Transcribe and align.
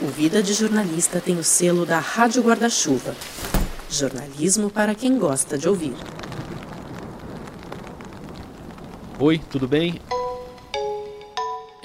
O 0.00 0.06
Vida 0.06 0.40
de 0.40 0.54
Jornalista 0.54 1.20
tem 1.20 1.36
o 1.38 1.42
selo 1.42 1.84
da 1.84 1.98
Rádio 1.98 2.40
Guarda-Chuva. 2.40 3.16
Jornalismo 3.90 4.70
para 4.70 4.94
quem 4.94 5.18
gosta 5.18 5.58
de 5.58 5.68
ouvir. 5.68 5.96
Oi, 9.18 9.40
tudo 9.50 9.66
bem? 9.66 10.00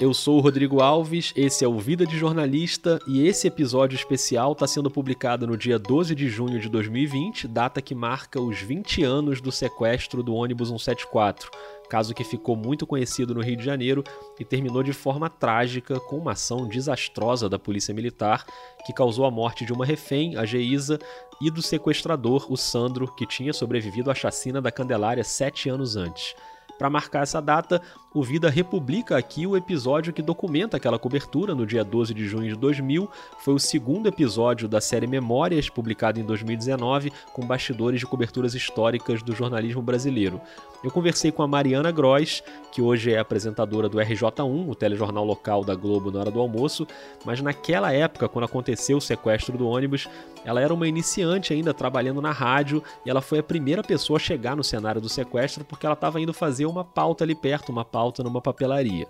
Eu 0.04 0.12
sou 0.12 0.36
o 0.36 0.40
Rodrigo 0.40 0.82
Alves, 0.82 1.32
esse 1.34 1.64
é 1.64 1.66
o 1.66 1.78
Vida 1.78 2.04
de 2.04 2.18
Jornalista 2.18 2.98
e 3.06 3.26
esse 3.26 3.46
episódio 3.46 3.96
especial 3.96 4.52
está 4.52 4.66
sendo 4.66 4.90
publicado 4.90 5.46
no 5.46 5.56
dia 5.56 5.78
12 5.78 6.14
de 6.14 6.28
junho 6.28 6.60
de 6.60 6.68
2020, 6.68 7.48
data 7.48 7.80
que 7.80 7.94
marca 7.94 8.38
os 8.38 8.60
20 8.60 9.02
anos 9.02 9.40
do 9.40 9.50
sequestro 9.50 10.22
do 10.22 10.34
ônibus 10.34 10.68
174, 10.68 11.50
caso 11.88 12.12
que 12.12 12.22
ficou 12.22 12.54
muito 12.54 12.86
conhecido 12.86 13.34
no 13.34 13.40
Rio 13.40 13.56
de 13.56 13.64
Janeiro 13.64 14.04
e 14.38 14.44
terminou 14.44 14.82
de 14.82 14.92
forma 14.92 15.30
trágica 15.30 15.98
com 15.98 16.18
uma 16.18 16.32
ação 16.32 16.68
desastrosa 16.68 17.48
da 17.48 17.58
Polícia 17.58 17.94
Militar 17.94 18.44
que 18.84 18.92
causou 18.92 19.24
a 19.24 19.30
morte 19.30 19.64
de 19.64 19.72
uma 19.72 19.86
refém, 19.86 20.36
a 20.36 20.44
Geisa, 20.44 20.98
e 21.40 21.50
do 21.50 21.62
sequestrador, 21.62 22.52
o 22.52 22.58
Sandro, 22.58 23.10
que 23.14 23.26
tinha 23.26 23.54
sobrevivido 23.54 24.10
à 24.10 24.14
chacina 24.14 24.60
da 24.60 24.70
Candelária 24.70 25.24
sete 25.24 25.70
anos 25.70 25.96
antes. 25.96 26.34
Para 26.78 26.90
marcar 26.90 27.22
essa 27.22 27.40
data, 27.40 27.80
o 28.14 28.22
Vida 28.22 28.48
republica 28.48 29.16
aqui 29.16 29.44
o 29.44 29.56
episódio 29.56 30.12
que 30.12 30.22
documenta 30.22 30.76
aquela 30.76 31.00
cobertura 31.00 31.52
no 31.52 31.66
dia 31.66 31.82
12 31.82 32.14
de 32.14 32.24
junho 32.24 32.48
de 32.48 32.54
2000. 32.54 33.10
Foi 33.40 33.52
o 33.52 33.58
segundo 33.58 34.06
episódio 34.06 34.68
da 34.68 34.80
série 34.80 35.08
Memórias, 35.08 35.68
publicado 35.68 36.20
em 36.20 36.22
2019, 36.22 37.12
com 37.32 37.44
bastidores 37.44 37.98
de 37.98 38.06
coberturas 38.06 38.54
históricas 38.54 39.20
do 39.20 39.34
jornalismo 39.34 39.82
brasileiro. 39.82 40.40
Eu 40.84 40.92
conversei 40.92 41.32
com 41.32 41.42
a 41.42 41.48
Mariana 41.48 41.90
Gross, 41.90 42.42
que 42.70 42.80
hoje 42.80 43.12
é 43.12 43.18
apresentadora 43.18 43.88
do 43.88 43.98
RJ1, 43.98 44.68
o 44.68 44.74
telejornal 44.74 45.24
local 45.24 45.64
da 45.64 45.74
Globo 45.74 46.10
na 46.10 46.20
hora 46.20 46.30
do 46.30 46.38
almoço, 46.38 46.86
mas 47.24 47.40
naquela 47.40 47.90
época, 47.92 48.28
quando 48.28 48.44
aconteceu 48.44 48.98
o 48.98 49.00
sequestro 49.00 49.56
do 49.56 49.66
ônibus, 49.66 50.06
ela 50.44 50.60
era 50.60 50.74
uma 50.74 50.86
iniciante 50.86 51.54
ainda 51.54 51.72
trabalhando 51.72 52.20
na 52.20 52.30
rádio 52.30 52.82
e 53.04 53.08
ela 53.08 53.22
foi 53.22 53.38
a 53.38 53.42
primeira 53.42 53.82
pessoa 53.82 54.18
a 54.18 54.20
chegar 54.20 54.54
no 54.54 54.62
cenário 54.62 55.00
do 55.00 55.08
sequestro 55.08 55.64
porque 55.64 55.86
ela 55.86 55.94
estava 55.94 56.20
indo 56.20 56.34
fazer 56.34 56.66
uma 56.66 56.84
pauta 56.84 57.24
ali 57.24 57.34
perto, 57.34 57.72
uma 57.72 57.84
pauta 57.84 58.03
numa 58.22 58.40
papelaria. 58.40 59.06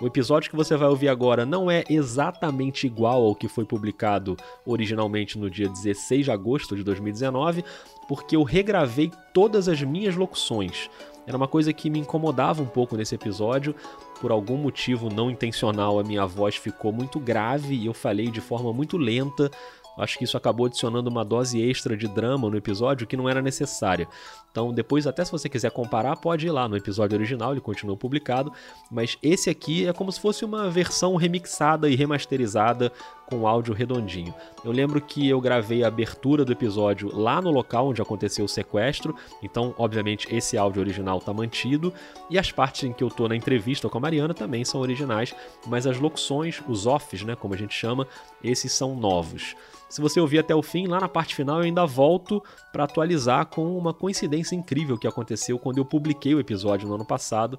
O 0.00 0.06
episódio 0.06 0.48
que 0.48 0.56
você 0.56 0.76
vai 0.76 0.88
ouvir 0.88 1.08
agora 1.08 1.44
não 1.44 1.68
é 1.68 1.82
exatamente 1.90 2.86
igual 2.86 3.24
ao 3.24 3.34
que 3.34 3.48
foi 3.48 3.64
publicado 3.64 4.36
originalmente 4.64 5.36
no 5.36 5.50
dia 5.50 5.68
16 5.68 6.24
de 6.24 6.30
agosto 6.30 6.76
de 6.76 6.84
2019, 6.84 7.64
porque 8.08 8.36
eu 8.36 8.44
regravei 8.44 9.10
todas 9.34 9.68
as 9.68 9.82
minhas 9.82 10.14
locuções. 10.14 10.88
Era 11.26 11.36
uma 11.36 11.48
coisa 11.48 11.74
que 11.74 11.90
me 11.90 11.98
incomodava 11.98 12.62
um 12.62 12.66
pouco 12.66 12.96
nesse 12.96 13.14
episódio. 13.14 13.74
Por 14.20 14.30
algum 14.30 14.56
motivo 14.56 15.10
não 15.10 15.30
intencional, 15.30 15.98
a 15.98 16.04
minha 16.04 16.24
voz 16.24 16.56
ficou 16.56 16.90
muito 16.90 17.20
grave 17.20 17.74
e 17.74 17.84
eu 17.84 17.92
falei 17.92 18.30
de 18.30 18.40
forma 18.40 18.72
muito 18.72 18.96
lenta. 18.96 19.50
Acho 19.98 20.16
que 20.16 20.24
isso 20.24 20.36
acabou 20.36 20.66
adicionando 20.66 21.10
uma 21.10 21.24
dose 21.24 21.60
extra 21.60 21.96
de 21.96 22.06
drama 22.06 22.48
no 22.48 22.56
episódio 22.56 23.06
que 23.06 23.16
não 23.16 23.28
era 23.28 23.42
necessária. 23.42 24.08
Então, 24.50 24.72
depois, 24.72 25.06
até 25.06 25.24
se 25.24 25.30
você 25.30 25.48
quiser 25.48 25.70
comparar, 25.70 26.16
pode 26.16 26.46
ir 26.46 26.50
lá 26.50 26.68
no 26.68 26.76
episódio 26.76 27.16
original, 27.16 27.52
ele 27.52 27.60
continua 27.60 27.96
publicado. 27.96 28.52
Mas 28.90 29.18
esse 29.22 29.50
aqui 29.50 29.86
é 29.86 29.92
como 29.92 30.10
se 30.10 30.20
fosse 30.20 30.44
uma 30.44 30.70
versão 30.70 31.16
remixada 31.16 31.88
e 31.88 31.94
remasterizada 31.94 32.90
com 33.26 33.46
áudio 33.46 33.74
redondinho. 33.74 34.34
Eu 34.64 34.72
lembro 34.72 35.00
que 35.00 35.28
eu 35.28 35.40
gravei 35.40 35.84
a 35.84 35.88
abertura 35.88 36.44
do 36.44 36.52
episódio 36.52 37.14
lá 37.14 37.42
no 37.42 37.50
local 37.50 37.88
onde 37.88 38.00
aconteceu 38.00 38.46
o 38.46 38.48
sequestro, 38.48 39.14
então, 39.42 39.74
obviamente, 39.76 40.34
esse 40.34 40.56
áudio 40.56 40.80
original 40.80 41.18
está 41.18 41.32
mantido. 41.32 41.92
E 42.30 42.38
as 42.38 42.50
partes 42.50 42.84
em 42.84 42.92
que 42.92 43.04
eu 43.04 43.10
tô 43.10 43.28
na 43.28 43.36
entrevista 43.36 43.88
com 43.88 43.98
a 43.98 44.00
Mariana 44.00 44.32
também 44.32 44.64
são 44.64 44.80
originais, 44.80 45.34
mas 45.66 45.86
as 45.86 45.98
locuções, 45.98 46.62
os 46.66 46.86
offs, 46.86 47.22
né, 47.22 47.36
como 47.36 47.54
a 47.54 47.56
gente 47.56 47.74
chama, 47.74 48.08
esses 48.42 48.72
são 48.72 48.96
novos. 48.96 49.54
Se 49.88 50.00
você 50.00 50.20
ouvir 50.20 50.38
até 50.38 50.54
o 50.54 50.62
fim, 50.62 50.86
lá 50.86 51.00
na 51.00 51.08
parte 51.08 51.34
final 51.34 51.58
eu 51.58 51.64
ainda 51.64 51.86
volto 51.86 52.42
para 52.72 52.84
atualizar 52.84 53.46
com 53.46 53.76
uma 53.76 53.94
coincidência 53.94 54.54
incrível 54.54 54.98
que 54.98 55.06
aconteceu 55.06 55.58
quando 55.58 55.78
eu 55.78 55.84
publiquei 55.84 56.34
o 56.34 56.40
episódio 56.40 56.86
no 56.86 56.94
ano 56.94 57.06
passado 57.06 57.58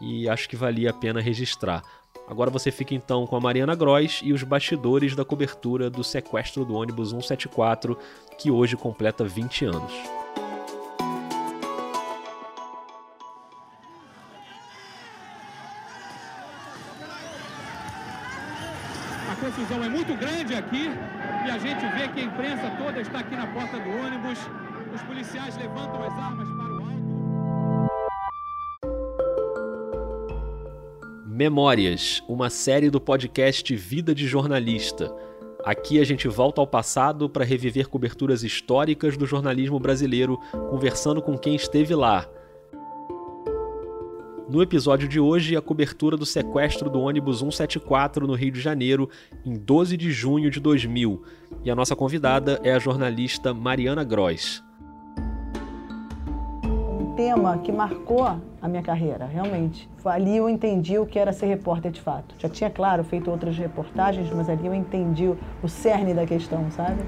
e 0.00 0.28
acho 0.28 0.48
que 0.48 0.56
valia 0.56 0.90
a 0.90 0.94
pena 0.94 1.20
registrar. 1.20 1.82
Agora 2.28 2.50
você 2.50 2.70
fica 2.70 2.94
então 2.94 3.26
com 3.26 3.36
a 3.36 3.40
Mariana 3.40 3.74
Gross 3.74 4.20
e 4.22 4.32
os 4.32 4.42
bastidores 4.42 5.14
da 5.14 5.24
cobertura 5.24 5.88
do 5.88 6.02
sequestro 6.02 6.64
do 6.64 6.74
ônibus 6.74 7.10
174, 7.10 7.96
que 8.36 8.50
hoje 8.50 8.76
completa 8.76 9.24
20 9.24 9.64
anos. 9.66 10.25
Aqui 20.56 20.90
e 21.46 21.50
a 21.50 21.58
gente 21.58 21.86
vê 21.94 22.08
que 22.08 22.20
a 22.20 22.24
imprensa 22.24 22.70
toda 22.78 23.00
está 23.00 23.18
aqui 23.20 23.36
na 23.36 23.46
porta 23.46 23.78
do 23.78 23.90
ônibus. 23.90 24.38
Os 24.94 25.02
policiais 25.02 25.56
levantam 25.56 26.02
as 26.02 26.12
armas 26.12 26.48
para 26.48 26.72
o 26.72 26.78
alto. 26.80 26.96
Memórias, 31.26 32.22
uma 32.26 32.48
série 32.48 32.88
do 32.88 33.00
podcast 33.00 33.76
Vida 33.76 34.14
de 34.14 34.26
Jornalista. 34.26 35.14
Aqui 35.64 36.00
a 36.00 36.04
gente 36.04 36.28
volta 36.28 36.60
ao 36.60 36.66
passado 36.66 37.28
para 37.28 37.44
reviver 37.44 37.88
coberturas 37.88 38.42
históricas 38.42 39.16
do 39.16 39.26
jornalismo 39.26 39.78
brasileiro, 39.78 40.38
conversando 40.70 41.20
com 41.20 41.36
quem 41.36 41.54
esteve 41.54 41.94
lá, 41.94 42.26
no 44.48 44.62
episódio 44.62 45.08
de 45.08 45.18
hoje, 45.18 45.56
a 45.56 45.60
cobertura 45.60 46.16
do 46.16 46.24
sequestro 46.24 46.88
do 46.88 47.00
ônibus 47.00 47.40
174 47.40 48.26
no 48.26 48.34
Rio 48.34 48.52
de 48.52 48.60
Janeiro, 48.60 49.10
em 49.44 49.54
12 49.54 49.96
de 49.96 50.12
junho 50.12 50.50
de 50.50 50.60
2000. 50.60 51.22
E 51.64 51.70
a 51.70 51.74
nossa 51.74 51.96
convidada 51.96 52.60
é 52.62 52.72
a 52.72 52.78
jornalista 52.78 53.52
Mariana 53.52 54.04
Gross. 54.04 54.62
Um 56.64 57.14
tema 57.16 57.58
que 57.58 57.72
marcou 57.72 58.24
a 58.62 58.68
minha 58.68 58.82
carreira, 58.82 59.26
realmente. 59.26 59.88
Ali 60.04 60.36
eu 60.36 60.48
entendi 60.48 60.96
o 60.96 61.06
que 61.06 61.18
era 61.18 61.32
ser 61.32 61.46
repórter 61.46 61.90
de 61.90 62.00
fato. 62.00 62.36
Já 62.38 62.48
tinha, 62.48 62.70
claro, 62.70 63.02
feito 63.02 63.28
outras 63.28 63.56
reportagens, 63.58 64.30
mas 64.32 64.48
ali 64.48 64.66
eu 64.66 64.74
entendi 64.74 65.26
o 65.62 65.68
cerne 65.68 66.14
da 66.14 66.24
questão, 66.24 66.70
sabe? 66.70 67.02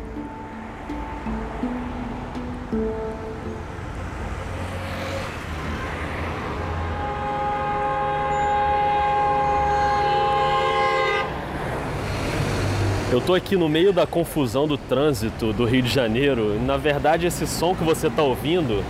Eu 13.18 13.22
tô 13.22 13.34
aqui 13.34 13.56
no 13.56 13.68
meio 13.68 13.92
da 13.92 14.06
confusão 14.06 14.68
do 14.68 14.78
trânsito 14.78 15.52
do 15.52 15.64
Rio 15.64 15.82
de 15.82 15.88
Janeiro. 15.88 16.56
Na 16.64 16.76
verdade, 16.76 17.26
esse 17.26 17.48
som 17.48 17.74
que 17.74 17.82
você 17.82 18.08
tá 18.08 18.22
ouvindo 18.22 18.84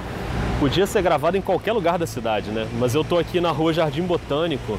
podia 0.61 0.87
ser 0.87 1.00
gravado 1.00 1.39
em 1.39 1.41
qualquer 1.41 1.72
lugar 1.72 1.99
da 1.99 2.06
cidade, 2.06 2.50
né? 2.50 2.69
Mas 2.78 2.94
eu 2.94 3.03
tô 3.03 3.17
aqui 3.17 3.41
na 3.41 3.50
rua 3.50 3.72
Jardim 3.72 4.03
Botânico, 4.03 4.78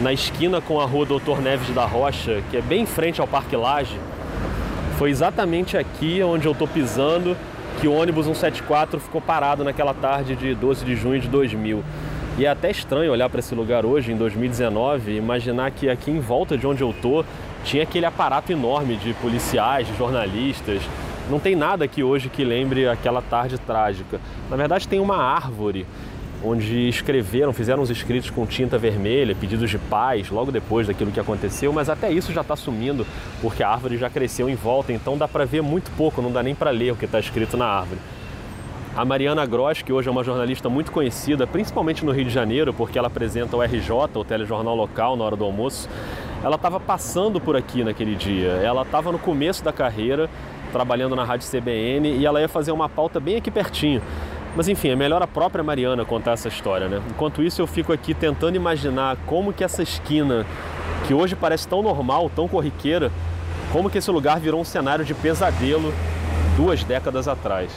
na 0.00 0.12
esquina 0.12 0.60
com 0.60 0.80
a 0.80 0.84
rua 0.84 1.06
Doutor 1.06 1.40
Neves 1.40 1.72
da 1.72 1.86
Rocha, 1.86 2.42
que 2.50 2.56
é 2.56 2.60
bem 2.60 2.82
em 2.82 2.86
frente 2.86 3.20
ao 3.20 3.28
Parque 3.28 3.54
Laje. 3.54 4.00
Foi 4.98 5.10
exatamente 5.10 5.76
aqui 5.76 6.20
onde 6.20 6.48
eu 6.48 6.54
tô 6.54 6.66
pisando 6.66 7.36
que 7.80 7.86
o 7.86 7.92
ônibus 7.92 8.26
174 8.26 8.98
ficou 8.98 9.20
parado 9.20 9.62
naquela 9.62 9.94
tarde 9.94 10.34
de 10.34 10.56
12 10.56 10.84
de 10.84 10.96
junho 10.96 11.20
de 11.20 11.28
2000. 11.28 11.84
E 12.38 12.46
é 12.46 12.48
até 12.48 12.70
estranho 12.70 13.12
olhar 13.12 13.28
para 13.28 13.40
esse 13.40 13.54
lugar 13.54 13.84
hoje, 13.84 14.10
em 14.10 14.16
2019, 14.16 15.12
e 15.12 15.16
imaginar 15.18 15.70
que 15.70 15.90
aqui 15.90 16.10
em 16.10 16.18
volta 16.18 16.56
de 16.56 16.66
onde 16.66 16.82
eu 16.82 16.94
tô 17.02 17.22
tinha 17.62 17.82
aquele 17.82 18.06
aparato 18.06 18.50
enorme 18.50 18.96
de 18.96 19.12
policiais, 19.14 19.86
de 19.86 19.94
jornalistas. 19.98 20.82
Não 21.30 21.38
tem 21.38 21.54
nada 21.54 21.84
aqui 21.84 22.02
hoje 22.02 22.30
que 22.30 22.42
lembre 22.42 22.88
aquela 22.88 23.20
tarde 23.20 23.58
trágica. 23.58 24.18
Na 24.48 24.56
verdade, 24.56 24.88
tem 24.88 24.98
uma 24.98 25.16
árvore 25.16 25.86
onde 26.42 26.88
escreveram, 26.88 27.52
fizeram 27.52 27.82
os 27.82 27.90
escritos 27.90 28.30
com 28.30 28.46
tinta 28.46 28.78
vermelha, 28.78 29.34
pedidos 29.34 29.70
de 29.70 29.78
paz, 29.78 30.30
logo 30.30 30.50
depois 30.50 30.86
daquilo 30.86 31.12
que 31.12 31.20
aconteceu, 31.20 31.70
mas 31.72 31.88
até 31.88 32.10
isso 32.10 32.32
já 32.32 32.40
está 32.40 32.56
sumindo, 32.56 33.06
porque 33.40 33.62
a 33.62 33.68
árvore 33.68 33.96
já 33.96 34.10
cresceu 34.10 34.48
em 34.48 34.54
volta, 34.54 34.92
então 34.92 35.16
dá 35.16 35.28
para 35.28 35.44
ver 35.44 35.62
muito 35.62 35.90
pouco, 35.96 36.20
não 36.20 36.32
dá 36.32 36.42
nem 36.42 36.54
para 36.54 36.70
ler 36.70 36.92
o 36.92 36.96
que 36.96 37.04
está 37.04 37.20
escrito 37.20 37.56
na 37.56 37.66
árvore. 37.66 38.00
A 38.94 39.06
Mariana 39.06 39.46
Gross, 39.46 39.80
que 39.80 39.90
hoje 39.90 40.08
é 40.08 40.12
uma 40.12 40.22
jornalista 40.22 40.68
muito 40.68 40.92
conhecida, 40.92 41.46
principalmente 41.46 42.04
no 42.04 42.12
Rio 42.12 42.26
de 42.26 42.30
Janeiro, 42.30 42.74
porque 42.74 42.98
ela 42.98 43.08
apresenta 43.08 43.56
o 43.56 43.62
RJ, 43.62 43.90
o 44.14 44.22
telejornal 44.22 44.76
local, 44.76 45.16
na 45.16 45.24
hora 45.24 45.34
do 45.34 45.46
almoço, 45.46 45.88
ela 46.44 46.56
estava 46.56 46.78
passando 46.78 47.40
por 47.40 47.56
aqui 47.56 47.82
naquele 47.82 48.14
dia. 48.14 48.48
Ela 48.62 48.82
estava 48.82 49.10
no 49.10 49.18
começo 49.18 49.64
da 49.64 49.72
carreira, 49.72 50.28
trabalhando 50.72 51.16
na 51.16 51.24
Rádio 51.24 51.48
CBN, 51.48 52.18
e 52.18 52.26
ela 52.26 52.38
ia 52.38 52.48
fazer 52.48 52.70
uma 52.70 52.86
pauta 52.86 53.18
bem 53.18 53.36
aqui 53.36 53.50
pertinho. 53.50 54.02
Mas 54.54 54.68
enfim, 54.68 54.90
é 54.90 54.96
melhor 54.96 55.22
a 55.22 55.26
própria 55.26 55.64
Mariana 55.64 56.04
contar 56.04 56.32
essa 56.32 56.48
história, 56.48 56.86
né? 56.86 57.00
Enquanto 57.08 57.42
isso, 57.42 57.62
eu 57.62 57.66
fico 57.66 57.94
aqui 57.94 58.12
tentando 58.12 58.56
imaginar 58.56 59.16
como 59.24 59.54
que 59.54 59.64
essa 59.64 59.82
esquina, 59.82 60.44
que 61.08 61.14
hoje 61.14 61.34
parece 61.34 61.66
tão 61.66 61.82
normal, 61.82 62.30
tão 62.36 62.46
corriqueira, 62.46 63.10
como 63.72 63.88
que 63.88 63.96
esse 63.96 64.10
lugar 64.10 64.38
virou 64.38 64.60
um 64.60 64.64
cenário 64.64 65.02
de 65.02 65.14
pesadelo 65.14 65.94
duas 66.58 66.84
décadas 66.84 67.26
atrás. 67.26 67.72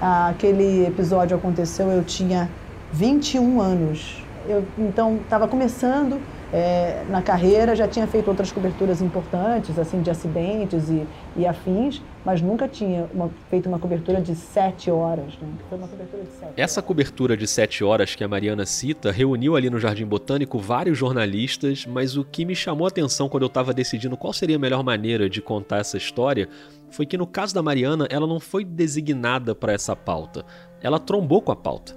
Aquele 0.00 0.86
episódio 0.86 1.36
aconteceu, 1.36 1.88
eu 1.88 2.02
tinha 2.02 2.48
21 2.92 3.60
anos. 3.60 4.24
eu 4.48 4.64
então 4.78 5.18
estava 5.22 5.46
começando 5.46 6.20
é, 6.52 7.04
na 7.08 7.22
carreira, 7.22 7.76
já 7.76 7.86
tinha 7.86 8.06
feito 8.06 8.28
outras 8.28 8.50
coberturas 8.50 9.00
importantes, 9.00 9.78
assim, 9.78 10.02
de 10.02 10.10
acidentes 10.10 10.88
e, 10.88 11.06
e 11.36 11.46
afins, 11.46 12.02
mas 12.24 12.42
nunca 12.42 12.66
tinha 12.66 13.08
uma, 13.14 13.30
feito 13.48 13.68
uma 13.68 13.78
cobertura 13.78 14.20
de 14.20 14.34
sete 14.34 14.90
horas. 14.90 15.38
Né? 15.40 15.48
Foi 15.68 15.78
uma 15.78 15.86
cobertura 15.86 16.22
de 16.22 16.30
sete 16.30 16.52
Essa 16.56 16.80
horas. 16.80 16.86
cobertura 16.86 17.36
de 17.36 17.46
sete 17.46 17.84
horas 17.84 18.14
que 18.14 18.24
a 18.24 18.28
Mariana 18.28 18.66
cita 18.66 19.12
reuniu 19.12 19.54
ali 19.54 19.70
no 19.70 19.78
Jardim 19.78 20.06
Botânico 20.06 20.58
vários 20.58 20.98
jornalistas, 20.98 21.86
mas 21.86 22.16
o 22.16 22.24
que 22.24 22.44
me 22.44 22.56
chamou 22.56 22.84
a 22.84 22.88
atenção 22.88 23.28
quando 23.28 23.44
eu 23.44 23.48
estava 23.48 23.72
decidindo 23.72 24.16
qual 24.16 24.32
seria 24.32 24.56
a 24.56 24.58
melhor 24.58 24.82
maneira 24.82 25.30
de 25.30 25.40
contar 25.40 25.78
essa 25.78 25.96
história 25.96 26.48
foi 26.90 27.06
que 27.06 27.16
no 27.16 27.26
caso 27.26 27.54
da 27.54 27.62
Mariana, 27.62 28.08
ela 28.10 28.26
não 28.26 28.40
foi 28.40 28.64
designada 28.64 29.54
para 29.54 29.72
essa 29.72 29.94
pauta. 29.94 30.44
Ela 30.82 30.98
trombou 30.98 31.40
com 31.40 31.52
a 31.52 31.56
pauta. 31.56 31.94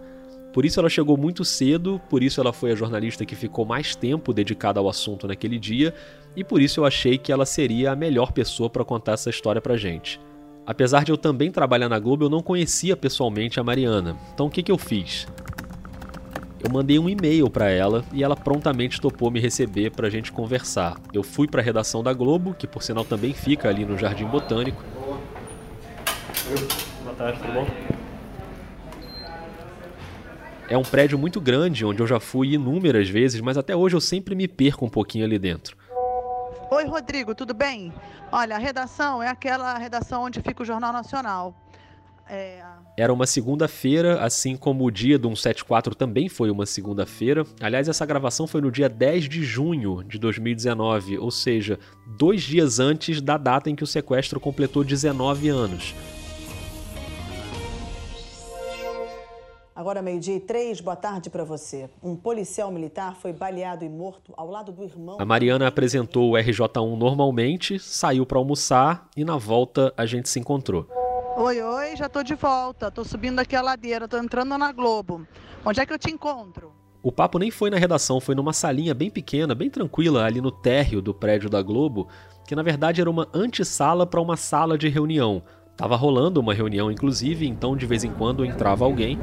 Por 0.54 0.64
isso 0.66 0.80
ela 0.80 0.88
chegou 0.88 1.18
muito 1.18 1.44
cedo, 1.44 2.00
por 2.08 2.22
isso 2.22 2.40
ela 2.40 2.54
foi 2.54 2.72
a 2.72 2.76
jornalista 2.76 3.26
que 3.26 3.36
ficou 3.36 3.66
mais 3.66 3.96
tempo 3.96 4.32
dedicada 4.32 4.80
ao 4.80 4.88
assunto 4.88 5.28
naquele 5.28 5.58
dia, 5.58 5.96
e 6.36 6.44
por 6.44 6.62
isso 6.62 6.80
eu 6.80 6.86
achei 6.86 7.18
que 7.18 7.32
ela 7.32 7.44
seria 7.46 7.92
a 7.92 7.96
melhor 7.96 8.32
pessoa 8.32 8.70
para 8.70 8.86
contar 8.86 9.14
essa 9.14 9.32
história 9.32 9.60
pra 9.60 9.76
gente. 9.76 10.22
Apesar 10.64 11.04
de 11.04 11.12
eu 11.12 11.18
também 11.18 11.52
trabalhar 11.52 11.90
na 11.90 11.98
Globo, 11.98 12.26
eu 12.26 12.30
não 12.30 12.44
conhecia 12.44 12.96
pessoalmente 12.96 13.60
a 13.60 13.64
Mariana. 13.64 14.16
Então 14.32 14.46
o 14.46 14.50
que, 14.50 14.62
que 14.62 14.72
eu 14.72 14.78
fiz? 14.78 15.28
Eu 16.64 16.72
mandei 16.72 17.00
um 17.00 17.10
e-mail 17.10 17.50
para 17.50 17.70
ela 17.70 18.06
e 18.14 18.24
ela 18.24 18.36
prontamente 18.36 19.02
topou 19.02 19.32
me 19.32 19.40
receber 19.40 19.90
para 19.90 20.08
a 20.08 20.10
gente 20.10 20.32
conversar. 20.32 20.98
Eu 21.12 21.24
fui 21.24 21.48
para 21.48 21.62
a 21.62 21.64
redação 21.64 22.04
da 22.04 22.14
Globo, 22.14 22.54
que 22.54 22.68
por 22.68 22.84
sinal 22.84 23.04
também 23.04 23.34
fica 23.34 23.68
ali 23.68 23.84
no 23.84 23.98
Jardim 23.98 24.26
Botânico. 24.26 24.82
Boa 27.04 27.16
tarde, 27.16 27.40
tudo 27.42 27.54
bom? 27.54 27.93
É 30.74 30.78
um 30.78 30.82
prédio 30.82 31.20
muito 31.20 31.40
grande, 31.40 31.86
onde 31.86 32.02
eu 32.02 32.08
já 32.08 32.20
fui 32.20 32.54
inúmeras 32.54 33.08
vezes, 33.08 33.40
mas 33.42 33.60
até 33.60 33.76
hoje 33.76 33.96
eu 33.96 34.02
sempre 34.02 34.34
me 34.34 34.48
perco 34.48 34.84
um 34.84 34.90
pouquinho 34.90 35.24
ali 35.24 35.38
dentro. 35.38 35.78
Oi, 36.72 36.86
Rodrigo, 36.86 37.36
tudo 37.36 37.54
bem? 37.54 37.94
Olha, 38.32 38.56
a 38.56 38.58
redação 38.58 39.22
é 39.22 39.28
aquela 39.28 39.78
redação 39.78 40.24
onde 40.24 40.42
fica 40.42 40.64
o 40.64 40.66
Jornal 40.66 40.92
Nacional. 40.92 41.56
É... 42.28 42.64
Era 42.98 43.14
uma 43.14 43.28
segunda-feira, 43.28 44.20
assim 44.20 44.58
como 44.58 44.84
o 44.84 44.90
dia 44.90 45.20
do 45.20 45.28
174 45.28 45.94
também 45.94 46.28
foi 46.28 46.50
uma 46.50 46.66
segunda-feira. 46.66 47.46
Aliás, 47.62 47.88
essa 47.88 48.04
gravação 48.04 48.48
foi 48.48 48.60
no 48.60 48.72
dia 48.72 48.90
10 48.90 49.30
de 49.30 49.44
junho 49.44 50.04
de 50.04 50.18
2019, 50.18 51.20
ou 51.20 51.30
seja, 51.30 51.78
dois 52.18 52.42
dias 52.42 52.80
antes 52.80 53.22
da 53.22 53.38
data 53.38 53.70
em 53.70 53.76
que 53.76 53.84
o 53.84 53.88
sequestro 53.88 54.40
completou 54.40 54.84
19 54.84 55.50
anos. 55.50 55.94
Agora, 59.76 60.04
meio-dia 60.04 60.36
e 60.36 60.40
três, 60.40 60.80
boa 60.80 60.96
tarde 60.96 61.32
para 61.32 61.44
você. 61.44 61.90
Um 62.04 62.16
policial 62.16 62.72
militar 62.72 63.16
foi 63.16 63.34
baleado 63.34 63.84
e 63.84 63.90
morto 63.90 64.32
ao 64.38 64.48
lado 64.48 64.72
do 64.72 64.84
irmão. 64.84 65.18
A 65.20 65.26
Mariana 65.26 65.68
apresentou 65.68 66.32
o 66.32 66.34
RJ1 66.36 66.96
normalmente, 66.96 67.80
saiu 67.80 68.24
para 68.24 68.38
almoçar 68.38 69.10
e 69.18 69.26
na 69.26 69.36
volta 69.36 69.92
a 69.98 70.06
gente 70.06 70.30
se 70.30 70.40
encontrou. 70.40 70.88
Oi, 71.38 71.60
oi, 71.60 71.96
já 71.96 72.08
tô 72.08 72.22
de 72.22 72.36
volta. 72.36 72.92
Tô 72.92 73.04
subindo 73.04 73.40
aqui 73.40 73.56
a 73.56 73.64
ladeira, 73.64 74.08
tô 74.08 74.20
entrando 74.20 74.56
na 74.60 74.72
Globo. 74.72 75.26
Onde 75.66 75.80
é 75.80 75.86
que 75.88 75.94
eu 75.94 75.98
te 75.98 76.12
encontro? 76.12 76.72
O 77.02 77.12
papo 77.12 77.40
nem 77.40 77.50
foi 77.50 77.72
na 77.72 77.78
redação, 77.78 78.22
foi 78.22 78.36
numa 78.36 78.54
salinha 78.54 78.94
bem 78.94 79.10
pequena, 79.10 79.56
bem 79.56 79.72
tranquila, 79.72 80.24
ali 80.24 80.40
no 80.40 80.52
térreo 80.52 81.02
do 81.02 81.16
prédio 81.16 81.50
da 81.50 81.64
Globo, 81.64 82.08
que 82.48 82.56
na 82.56 82.62
verdade 82.62 83.02
era 83.02 83.10
uma 83.10 83.28
antessala 83.34 84.06
para 84.06 84.22
uma 84.22 84.38
sala 84.38 84.78
de 84.78 84.88
reunião. 84.88 85.42
Tava 85.76 85.96
rolando 85.96 86.40
uma 86.40 86.54
reunião, 86.54 86.92
inclusive, 86.92 87.48
então 87.48 87.76
de 87.76 87.86
vez 87.86 88.04
em 88.04 88.12
quando 88.12 88.46
entrava 88.46 88.86
alguém. 88.86 89.18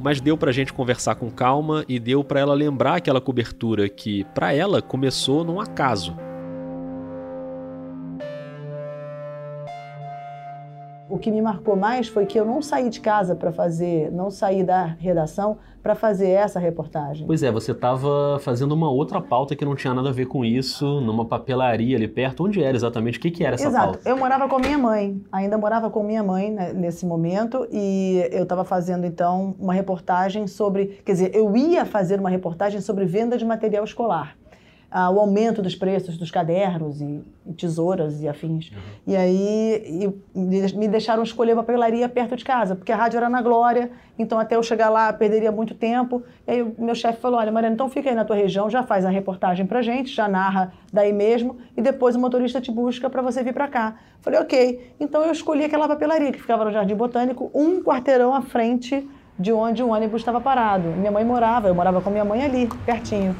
Mas 0.00 0.20
deu 0.20 0.36
pra 0.36 0.52
gente 0.52 0.72
conversar 0.72 1.14
com 1.14 1.30
calma 1.30 1.84
e 1.88 1.98
deu 1.98 2.22
para 2.22 2.40
ela 2.40 2.54
lembrar 2.54 2.96
aquela 2.96 3.20
cobertura 3.20 3.88
que, 3.88 4.24
para 4.34 4.52
ela, 4.52 4.82
começou 4.82 5.44
num 5.44 5.60
acaso. 5.60 6.25
O 11.08 11.18
que 11.18 11.30
me 11.30 11.40
marcou 11.40 11.76
mais 11.76 12.08
foi 12.08 12.26
que 12.26 12.38
eu 12.38 12.44
não 12.44 12.60
saí 12.60 12.90
de 12.90 13.00
casa 13.00 13.36
para 13.36 13.52
fazer, 13.52 14.10
não 14.10 14.28
saí 14.28 14.64
da 14.64 14.84
redação 14.84 15.56
para 15.80 15.94
fazer 15.94 16.30
essa 16.30 16.58
reportagem. 16.58 17.24
Pois 17.28 17.44
é, 17.44 17.52
você 17.52 17.70
estava 17.70 18.40
fazendo 18.40 18.72
uma 18.72 18.90
outra 18.90 19.20
pauta 19.20 19.54
que 19.54 19.64
não 19.64 19.76
tinha 19.76 19.94
nada 19.94 20.08
a 20.08 20.12
ver 20.12 20.26
com 20.26 20.44
isso, 20.44 21.00
numa 21.00 21.24
papelaria 21.24 21.96
ali 21.96 22.08
perto. 22.08 22.44
Onde 22.44 22.60
era 22.60 22.76
exatamente? 22.76 23.18
O 23.18 23.20
que, 23.20 23.30
que 23.30 23.44
era 23.44 23.54
essa 23.54 23.68
Exato. 23.68 23.92
pauta? 23.92 24.08
Eu 24.08 24.16
morava 24.16 24.48
com 24.48 24.58
minha 24.58 24.76
mãe, 24.76 25.22
ainda 25.30 25.56
morava 25.56 25.88
com 25.88 26.02
minha 26.02 26.24
mãe 26.24 26.50
né, 26.50 26.72
nesse 26.72 27.06
momento, 27.06 27.68
e 27.70 28.28
eu 28.32 28.42
estava 28.42 28.64
fazendo 28.64 29.06
então 29.06 29.54
uma 29.60 29.72
reportagem 29.72 30.48
sobre. 30.48 31.00
Quer 31.04 31.12
dizer, 31.12 31.30
eu 31.36 31.56
ia 31.56 31.84
fazer 31.84 32.18
uma 32.18 32.30
reportagem 32.30 32.80
sobre 32.80 33.04
venda 33.04 33.38
de 33.38 33.44
material 33.44 33.84
escolar 33.84 34.36
ah, 34.98 35.10
o 35.10 35.20
aumento 35.20 35.60
dos 35.60 35.74
preços 35.74 36.16
dos 36.16 36.30
cadernos 36.30 37.02
e, 37.02 37.22
e 37.44 37.52
tesouras 37.52 38.22
e 38.22 38.28
afins. 38.28 38.70
Uhum. 38.70 38.78
E 39.08 39.14
aí 39.14 39.84
e 40.34 40.74
me 40.74 40.88
deixaram 40.88 41.22
escolher 41.22 41.52
uma 41.52 41.62
papelaria 41.62 42.08
perto 42.08 42.34
de 42.34 42.42
casa, 42.42 42.74
porque 42.74 42.90
a 42.90 42.96
rádio 42.96 43.18
era 43.18 43.28
na 43.28 43.42
Glória, 43.42 43.90
então 44.18 44.38
até 44.38 44.56
eu 44.56 44.62
chegar 44.62 44.88
lá 44.88 45.12
perderia 45.12 45.52
muito 45.52 45.74
tempo. 45.74 46.22
E 46.48 46.50
aí 46.50 46.62
o 46.62 46.74
meu 46.78 46.94
chefe 46.94 47.20
falou, 47.20 47.38
olha 47.38 47.52
Mariana, 47.52 47.74
então 47.74 47.90
fica 47.90 48.08
aí 48.08 48.16
na 48.16 48.24
tua 48.24 48.36
região, 48.36 48.70
já 48.70 48.82
faz 48.82 49.04
a 49.04 49.10
reportagem 49.10 49.66
pra 49.66 49.82
gente, 49.82 50.14
já 50.14 50.26
narra 50.26 50.72
daí 50.90 51.12
mesmo, 51.12 51.58
e 51.76 51.82
depois 51.82 52.16
o 52.16 52.18
motorista 52.18 52.58
te 52.58 52.72
busca 52.72 53.10
para 53.10 53.20
você 53.20 53.42
vir 53.42 53.52
para 53.52 53.68
cá. 53.68 53.96
Falei, 54.22 54.40
ok. 54.40 54.94
Então 54.98 55.22
eu 55.22 55.30
escolhi 55.30 55.64
aquela 55.64 55.86
papelaria 55.86 56.32
que 56.32 56.40
ficava 56.40 56.64
no 56.64 56.72
Jardim 56.72 56.94
Botânico, 56.94 57.50
um 57.54 57.82
quarteirão 57.82 58.34
à 58.34 58.40
frente 58.40 59.06
de 59.38 59.52
onde 59.52 59.82
o 59.82 59.90
ônibus 59.90 60.22
estava 60.22 60.40
parado. 60.40 60.88
Minha 60.88 61.12
mãe 61.12 61.22
morava, 61.22 61.68
eu 61.68 61.74
morava 61.74 62.00
com 62.00 62.08
minha 62.08 62.24
mãe 62.24 62.42
ali, 62.42 62.66
pertinho. 62.86 63.36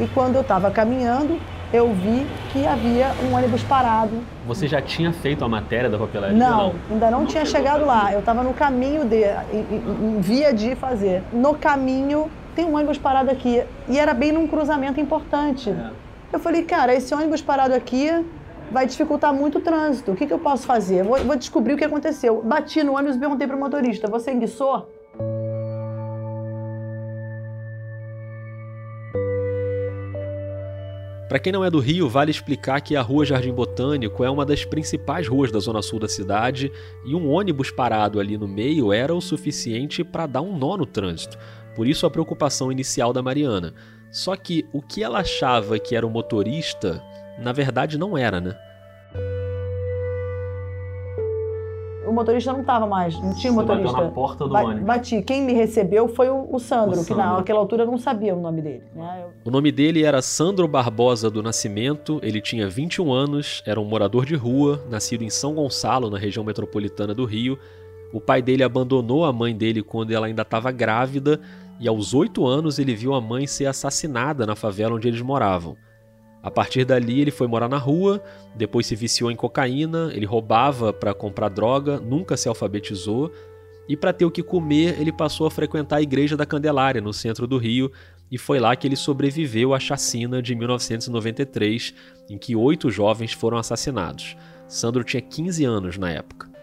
E 0.00 0.06
quando 0.08 0.34
eu 0.34 0.40
estava 0.40 0.70
caminhando, 0.70 1.38
eu 1.72 1.92
vi 1.92 2.26
que 2.52 2.66
havia 2.66 3.12
um 3.22 3.34
ônibus 3.34 3.62
parado. 3.62 4.22
Você 4.46 4.68
já 4.68 4.80
tinha 4.80 5.12
feito 5.12 5.44
a 5.44 5.48
matéria 5.48 5.90
da 5.90 5.98
papelaria? 5.98 6.36
Não, 6.36 6.68
não? 6.68 6.74
ainda 6.90 7.10
não, 7.10 7.20
não 7.20 7.26
tinha 7.26 7.44
chegado 7.44 7.84
lá. 7.84 8.12
Eu 8.12 8.20
estava 8.20 8.42
no 8.42 8.54
caminho 8.54 9.04
de, 9.04 9.24
em, 9.52 10.16
em, 10.16 10.20
via 10.20 10.52
de 10.52 10.74
fazer. 10.76 11.22
No 11.32 11.54
caminho 11.54 12.30
tem 12.54 12.64
um 12.64 12.76
ônibus 12.76 12.98
parado 12.98 13.30
aqui 13.30 13.62
e 13.88 13.98
era 13.98 14.14
bem 14.14 14.32
num 14.32 14.46
cruzamento 14.46 15.00
importante. 15.00 15.70
É. 15.70 15.90
Eu 16.32 16.38
falei, 16.38 16.62
cara, 16.62 16.94
esse 16.94 17.14
ônibus 17.14 17.42
parado 17.42 17.74
aqui 17.74 18.08
vai 18.70 18.86
dificultar 18.86 19.32
muito 19.32 19.58
o 19.58 19.60
trânsito. 19.60 20.12
O 20.12 20.16
que, 20.16 20.26
que 20.26 20.32
eu 20.32 20.38
posso 20.38 20.66
fazer? 20.66 21.02
Vou, 21.04 21.18
vou 21.18 21.36
descobrir 21.36 21.74
o 21.74 21.76
que 21.76 21.84
aconteceu. 21.84 22.42
Bati 22.42 22.82
no 22.82 22.96
ônibus 22.96 23.16
e 23.16 23.18
perguntei 23.18 23.46
para 23.46 23.56
o 23.56 23.60
motorista: 23.60 24.08
você 24.08 24.32
enguiçou? 24.32 24.88
Para 31.34 31.40
quem 31.40 31.52
não 31.52 31.64
é 31.64 31.68
do 31.68 31.80
Rio, 31.80 32.08
vale 32.08 32.30
explicar 32.30 32.80
que 32.80 32.94
a 32.94 33.02
Rua 33.02 33.24
Jardim 33.24 33.52
Botânico 33.52 34.22
é 34.22 34.30
uma 34.30 34.46
das 34.46 34.64
principais 34.64 35.26
ruas 35.26 35.50
da 35.50 35.58
zona 35.58 35.82
sul 35.82 35.98
da 35.98 36.06
cidade 36.06 36.70
e 37.04 37.12
um 37.12 37.28
ônibus 37.28 37.72
parado 37.72 38.20
ali 38.20 38.38
no 38.38 38.46
meio 38.46 38.92
era 38.92 39.12
o 39.12 39.20
suficiente 39.20 40.04
para 40.04 40.28
dar 40.28 40.42
um 40.42 40.56
nó 40.56 40.76
no 40.76 40.86
trânsito. 40.86 41.36
Por 41.74 41.88
isso 41.88 42.06
a 42.06 42.10
preocupação 42.10 42.70
inicial 42.70 43.12
da 43.12 43.20
Mariana. 43.20 43.74
Só 44.12 44.36
que 44.36 44.64
o 44.72 44.80
que 44.80 45.02
ela 45.02 45.18
achava 45.18 45.76
que 45.76 45.96
era 45.96 46.06
o 46.06 46.10
motorista, 46.10 47.02
na 47.36 47.50
verdade 47.50 47.98
não 47.98 48.16
era, 48.16 48.40
né? 48.40 48.56
Motorista 52.14 52.52
não 52.52 52.60
estava 52.60 52.86
mais, 52.86 53.14
não 53.20 53.34
tinha 53.34 53.52
Você 53.52 53.60
motorista. 53.60 53.92
Bateu 53.92 54.04
na 54.06 54.10
porta 54.10 54.44
do 54.44 54.50
ba 54.50 54.62
ônibus. 54.62 54.84
Bati. 54.84 55.22
Quem 55.22 55.42
me 55.42 55.52
recebeu 55.52 56.08
foi 56.08 56.30
o, 56.30 56.48
o 56.50 56.58
Sandro, 56.58 57.00
o 57.00 57.04
que 57.04 57.14
Sandro. 57.14 57.36
naquela 57.36 57.58
altura 57.58 57.82
eu 57.82 57.86
não 57.86 57.98
sabia 57.98 58.34
o 58.34 58.40
nome 58.40 58.62
dele. 58.62 58.84
Né? 58.94 59.22
Eu... 59.22 59.32
O 59.44 59.50
nome 59.50 59.70
dele 59.70 60.04
era 60.04 60.22
Sandro 60.22 60.66
Barbosa 60.66 61.30
do 61.30 61.42
Nascimento, 61.42 62.18
ele 62.22 62.40
tinha 62.40 62.68
21 62.68 63.12
anos, 63.12 63.62
era 63.66 63.80
um 63.80 63.84
morador 63.84 64.24
de 64.24 64.34
rua, 64.34 64.82
nascido 64.88 65.22
em 65.22 65.30
São 65.30 65.54
Gonçalo, 65.54 66.08
na 66.08 66.18
região 66.18 66.44
metropolitana 66.44 67.14
do 67.14 67.24
Rio. 67.24 67.58
O 68.12 68.20
pai 68.20 68.40
dele 68.40 68.62
abandonou 68.62 69.24
a 69.24 69.32
mãe 69.32 69.56
dele 69.56 69.82
quando 69.82 70.12
ela 70.12 70.26
ainda 70.26 70.42
estava 70.42 70.70
grávida, 70.70 71.40
e 71.80 71.88
aos 71.88 72.14
8 72.14 72.46
anos 72.46 72.78
ele 72.78 72.94
viu 72.94 73.12
a 73.14 73.20
mãe 73.20 73.46
ser 73.46 73.66
assassinada 73.66 74.46
na 74.46 74.54
favela 74.54 74.94
onde 74.94 75.08
eles 75.08 75.20
moravam. 75.20 75.76
A 76.44 76.50
partir 76.50 76.84
dali, 76.84 77.22
ele 77.22 77.30
foi 77.30 77.46
morar 77.46 77.70
na 77.70 77.78
rua, 77.78 78.22
depois 78.54 78.86
se 78.86 78.94
viciou 78.94 79.30
em 79.30 79.34
cocaína, 79.34 80.10
ele 80.12 80.26
roubava 80.26 80.92
para 80.92 81.14
comprar 81.14 81.48
droga, 81.48 81.98
nunca 81.98 82.36
se 82.36 82.46
alfabetizou, 82.46 83.32
e 83.88 83.96
para 83.96 84.12
ter 84.12 84.26
o 84.26 84.30
que 84.30 84.42
comer, 84.42 85.00
ele 85.00 85.10
passou 85.10 85.46
a 85.46 85.50
frequentar 85.50 85.96
a 85.96 86.02
Igreja 86.02 86.36
da 86.36 86.44
Candelária, 86.44 87.00
no 87.00 87.14
centro 87.14 87.46
do 87.46 87.56
Rio, 87.56 87.90
e 88.30 88.36
foi 88.36 88.60
lá 88.60 88.76
que 88.76 88.86
ele 88.86 88.94
sobreviveu 88.94 89.72
à 89.72 89.80
chacina 89.80 90.42
de 90.42 90.54
1993, 90.54 91.94
em 92.28 92.36
que 92.36 92.54
oito 92.54 92.90
jovens 92.90 93.32
foram 93.32 93.56
assassinados. 93.56 94.36
Sandro 94.68 95.02
tinha 95.02 95.22
15 95.22 95.64
anos 95.64 95.96
na 95.96 96.10
época. 96.10 96.53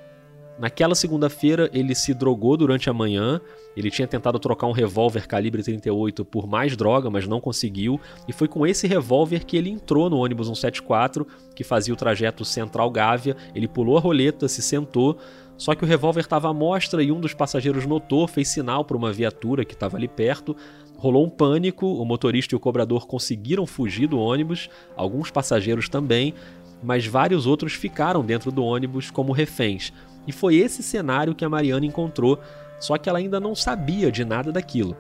Naquela 0.62 0.94
segunda-feira, 0.94 1.72
ele 1.74 1.96
se 1.96 2.14
drogou 2.14 2.56
durante 2.56 2.88
a 2.88 2.94
manhã. 2.94 3.42
Ele 3.76 3.90
tinha 3.90 4.08
tentado 4.08 4.38
trocar 4.38 4.68
um 4.68 4.72
revólver 4.72 5.26
calibre 5.28 5.64
38 5.64 6.24
por 6.24 6.46
mais 6.46 6.78
droga, 6.78 7.10
mas 7.10 7.28
não 7.28 7.42
conseguiu. 7.42 8.00
E 8.28 8.32
foi 8.32 8.48
com 8.48 8.68
esse 8.68 8.86
revólver 8.86 9.44
que 9.44 9.58
ele 9.58 9.72
entrou 9.72 10.08
no 10.08 10.18
ônibus 10.18 10.46
174, 10.46 11.26
que 11.56 11.64
fazia 11.64 11.92
o 11.92 11.98
trajeto 11.98 12.46
Central 12.46 12.92
Gávea. 12.92 13.36
Ele 13.56 13.68
pulou 13.68 13.98
a 13.98 14.00
roleta, 14.00 14.48
se 14.48 14.62
sentou. 14.62 15.18
Só 15.58 15.74
que 15.74 15.84
o 15.84 15.88
revólver 15.88 16.22
estava 16.22 16.48
à 16.48 16.54
mostra 16.54 17.02
e 17.02 17.12
um 17.12 17.20
dos 17.20 17.34
passageiros 17.34 17.88
notou, 17.88 18.28
fez 18.28 18.48
sinal 18.48 18.86
para 18.86 18.96
uma 18.96 19.12
viatura 19.12 19.66
que 19.66 19.74
estava 19.74 19.98
ali 19.98 20.08
perto. 20.08 20.56
Rolou 20.96 21.26
um 21.26 21.30
pânico, 21.30 21.88
o 21.88 22.06
motorista 22.06 22.54
e 22.54 22.58
o 22.58 22.60
cobrador 22.60 23.08
conseguiram 23.08 23.66
fugir 23.66 24.06
do 24.06 24.20
ônibus, 24.20 24.70
alguns 24.96 25.32
passageiros 25.32 25.90
também, 25.90 26.36
mas 26.84 27.08
vários 27.08 27.48
outros 27.48 27.74
ficaram 27.74 28.24
dentro 28.24 28.52
do 28.52 28.64
ônibus 28.64 29.10
como 29.10 29.32
reféns. 29.32 29.92
E 30.28 30.32
foi 30.32 30.56
esse 30.56 30.84
cenário 30.84 31.36
que 31.36 31.46
a 31.46 31.50
Mariana 31.50 31.86
encontrou, 31.86 32.40
só 32.80 32.98
que 32.98 33.10
ela 33.10 33.20
ainda 33.20 33.40
não 33.40 33.56
sabia 33.56 34.12
de 34.12 34.24
nada 34.24 34.52
daquilo. 34.52 34.96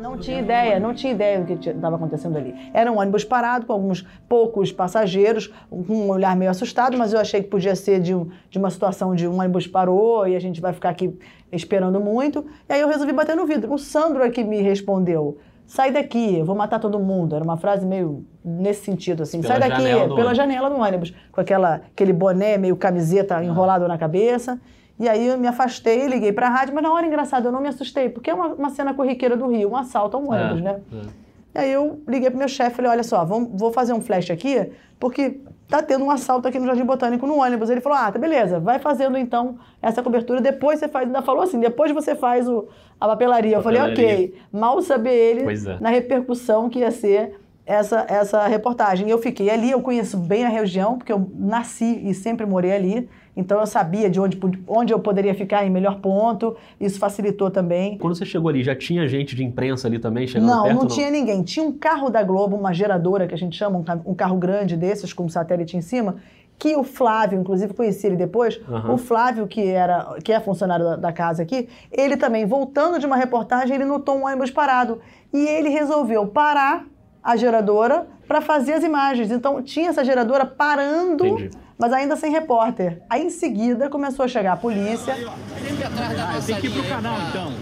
Não 0.00 0.18
tinha 0.18 0.40
ideia, 0.40 0.80
não 0.80 0.92
tinha 0.92 1.12
ideia 1.12 1.40
do 1.40 1.56
que 1.56 1.70
estava 1.70 1.94
acontecendo 1.94 2.36
ali. 2.36 2.52
Era 2.72 2.90
um 2.90 2.98
ônibus 2.98 3.22
parado 3.22 3.64
com 3.64 3.72
alguns 3.72 4.04
poucos 4.28 4.72
passageiros, 4.72 5.52
com 5.70 5.94
um 5.94 6.10
olhar 6.10 6.34
meio 6.34 6.50
assustado, 6.50 6.98
mas 6.98 7.12
eu 7.12 7.20
achei 7.20 7.42
que 7.42 7.48
podia 7.48 7.76
ser 7.76 8.00
de, 8.00 8.12
um, 8.12 8.28
de 8.50 8.58
uma 8.58 8.70
situação 8.70 9.14
de 9.14 9.28
um 9.28 9.38
ônibus 9.38 9.68
parou 9.68 10.26
e 10.26 10.34
a 10.34 10.40
gente 10.40 10.60
vai 10.60 10.72
ficar 10.72 10.90
aqui 10.90 11.16
esperando 11.52 12.00
muito. 12.00 12.44
E 12.68 12.72
aí 12.72 12.80
eu 12.80 12.88
resolvi 12.88 13.12
bater 13.12 13.36
no 13.36 13.46
vidro. 13.46 13.72
O 13.72 13.78
Sandro 13.78 14.24
é 14.24 14.30
que 14.30 14.42
me 14.42 14.60
respondeu: 14.60 15.38
sai 15.66 15.90
daqui, 15.90 16.38
eu 16.38 16.44
vou 16.44 16.54
matar 16.54 16.78
todo 16.78 16.98
mundo. 16.98 17.34
Era 17.34 17.44
uma 17.44 17.56
frase 17.56 17.86
meio 17.86 18.24
nesse 18.44 18.84
sentido, 18.84 19.22
assim, 19.22 19.40
Pela 19.40 19.58
sai 19.58 19.68
daqui, 19.68 19.82
janela 19.82 20.14
pela 20.14 20.34
janela 20.34 20.70
do 20.70 20.76
ônibus, 20.76 21.14
com 21.32 21.40
aquela, 21.40 21.82
aquele 21.92 22.12
boné 22.12 22.58
meio 22.58 22.76
camiseta 22.76 23.42
enrolado 23.42 23.86
na 23.88 23.98
cabeça. 23.98 24.60
E 24.98 25.08
aí 25.08 25.26
eu 25.26 25.38
me 25.38 25.48
afastei, 25.48 26.06
liguei 26.06 26.32
pra 26.32 26.48
rádio, 26.48 26.74
mas 26.74 26.82
na 26.82 26.92
hora 26.92 27.06
engraçado 27.06 27.46
eu 27.46 27.52
não 27.52 27.60
me 27.60 27.68
assustei, 27.68 28.08
porque 28.08 28.30
é 28.30 28.34
uma, 28.34 28.48
uma 28.48 28.70
cena 28.70 28.94
corriqueira 28.94 29.36
do 29.36 29.48
Rio, 29.48 29.70
um 29.70 29.76
assalto 29.76 30.16
a 30.16 30.20
um 30.20 30.30
ônibus, 30.30 30.60
né? 30.60 30.80
E 31.54 31.58
aí 31.58 31.72
eu 31.72 32.00
liguei 32.06 32.30
pro 32.30 32.38
meu 32.38 32.48
chefe 32.48 32.72
e 32.72 32.74
falei, 32.74 32.90
olha 32.90 33.02
só, 33.02 33.24
vamos, 33.24 33.50
vou 33.54 33.72
fazer 33.72 33.92
um 33.92 34.00
flash 34.00 34.30
aqui, 34.30 34.70
porque 34.98 35.40
tá 35.78 35.82
tendo 35.82 36.04
um 36.04 36.10
assalto 36.10 36.46
aqui 36.46 36.58
no 36.58 36.66
Jardim 36.66 36.84
Botânico 36.84 37.26
no 37.26 37.38
ônibus. 37.38 37.70
Ele 37.70 37.80
falou, 37.80 37.98
ah, 37.98 38.12
tá 38.12 38.18
beleza, 38.18 38.60
vai 38.60 38.78
fazendo 38.78 39.18
então 39.18 39.58
essa 39.82 40.02
cobertura, 40.02 40.40
depois 40.40 40.78
você 40.78 40.88
faz, 40.88 41.06
ainda 41.06 41.22
falou 41.22 41.42
assim, 41.42 41.58
depois 41.58 41.92
você 41.92 42.14
faz 42.14 42.48
o, 42.48 42.68
a 43.00 43.08
papelaria. 43.08 43.56
Eu 43.56 43.62
falei, 43.62 43.80
ok. 43.80 44.34
Mal 44.52 44.80
saber 44.82 45.14
ele 45.14 45.68
é. 45.68 45.80
na 45.80 45.88
repercussão 45.88 46.68
que 46.68 46.80
ia 46.80 46.90
ser 46.90 47.40
essa, 47.66 48.06
essa 48.08 48.46
reportagem. 48.46 49.08
E 49.08 49.10
eu 49.10 49.18
fiquei 49.18 49.50
ali, 49.50 49.70
eu 49.70 49.80
conheço 49.80 50.16
bem 50.16 50.44
a 50.44 50.48
região, 50.48 50.98
porque 50.98 51.12
eu 51.12 51.30
nasci 51.34 52.00
e 52.04 52.14
sempre 52.14 52.46
morei 52.46 52.72
ali, 52.72 53.08
então 53.36 53.58
eu 53.60 53.66
sabia 53.66 54.08
de 54.08 54.20
onde, 54.20 54.38
onde 54.68 54.92
eu 54.92 54.98
poderia 54.98 55.34
ficar 55.34 55.64
em 55.66 55.70
melhor 55.70 56.00
ponto, 56.00 56.56
isso 56.80 56.98
facilitou 56.98 57.50
também. 57.50 57.98
Quando 57.98 58.14
você 58.14 58.24
chegou 58.24 58.48
ali, 58.48 58.62
já 58.62 58.74
tinha 58.76 59.06
gente 59.08 59.34
de 59.34 59.42
imprensa 59.44 59.88
ali 59.88 59.98
também 59.98 60.26
chegando 60.26 60.48
Não, 60.48 60.62
perto? 60.62 60.78
não 60.78 60.86
tinha 60.86 61.10
ninguém. 61.10 61.42
Tinha 61.42 61.66
um 61.66 61.72
carro 61.72 62.10
da 62.10 62.22
Globo, 62.22 62.56
uma 62.56 62.72
geradora 62.72 63.26
que 63.26 63.34
a 63.34 63.38
gente 63.38 63.56
chama, 63.56 63.78
um 63.78 63.82
ca- 63.82 64.00
carro 64.16 64.36
grande 64.36 64.76
desses, 64.76 65.12
com 65.12 65.24
um 65.24 65.28
satélite 65.28 65.76
em 65.76 65.80
cima, 65.80 66.16
que 66.56 66.76
o 66.76 66.84
Flávio, 66.84 67.40
inclusive 67.40 67.74
conheci 67.74 68.06
ele 68.06 68.14
depois, 68.16 68.60
Aham. 68.68 68.92
o 68.94 68.96
Flávio, 68.96 69.46
que, 69.48 69.60
era, 69.66 70.14
que 70.22 70.32
é 70.32 70.38
funcionário 70.38 70.84
da, 70.84 70.96
da 70.96 71.12
casa 71.12 71.42
aqui, 71.42 71.68
ele 71.90 72.16
também, 72.16 72.46
voltando 72.46 72.98
de 73.00 73.06
uma 73.06 73.16
reportagem, 73.16 73.74
ele 73.74 73.84
notou 73.84 74.16
um 74.16 74.24
ônibus 74.26 74.52
parado. 74.52 75.00
E 75.32 75.44
ele 75.44 75.68
resolveu 75.68 76.28
parar 76.28 76.86
a 77.20 77.34
geradora 77.34 78.06
para 78.28 78.40
fazer 78.40 78.74
as 78.74 78.84
imagens. 78.84 79.32
Então 79.32 79.60
tinha 79.62 79.88
essa 79.88 80.04
geradora 80.04 80.46
parando, 80.46 81.26
Entendi. 81.26 81.50
Mas 81.78 81.92
ainda 81.92 82.16
sem 82.16 82.30
repórter. 82.30 83.02
Aí 83.08 83.22
em 83.24 83.30
seguida 83.30 83.88
começou 83.88 84.24
a 84.24 84.28
chegar 84.28 84.52
a 84.52 84.56
polícia. 84.56 85.14
Sempre 85.14 85.84
atrás 85.84 86.16
da 86.16 86.26
nossa 86.32 86.46
tem 86.46 86.60
que 86.60 86.66
ir 86.66 86.72
pro 86.72 86.84
canal, 86.84 87.16
então. 87.28 87.52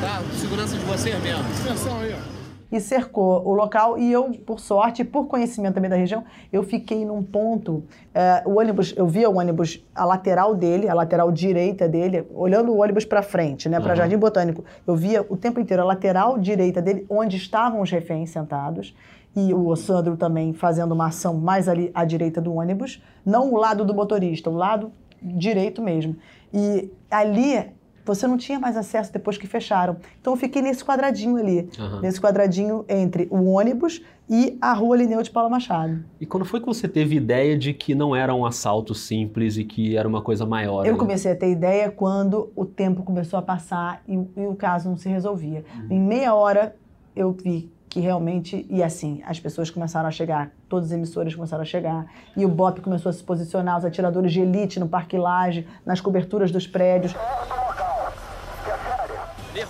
Tá, 0.00 0.22
segurança 0.38 0.76
de 0.76 0.84
vocês 0.84 1.22
mesmo. 1.22 1.44
Atenção 1.64 2.00
aí, 2.00 2.14
ó. 2.14 2.41
E 2.72 2.80
cercou 2.80 3.46
o 3.46 3.52
local 3.52 3.98
e 3.98 4.10
eu, 4.10 4.30
por 4.46 4.58
sorte, 4.58 5.04
por 5.04 5.26
conhecimento 5.26 5.74
também 5.74 5.90
da 5.90 5.96
região, 5.96 6.24
eu 6.50 6.62
fiquei 6.62 7.04
num 7.04 7.22
ponto, 7.22 7.84
é, 8.14 8.42
o 8.46 8.58
ônibus, 8.58 8.94
eu 8.96 9.06
via 9.06 9.28
o 9.28 9.36
ônibus, 9.36 9.84
a 9.94 10.06
lateral 10.06 10.54
dele, 10.54 10.88
a 10.88 10.94
lateral 10.94 11.30
direita 11.30 11.86
dele, 11.86 12.26
olhando 12.34 12.72
o 12.72 12.80
ônibus 12.80 13.04
para 13.04 13.22
frente, 13.22 13.68
né, 13.68 13.78
para 13.78 13.90
Aham. 13.90 13.96
Jardim 13.96 14.16
Botânico, 14.16 14.64
eu 14.86 14.96
via 14.96 15.24
o 15.28 15.36
tempo 15.36 15.60
inteiro 15.60 15.82
a 15.82 15.84
lateral 15.84 16.38
direita 16.38 16.80
dele, 16.80 17.04
onde 17.10 17.36
estavam 17.36 17.82
os 17.82 17.90
reféns 17.90 18.30
sentados, 18.30 18.96
e 19.36 19.52
o 19.52 19.74
Sandro 19.76 20.16
também 20.16 20.52
fazendo 20.52 20.92
uma 20.92 21.06
ação 21.08 21.34
mais 21.34 21.68
ali 21.68 21.90
à 21.94 22.04
direita 22.04 22.40
do 22.40 22.54
ônibus, 22.54 23.02
não 23.24 23.52
o 23.52 23.56
lado 23.56 23.84
do 23.84 23.94
motorista, 23.94 24.48
o 24.48 24.54
lado 24.54 24.90
direito 25.22 25.80
mesmo. 25.82 26.16
E 26.52 26.90
ali 27.10 27.70
você 28.04 28.26
não 28.26 28.36
tinha 28.36 28.58
mais 28.58 28.76
acesso 28.76 29.12
depois 29.12 29.38
que 29.38 29.46
fecharam. 29.46 29.96
Então 30.20 30.32
eu 30.32 30.36
fiquei 30.36 30.62
nesse 30.62 30.84
quadradinho 30.84 31.36
ali, 31.36 31.68
Aham. 31.78 32.00
nesse 32.00 32.20
quadradinho 32.20 32.84
entre 32.88 33.28
o 33.30 33.44
ônibus 33.44 34.02
e 34.28 34.56
a 34.60 34.72
rua 34.72 34.96
Lineu 34.96 35.22
de 35.22 35.30
Paula 35.30 35.48
Machado. 35.48 36.04
E 36.20 36.26
quando 36.26 36.44
foi 36.44 36.60
que 36.60 36.66
você 36.66 36.88
teve 36.88 37.16
ideia 37.16 37.56
de 37.56 37.72
que 37.74 37.94
não 37.94 38.14
era 38.14 38.34
um 38.34 38.46
assalto 38.46 38.94
simples 38.94 39.56
e 39.56 39.64
que 39.64 39.96
era 39.96 40.08
uma 40.08 40.22
coisa 40.22 40.46
maior? 40.46 40.84
Eu 40.86 40.92
ali? 40.92 40.98
comecei 40.98 41.32
a 41.32 41.36
ter 41.36 41.50
ideia 41.50 41.90
quando 41.90 42.50
o 42.56 42.64
tempo 42.64 43.02
começou 43.02 43.38
a 43.38 43.42
passar 43.42 44.02
e, 44.08 44.14
e 44.14 44.46
o 44.46 44.54
caso 44.54 44.88
não 44.88 44.96
se 44.96 45.08
resolvia. 45.08 45.64
Em 45.90 46.00
meia 46.00 46.34
hora 46.34 46.74
eu 47.14 47.32
vi 47.32 47.70
que 47.92 48.00
realmente, 48.00 48.66
e 48.70 48.82
assim, 48.82 49.20
as 49.26 49.38
pessoas 49.38 49.68
começaram 49.68 50.08
a 50.08 50.10
chegar, 50.10 50.50
todas 50.66 50.86
as 50.86 50.92
emissoras 50.92 51.34
começaram 51.34 51.60
a 51.60 51.66
chegar, 51.66 52.06
e 52.34 52.42
o 52.42 52.48
BOP 52.48 52.80
começou 52.80 53.10
a 53.10 53.12
se 53.12 53.22
posicionar, 53.22 53.76
os 53.76 53.84
atiradores 53.84 54.32
de 54.32 54.40
elite 54.40 54.80
no 54.80 54.88
Parque 54.88 55.18
Lage, 55.18 55.66
nas 55.84 56.00
coberturas 56.00 56.50
dos 56.50 56.66
prédios. 56.66 57.14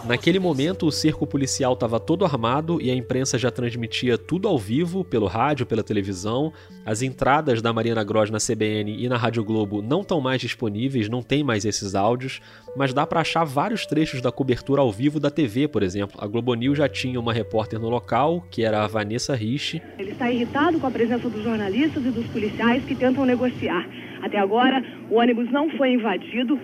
Naquele 0.06 0.38
momento, 0.38 0.86
o 0.86 0.92
cerco 0.92 1.26
policial 1.26 1.72
estava 1.72 1.98
todo 1.98 2.24
armado 2.24 2.80
e 2.80 2.90
a 2.90 2.94
imprensa 2.94 3.38
já 3.38 3.50
transmitia 3.50 4.16
tudo 4.16 4.46
ao 4.46 4.58
vivo, 4.58 5.04
pelo 5.04 5.26
rádio, 5.26 5.66
pela 5.66 5.82
televisão. 5.82 6.52
As 6.84 7.02
entradas 7.02 7.60
da 7.60 7.72
Mariana 7.72 8.04
Gross 8.04 8.30
na 8.30 8.38
CBN 8.38 8.96
e 9.04 9.08
na 9.08 9.16
Rádio 9.16 9.44
Globo 9.44 9.82
não 9.82 10.00
estão 10.00 10.20
mais 10.20 10.40
disponíveis, 10.40 11.08
não 11.08 11.22
tem 11.22 11.42
mais 11.42 11.64
esses 11.64 11.94
áudios, 11.94 12.40
mas 12.76 12.94
dá 12.94 13.06
para 13.06 13.20
achar 13.20 13.44
vários 13.44 13.84
trechos 13.86 14.20
da 14.20 14.30
cobertura 14.30 14.80
ao 14.80 14.92
vivo 14.92 15.18
da 15.18 15.30
TV, 15.30 15.66
por 15.66 15.82
exemplo. 15.82 16.18
A 16.22 16.26
Globo 16.26 16.54
News 16.54 16.78
já 16.78 16.88
tinha 16.88 17.18
uma 17.18 17.32
repórter 17.32 17.80
no 17.80 17.88
local, 17.88 18.44
que 18.50 18.64
era 18.64 18.84
a 18.84 18.86
Vanessa 18.86 19.34
Rich. 19.34 19.82
Ele 19.98 20.12
está 20.12 20.30
irritado 20.30 20.78
com 20.78 20.86
a 20.86 20.90
presença 20.90 21.28
dos 21.28 21.42
jornalistas 21.42 22.04
e 22.04 22.10
dos 22.10 22.26
policiais 22.28 22.84
que 22.84 22.94
tentam 22.94 23.24
negociar. 23.24 23.86
Até 24.22 24.38
agora, 24.38 24.82
o 25.10 25.16
ônibus 25.16 25.50
não 25.50 25.68
foi 25.70 25.92
invadido, 25.94 26.58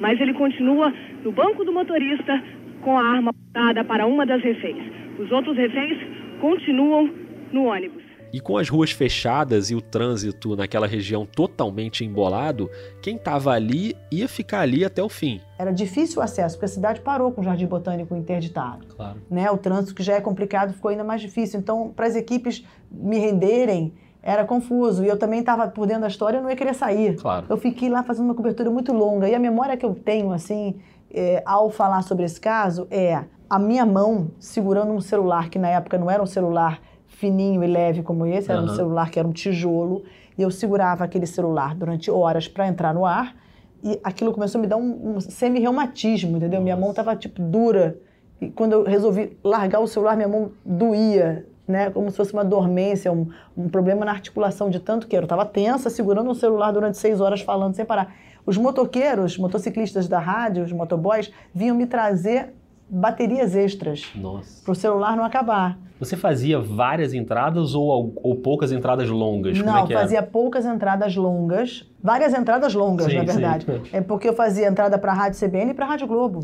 mas 0.00 0.20
ele 0.20 0.34
continua 0.34 0.92
no 1.24 1.32
banco 1.32 1.64
do 1.64 1.72
motorista 1.72 2.42
com 2.82 2.98
a 2.98 3.02
arma 3.02 3.30
apontada 3.30 3.84
para 3.84 4.06
uma 4.06 4.26
das 4.26 4.42
reféns. 4.42 4.84
Os 5.18 5.30
outros 5.30 5.56
reféns 5.56 5.98
continuam 6.40 7.10
no 7.52 7.64
ônibus. 7.64 8.02
E 8.32 8.40
com 8.40 8.56
as 8.56 8.68
ruas 8.70 8.90
fechadas 8.90 9.70
e 9.70 9.74
o 9.74 9.80
trânsito 9.82 10.56
naquela 10.56 10.86
região 10.86 11.26
totalmente 11.26 12.02
embolado, 12.02 12.70
quem 13.02 13.16
estava 13.16 13.50
ali 13.50 13.94
ia 14.10 14.26
ficar 14.26 14.60
ali 14.60 14.86
até 14.86 15.02
o 15.02 15.08
fim. 15.08 15.38
Era 15.58 15.70
difícil 15.70 16.18
o 16.18 16.24
acesso, 16.24 16.56
porque 16.56 16.64
a 16.64 16.68
cidade 16.68 17.02
parou 17.02 17.30
com 17.30 17.42
o 17.42 17.44
Jardim 17.44 17.66
Botânico 17.66 18.16
interditado. 18.16 18.86
Claro. 18.86 19.20
né? 19.30 19.50
O 19.50 19.58
trânsito 19.58 19.94
que 19.94 20.02
já 20.02 20.14
é 20.14 20.20
complicado 20.20 20.72
ficou 20.72 20.90
ainda 20.90 21.04
mais 21.04 21.20
difícil. 21.20 21.60
Então, 21.60 21.92
para 21.94 22.06
as 22.06 22.16
equipes 22.16 22.64
me 22.90 23.18
renderem, 23.18 23.92
era 24.22 24.44
confuso. 24.46 25.04
E 25.04 25.08
eu 25.08 25.18
também 25.18 25.40
estava 25.40 25.68
por 25.68 25.86
dentro 25.86 26.02
da 26.02 26.08
história, 26.08 26.38
eu 26.38 26.42
não 26.42 26.48
ia 26.48 26.56
querer 26.56 26.74
sair. 26.74 27.16
Claro. 27.16 27.46
Eu 27.50 27.58
fiquei 27.58 27.90
lá 27.90 28.02
fazendo 28.02 28.24
uma 28.24 28.34
cobertura 28.34 28.70
muito 28.70 28.94
longa. 28.94 29.28
E 29.28 29.34
a 29.34 29.38
memória 29.38 29.76
que 29.76 29.84
eu 29.84 29.94
tenho, 29.94 30.32
assim, 30.32 30.76
é, 31.12 31.42
ao 31.44 31.70
falar 31.70 32.02
sobre 32.02 32.24
esse 32.24 32.40
caso, 32.40 32.86
é 32.90 33.24
a 33.48 33.58
minha 33.58 33.84
mão 33.84 34.30
segurando 34.38 34.92
um 34.92 35.00
celular, 35.00 35.50
que 35.50 35.58
na 35.58 35.68
época 35.68 35.98
não 35.98 36.10
era 36.10 36.22
um 36.22 36.26
celular 36.26 36.80
fininho 37.06 37.62
e 37.62 37.66
leve 37.66 38.02
como 38.02 38.24
esse, 38.24 38.50
era 38.50 38.60
um 38.60 38.64
Aham. 38.64 38.76
celular 38.76 39.10
que 39.10 39.18
era 39.18 39.28
um 39.28 39.32
tijolo. 39.32 40.02
E 40.36 40.42
eu 40.42 40.50
segurava 40.50 41.04
aquele 41.04 41.26
celular 41.26 41.74
durante 41.74 42.10
horas 42.10 42.48
para 42.48 42.66
entrar 42.66 42.94
no 42.94 43.04
ar. 43.04 43.36
E 43.84 44.00
aquilo 44.02 44.32
começou 44.32 44.58
a 44.58 44.62
me 44.62 44.66
dar 44.66 44.76
um, 44.76 45.16
um 45.16 45.20
semi-reumatismo, 45.20 46.36
entendeu? 46.36 46.60
Minha 46.62 46.76
mão 46.76 46.90
estava, 46.90 47.14
tipo, 47.14 47.42
dura. 47.42 47.98
E 48.40 48.48
quando 48.48 48.72
eu 48.72 48.84
resolvi 48.84 49.36
largar 49.44 49.80
o 49.80 49.86
celular, 49.86 50.16
minha 50.16 50.28
mão 50.28 50.52
doía, 50.64 51.46
né? 51.66 51.90
Como 51.90 52.10
se 52.10 52.16
fosse 52.16 52.32
uma 52.32 52.44
dormência, 52.44 53.12
um, 53.12 53.28
um 53.56 53.68
problema 53.68 54.04
na 54.04 54.12
articulação 54.12 54.70
de 54.70 54.80
tanto 54.80 55.06
que 55.06 55.16
eu 55.16 55.22
estava 55.22 55.44
tensa, 55.44 55.90
segurando 55.90 56.30
o 56.30 56.34
celular 56.34 56.72
durante 56.72 56.96
seis 56.96 57.20
horas, 57.20 57.40
falando 57.42 57.74
sem 57.74 57.84
parar. 57.84 58.14
Os 58.44 58.56
motoqueiros, 58.56 59.38
motociclistas 59.38 60.08
da 60.08 60.18
rádio, 60.18 60.64
os 60.64 60.72
motoboys, 60.72 61.32
vinham 61.54 61.76
me 61.76 61.86
trazer 61.86 62.54
baterias 62.88 63.54
extras 63.54 64.10
Nossa. 64.14 64.62
para 64.62 64.72
o 64.72 64.74
celular 64.74 65.16
não 65.16 65.24
acabar. 65.24 65.78
Você 65.98 66.16
fazia 66.16 66.60
várias 66.60 67.14
entradas 67.14 67.74
ou, 67.74 68.12
ou 68.16 68.36
poucas 68.36 68.72
entradas 68.72 69.08
longas? 69.08 69.58
Como 69.58 69.72
Não, 69.72 69.86
é 69.86 69.92
fazia 69.92 70.22
poucas 70.22 70.66
entradas 70.66 71.14
longas, 71.14 71.88
várias 72.02 72.34
entradas 72.34 72.74
longas, 72.74 73.06
Sim, 73.06 73.18
na 73.18 73.20
sim. 73.20 73.26
verdade. 73.26 73.66
É 73.92 74.00
porque 74.00 74.28
eu 74.28 74.34
fazia 74.34 74.66
entrada 74.66 74.98
para 74.98 75.12
a 75.12 75.14
Rádio 75.14 75.38
CBN 75.38 75.70
e 75.70 75.74
para 75.74 75.86
a 75.86 75.88
Rádio 75.88 76.08
Globo. 76.08 76.40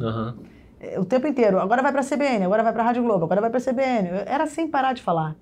É, 0.81 0.99
o 0.99 1.05
tempo 1.05 1.27
inteiro. 1.27 1.59
Agora 1.59 1.83
vai 1.83 1.91
para 1.91 2.03
a 2.03 2.05
CBN, 2.05 2.45
agora 2.45 2.63
vai 2.63 2.73
para 2.73 2.83
a 2.85 2.87
Rádio 2.87 3.03
Globo, 3.03 3.25
agora 3.25 3.41
vai 3.41 3.51
para 3.51 3.59
a 3.59 3.63
CBN. 3.63 4.09
Era 4.27 4.47
sem 4.47 4.69
parar 4.69 4.93
de 4.93 5.03
falar. 5.03 5.35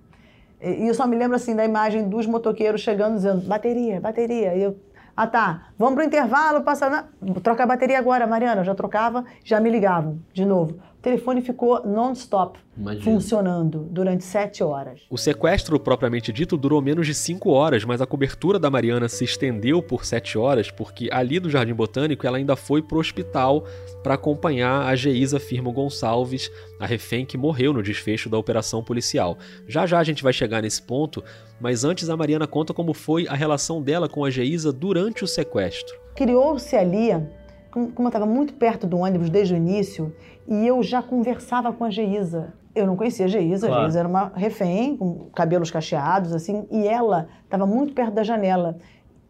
E 0.62 0.88
eu 0.88 0.94
só 0.94 1.06
me 1.06 1.14
lembro 1.14 1.36
assim 1.36 1.54
da 1.54 1.64
imagem 1.64 2.08
dos 2.08 2.26
motoqueiros 2.26 2.80
chegando 2.80 3.16
dizendo 3.16 3.42
bateria, 3.46 4.00
bateria. 4.00 4.54
E 4.54 4.62
eu, 4.62 4.76
ah 5.16 5.26
tá, 5.26 5.68
vamos 5.78 5.94
pro 5.94 6.04
intervalo, 6.04 6.62
passa 6.62 6.90
na... 6.90 7.04
troca 7.42 7.62
a 7.62 7.66
bateria 7.66 7.98
agora, 7.98 8.26
Mariana. 8.26 8.60
Eu 8.60 8.64
já 8.64 8.74
trocava, 8.74 9.24
já 9.42 9.58
me 9.58 9.70
ligavam 9.70 10.20
de 10.32 10.44
novo. 10.44 10.78
Telefone 11.06 11.40
ficou 11.40 11.86
non-stop 11.86 12.58
funcionando 13.00 13.86
durante 13.92 14.24
sete 14.24 14.64
horas. 14.64 15.02
O 15.08 15.16
sequestro 15.16 15.78
propriamente 15.78 16.32
dito 16.32 16.56
durou 16.56 16.82
menos 16.82 17.06
de 17.06 17.14
cinco 17.14 17.50
horas, 17.50 17.84
mas 17.84 18.00
a 18.00 18.06
cobertura 18.06 18.58
da 18.58 18.68
Mariana 18.68 19.08
se 19.08 19.22
estendeu 19.22 19.80
por 19.80 20.04
sete 20.04 20.36
horas, 20.36 20.68
porque 20.68 21.08
ali 21.12 21.38
do 21.38 21.48
Jardim 21.48 21.74
Botânico 21.74 22.26
ela 22.26 22.38
ainda 22.38 22.56
foi 22.56 22.82
pro 22.82 22.98
hospital 22.98 23.64
para 24.02 24.14
acompanhar 24.14 24.84
a 24.84 24.96
Geisa 24.96 25.38
Firmo 25.38 25.70
Gonçalves, 25.70 26.50
a 26.80 26.86
refém 26.86 27.24
que 27.24 27.38
morreu 27.38 27.72
no 27.72 27.84
desfecho 27.84 28.28
da 28.28 28.36
operação 28.36 28.82
policial. 28.82 29.38
Já 29.68 29.86
já 29.86 30.00
a 30.00 30.04
gente 30.04 30.24
vai 30.24 30.32
chegar 30.32 30.60
nesse 30.60 30.82
ponto, 30.82 31.22
mas 31.60 31.84
antes 31.84 32.10
a 32.10 32.16
Mariana 32.16 32.48
conta 32.48 32.74
como 32.74 32.92
foi 32.92 33.28
a 33.28 33.34
relação 33.34 33.80
dela 33.80 34.08
com 34.08 34.24
a 34.24 34.30
Geisa 34.30 34.72
durante 34.72 35.22
o 35.22 35.28
sequestro. 35.28 35.96
Criou-se 36.16 36.74
ali 36.74 37.12
como 37.76 37.92
eu 37.98 38.06
estava 38.06 38.24
muito 38.24 38.54
perto 38.54 38.86
do 38.86 38.96
ônibus 38.96 39.28
desde 39.28 39.52
o 39.52 39.56
início, 39.56 40.14
e 40.48 40.66
eu 40.66 40.82
já 40.82 41.02
conversava 41.02 41.72
com 41.72 41.84
a 41.84 41.90
Geisa. 41.90 42.54
Eu 42.74 42.86
não 42.86 42.96
conhecia 42.96 43.24
a 43.24 43.28
Geisa, 43.28 43.66
claro. 43.66 43.82
a 43.82 43.84
Geisa 43.84 44.00
era 44.00 44.08
uma 44.08 44.32
refém, 44.34 44.96
com 44.96 45.30
cabelos 45.34 45.70
cacheados, 45.70 46.32
assim, 46.32 46.66
e 46.70 46.86
ela 46.86 47.28
estava 47.44 47.66
muito 47.66 47.94
perto 47.94 48.12
da 48.12 48.22
janela 48.22 48.76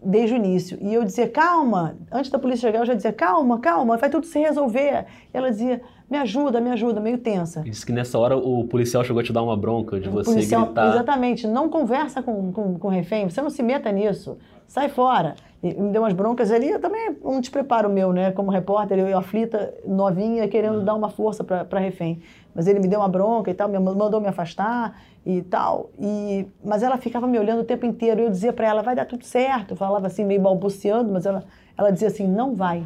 desde 0.03 0.35
o 0.35 0.37
início. 0.37 0.79
E 0.81 0.93
eu 0.93 1.05
dizia, 1.05 1.29
calma, 1.29 1.97
antes 2.13 2.31
da 2.31 2.39
polícia 2.39 2.69
chegar, 2.69 2.81
eu 2.81 2.87
já 2.87 2.95
dizia, 2.95 3.13
calma, 3.13 3.59
calma, 3.59 3.97
vai 3.97 4.11
tudo 4.11 4.27
se 4.27 4.39
resolver. 4.39 5.07
E 5.33 5.37
ela 5.37 5.51
dizia, 5.51 5.81
me 6.09 6.19
ajuda, 6.19 6.61
me 6.61 6.71
ajuda, 6.71 7.01
meio 7.01 7.19
tensa. 7.19 7.63
Disse 7.63 7.85
que 7.85 7.93
nessa 7.93 8.19
hora 8.19 8.37
o 8.37 8.65
policial 8.65 9.03
chegou 9.03 9.21
a 9.21 9.25
te 9.25 9.33
dar 9.33 9.43
uma 9.43 9.57
bronca 9.57 9.99
de 9.99 10.09
o 10.09 10.13
você 10.13 10.31
policial, 10.31 10.67
gritar. 10.67 10.95
Exatamente, 10.95 11.47
não 11.47 11.69
conversa 11.69 12.23
com, 12.23 12.53
com, 12.53 12.79
com 12.79 12.89
o 12.89 12.91
refém, 12.91 13.29
você 13.29 13.41
não 13.41 13.51
se 13.51 13.63
meta 13.63 13.91
nisso, 13.91 14.39
sai 14.67 14.89
fora 14.89 15.35
me 15.63 15.91
deu 15.91 16.03
umas 16.03 16.13
broncas 16.13 16.51
ali, 16.51 16.71
eu 16.71 16.81
também 16.81 17.17
um 17.25 17.41
despreparo 17.41 17.89
meu, 17.89 18.13
né? 18.13 18.31
Como 18.33 18.51
repórter, 18.51 18.99
eu, 18.99 19.09
eu 19.09 19.19
aflita, 19.19 19.75
novinha, 19.87 20.47
querendo 20.49 20.83
dar 20.83 20.95
uma 20.95 21.09
força 21.09 21.43
para 21.43 21.79
refém. 21.79 22.21
Mas 22.55 22.67
ele 22.67 22.79
me 22.79 22.89
deu 22.89 23.01
uma 23.01 23.09
bronca 23.09 23.51
e 23.51 23.55
tal, 23.55 23.69
me 23.69 23.79
mandou 23.79 24.21
me 24.21 24.29
afastar 24.29 25.01
e 25.25 25.43
tal. 25.43 25.91
E, 25.99 26.47
mas 26.65 26.83
ela 26.83 26.97
ficava 26.97 27.27
me 27.27 27.39
olhando 27.39 27.61
o 27.61 27.65
tempo 27.65 27.85
inteiro. 27.85 28.21
Eu 28.21 28.31
dizia 28.31 28.53
para 28.53 28.67
ela, 28.67 28.83
vai 28.83 28.95
dar 28.95 29.07
tudo 29.07 29.25
certo. 29.25 29.73
Eu 29.73 29.77
falava 29.77 30.07
assim, 30.07 30.25
meio 30.25 30.41
balbuciando, 30.41 31.13
mas 31.13 31.27
ela, 31.27 31.45
ela 31.77 31.91
dizia 31.91 32.09
assim, 32.09 32.27
não 32.27 32.55
vai. 32.55 32.85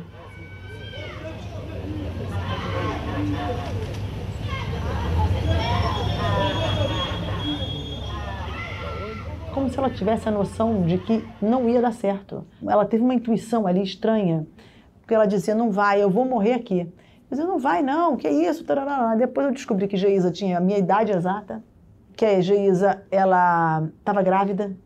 Se 9.70 9.78
ela 9.78 9.90
tivesse 9.90 10.28
a 10.28 10.32
noção 10.32 10.82
de 10.82 10.98
que 10.98 11.24
não 11.40 11.68
ia 11.68 11.80
dar 11.80 11.92
certo. 11.92 12.44
Ela 12.66 12.84
teve 12.84 13.02
uma 13.02 13.14
intuição 13.14 13.66
ali 13.66 13.82
estranha, 13.82 14.46
porque 15.00 15.14
ela 15.14 15.26
dizia: 15.26 15.54
não 15.54 15.70
vai, 15.70 16.02
eu 16.02 16.10
vou 16.10 16.24
morrer 16.24 16.54
aqui. 16.54 16.80
Eu 16.80 17.30
dizia: 17.30 17.46
não 17.46 17.58
vai, 17.58 17.82
não, 17.82 18.16
que 18.16 18.28
isso? 18.28 18.64
Depois 19.16 19.46
eu 19.46 19.52
descobri 19.52 19.86
que 19.88 19.96
Geisa 19.96 20.30
tinha 20.30 20.58
a 20.58 20.60
minha 20.60 20.78
idade 20.78 21.12
exata, 21.12 21.62
que 22.16 22.24
a 22.24 22.40
Geisa 22.40 23.02
ela 23.10 23.88
estava 23.98 24.22
grávida. 24.22 24.76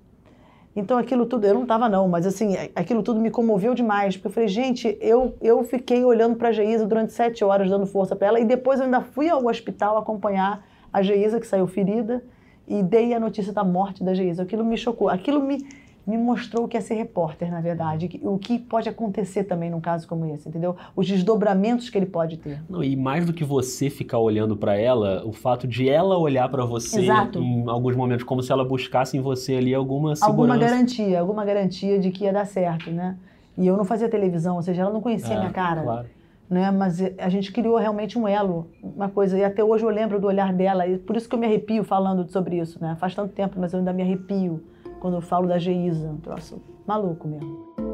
Então 0.77 0.99
aquilo 0.99 1.25
tudo, 1.25 1.47
eu 1.47 1.55
não 1.55 1.63
estava 1.63 1.89
não, 1.89 2.09
mas 2.09 2.27
assim, 2.27 2.57
aquilo 2.75 3.01
tudo 3.03 3.21
me 3.21 3.31
comoveu 3.31 3.75
demais, 3.75 4.17
porque 4.17 4.27
eu 4.27 4.33
falei, 4.33 4.49
gente, 4.49 4.99
eu, 5.01 5.37
eu 5.41 5.63
fiquei 5.63 6.05
olhando 6.05 6.35
para 6.35 6.49
a 6.49 6.53
Geisa 6.53 6.85
durante 6.85 7.13
sete 7.13 7.45
horas, 7.45 7.71
dando 7.71 7.87
força 7.87 8.17
para 8.17 8.27
ela, 8.27 8.41
e 8.41 8.45
depois 8.45 8.81
eu 8.81 8.87
ainda 8.87 9.01
fui 9.01 9.29
ao 9.29 9.47
hospital 9.47 9.97
acompanhar 9.97 10.67
a 10.93 11.01
Geisa, 11.01 11.39
que 11.39 11.47
saiu 11.47 11.69
ferida, 11.69 12.25
e 12.67 12.83
dei 12.83 13.15
a 13.15 13.21
notícia 13.21 13.53
da 13.53 13.65
morte 13.65 14.03
da 14.03 14.15
Geisa. 14.15 14.43
Aquilo 14.43 14.65
me 14.65 14.77
chocou. 14.77 15.09
Aquilo 15.09 15.43
me, 15.43 15.67
me 16.07 16.17
mostrou 16.17 16.65
o 16.65 16.69
que 16.69 16.77
é 16.77 16.81
ser 16.81 16.95
repórter, 16.95 17.51
na 17.51 17.61
verdade. 17.61 18.21
O 18.23 18.39
que 18.39 18.59
pode 18.59 18.89
acontecer 18.89 19.45
também 19.45 19.71
num 19.71 19.81
caso 19.81 20.09
como 20.09 20.27
esse, 20.27 20.49
entendeu? 20.49 20.77
Os 20.97 21.07
desdobramentos 21.07 21.89
que 21.91 21.99
ele 21.99 22.07
pode 22.07 22.39
ter. 22.39 22.63
Não, 22.69 22.83
e 22.83 22.97
mais 22.97 23.27
do 23.27 23.33
que 23.33 23.45
você 23.45 23.91
ficar 23.91 24.19
olhando 24.19 24.57
para 24.57 24.77
ela, 24.77 25.23
o 25.27 25.33
fato 25.33 25.69
de 25.69 25.89
ela 25.89 26.17
olhar 26.17 26.49
para 26.49 26.65
você 26.65 27.03
Exato. 27.03 27.39
em 27.39 27.69
alguns 27.69 27.95
momentos, 27.95 28.25
como 28.25 28.43
se 28.43 28.51
ela 28.51 28.65
buscasse 28.65 29.17
em 29.17 29.21
você 29.21 29.57
ali 29.57 29.75
alguma 29.75 30.17
segurança. 30.17 30.27
Alguma 30.27 30.57
garantia, 30.57 31.21
alguma 31.21 31.45
garantia 31.45 31.99
de 31.99 32.11
que 32.11 32.25
ia 32.25 32.33
dar 32.33 32.47
certo, 32.47 32.91
né? 32.91 33.17
E 33.57 33.67
eu 33.67 33.77
não 33.77 33.85
fazia 33.85 34.09
televisão, 34.09 34.57
ou 34.57 34.63
seja, 34.63 34.83
ela 34.83 34.93
não 34.93 35.01
conhecia 35.01 35.35
é, 35.35 35.39
minha 35.39 35.53
cara. 35.53 35.83
Claro 35.83 36.07
né? 36.49 36.71
Mas 36.71 36.99
a 37.19 37.29
gente 37.29 37.53
criou 37.53 37.77
realmente 37.77 38.19
um 38.19 38.27
elo, 38.27 38.71
uma 38.83 39.09
coisa. 39.09 39.39
E 39.39 39.45
até 39.45 39.63
hoje 39.63 39.85
eu 39.85 39.91
lembro 39.91 40.21
do 40.21 40.27
olhar 40.27 40.53
dela. 40.53 40.87
E 40.87 40.99
por 40.99 41.17
isso 41.17 41.29
que 41.29 41.35
eu 41.35 41.39
me 41.39 41.47
arrepio 41.47 41.85
falando 41.85 42.31
sobre 42.31 42.59
isso, 42.59 42.81
né? 42.81 42.97
Faz 42.99 43.15
tanto 43.15 43.33
tempo, 43.33 43.59
mas 43.59 43.73
eu 43.73 43.79
ainda 43.79 43.93
me 43.93 44.03
arrepio 44.03 44.63
quando 45.01 45.15
eu 45.15 45.21
falo 45.21 45.47
da 45.47 45.59
Geisa. 45.59 46.09
Um 46.09 46.19
troço 46.19 46.63
maluco 46.87 47.27
mesmo. 47.29 47.94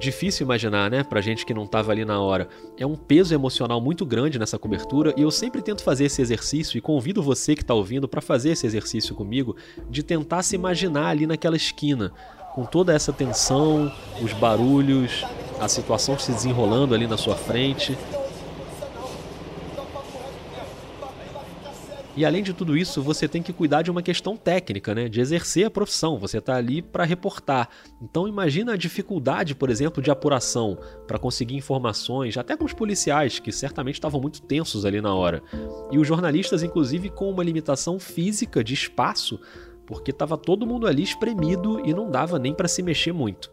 Difícil 0.00 0.44
imaginar, 0.44 0.90
né? 0.90 1.04
Pra 1.04 1.20
gente 1.20 1.44
que 1.44 1.52
não 1.52 1.66
tava 1.66 1.92
ali 1.92 2.06
na 2.06 2.18
hora. 2.18 2.48
É 2.78 2.86
um 2.86 2.96
peso 2.96 3.34
emocional 3.34 3.82
muito 3.82 4.06
grande 4.06 4.38
nessa 4.38 4.58
cobertura 4.58 5.12
e 5.14 5.20
eu 5.20 5.30
sempre 5.30 5.60
tento 5.60 5.84
fazer 5.84 6.06
esse 6.06 6.22
exercício 6.22 6.78
e 6.78 6.80
convido 6.80 7.22
você 7.22 7.54
que 7.54 7.62
tá 7.62 7.74
ouvindo 7.74 8.08
para 8.08 8.22
fazer 8.22 8.52
esse 8.52 8.66
exercício 8.66 9.14
comigo 9.14 9.54
de 9.90 10.02
tentar 10.02 10.42
se 10.42 10.54
imaginar 10.54 11.08
ali 11.08 11.26
naquela 11.26 11.54
esquina, 11.54 12.12
com 12.54 12.64
toda 12.64 12.94
essa 12.94 13.12
tensão, 13.12 13.92
os 14.22 14.32
barulhos, 14.32 15.22
a 15.60 15.68
situação 15.68 16.18
se 16.18 16.32
desenrolando 16.32 16.94
ali 16.94 17.06
na 17.06 17.18
sua 17.18 17.36
frente. 17.36 17.94
E 22.16 22.24
além 22.24 22.42
de 22.42 22.52
tudo 22.52 22.76
isso, 22.76 23.00
você 23.00 23.28
tem 23.28 23.40
que 23.40 23.52
cuidar 23.52 23.82
de 23.82 23.90
uma 23.90 24.02
questão 24.02 24.36
técnica, 24.36 24.94
né? 24.94 25.08
De 25.08 25.20
exercer 25.20 25.66
a 25.66 25.70
profissão. 25.70 26.18
Você 26.18 26.38
está 26.38 26.56
ali 26.56 26.82
para 26.82 27.04
reportar. 27.04 27.68
Então 28.02 28.26
imagina 28.26 28.72
a 28.72 28.76
dificuldade, 28.76 29.54
por 29.54 29.70
exemplo, 29.70 30.02
de 30.02 30.10
apuração 30.10 30.76
para 31.06 31.18
conseguir 31.18 31.54
informações, 31.54 32.36
até 32.36 32.56
com 32.56 32.64
os 32.64 32.72
policiais, 32.72 33.38
que 33.38 33.52
certamente 33.52 33.94
estavam 33.94 34.20
muito 34.20 34.42
tensos 34.42 34.84
ali 34.84 35.00
na 35.00 35.14
hora. 35.14 35.42
E 35.90 35.98
os 35.98 36.06
jornalistas, 36.06 36.62
inclusive, 36.62 37.10
com 37.10 37.30
uma 37.30 37.44
limitação 37.44 37.98
física 38.00 38.62
de 38.64 38.74
espaço, 38.74 39.40
porque 39.86 40.10
estava 40.10 40.36
todo 40.36 40.66
mundo 40.66 40.86
ali 40.86 41.04
espremido 41.04 41.80
e 41.86 41.94
não 41.94 42.10
dava 42.10 42.38
nem 42.38 42.52
para 42.52 42.68
se 42.68 42.82
mexer 42.82 43.12
muito. 43.12 43.50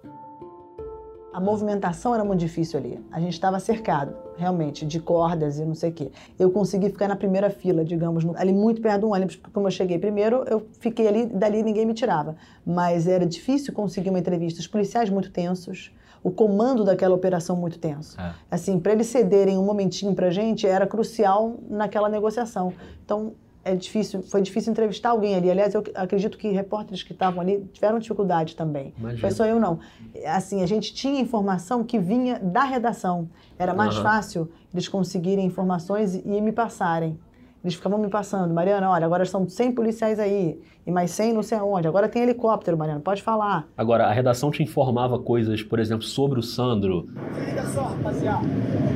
A 1.37 1.39
movimentação 1.39 2.15
era 2.15 2.25
muito 2.25 2.39
difícil 2.39 2.79
ali. 2.79 2.99
A 3.11 3.19
gente 3.19 3.33
estava 3.33 3.59
cercado, 3.59 4.15
realmente, 4.37 4.83
de 4.83 4.99
cordas 4.99 5.59
e 5.59 5.65
não 5.65 5.75
sei 5.75 5.91
o 5.91 5.93
quê. 5.93 6.11
Eu 6.39 6.49
consegui 6.49 6.89
ficar 6.89 7.07
na 7.07 7.15
primeira 7.15 7.51
fila, 7.51 7.85
digamos, 7.85 8.25
ali 8.37 8.51
muito 8.51 8.81
perto 8.81 9.01
do 9.01 9.09
ônibus, 9.11 9.35
porque 9.35 9.53
como 9.53 9.67
eu 9.67 9.71
cheguei 9.71 9.99
primeiro, 9.99 10.43
eu 10.47 10.65
fiquei 10.79 11.07
ali, 11.07 11.27
dali 11.27 11.61
ninguém 11.61 11.85
me 11.85 11.93
tirava. 11.93 12.35
Mas 12.65 13.07
era 13.07 13.23
difícil 13.23 13.71
conseguir 13.71 14.09
uma 14.09 14.17
entrevista. 14.17 14.59
Os 14.59 14.65
policiais 14.65 15.11
muito 15.11 15.29
tensos, 15.29 15.91
o 16.23 16.31
comando 16.31 16.83
daquela 16.83 17.13
operação 17.13 17.55
muito 17.55 17.77
tenso. 17.77 18.19
É. 18.19 18.33
Assim, 18.49 18.79
para 18.79 18.93
eles 18.93 19.05
cederem 19.05 19.59
um 19.59 19.63
momentinho 19.63 20.15
para 20.15 20.29
a 20.29 20.31
gente, 20.31 20.65
era 20.65 20.87
crucial 20.87 21.57
naquela 21.69 22.09
negociação. 22.09 22.73
Então, 23.05 23.33
é 23.71 23.75
difícil, 23.75 24.21
foi 24.23 24.41
difícil 24.41 24.71
entrevistar 24.71 25.09
alguém 25.09 25.35
ali. 25.35 25.51
Aliás, 25.51 25.73
eu 25.73 25.83
acredito 25.95 26.37
que 26.37 26.49
repórteres 26.49 27.03
que 27.03 27.11
estavam 27.11 27.41
ali 27.41 27.67
tiveram 27.73 27.99
dificuldade 27.99 28.55
também. 28.55 28.93
Imagina. 28.97 29.21
Foi 29.21 29.31
só 29.31 29.45
eu 29.45 29.59
não. 29.59 29.79
Assim, 30.25 30.63
a 30.63 30.65
gente 30.65 30.93
tinha 30.93 31.19
informação 31.19 31.83
que 31.83 31.99
vinha 31.99 32.39
da 32.39 32.63
redação. 32.63 33.29
Era 33.59 33.73
mais 33.73 33.97
uhum. 33.97 34.03
fácil 34.03 34.51
eles 34.73 34.87
conseguirem 34.87 35.45
informações 35.45 36.15
e, 36.15 36.23
e 36.25 36.41
me 36.41 36.51
passarem. 36.51 37.19
Eles 37.67 37.75
ficavam 37.75 37.99
me 37.99 38.07
passando, 38.07 38.53
Mariana, 38.53 38.89
olha, 38.89 39.05
agora 39.05 39.25
são 39.25 39.45
100 39.45 39.73
policiais 39.73 40.19
aí, 40.19 40.57
e 40.85 40.89
mais 40.89 41.11
100 41.11 41.33
não 41.33 41.43
sei 41.43 41.57
aonde. 41.57 41.85
Agora 41.85 42.07
tem 42.07 42.23
helicóptero, 42.23 42.77
Mariana, 42.77 43.01
pode 43.01 43.21
falar. 43.21 43.67
Agora, 43.77 44.05
a 44.05 44.13
redação 44.13 44.49
te 44.49 44.63
informava 44.63 45.19
coisas, 45.19 45.61
por 45.61 45.77
exemplo, 45.77 46.05
sobre 46.05 46.39
o 46.39 46.41
Sandro. 46.41 47.09
Liga 47.45 47.65
só, 47.65 47.81
rapaziada. 47.81 48.47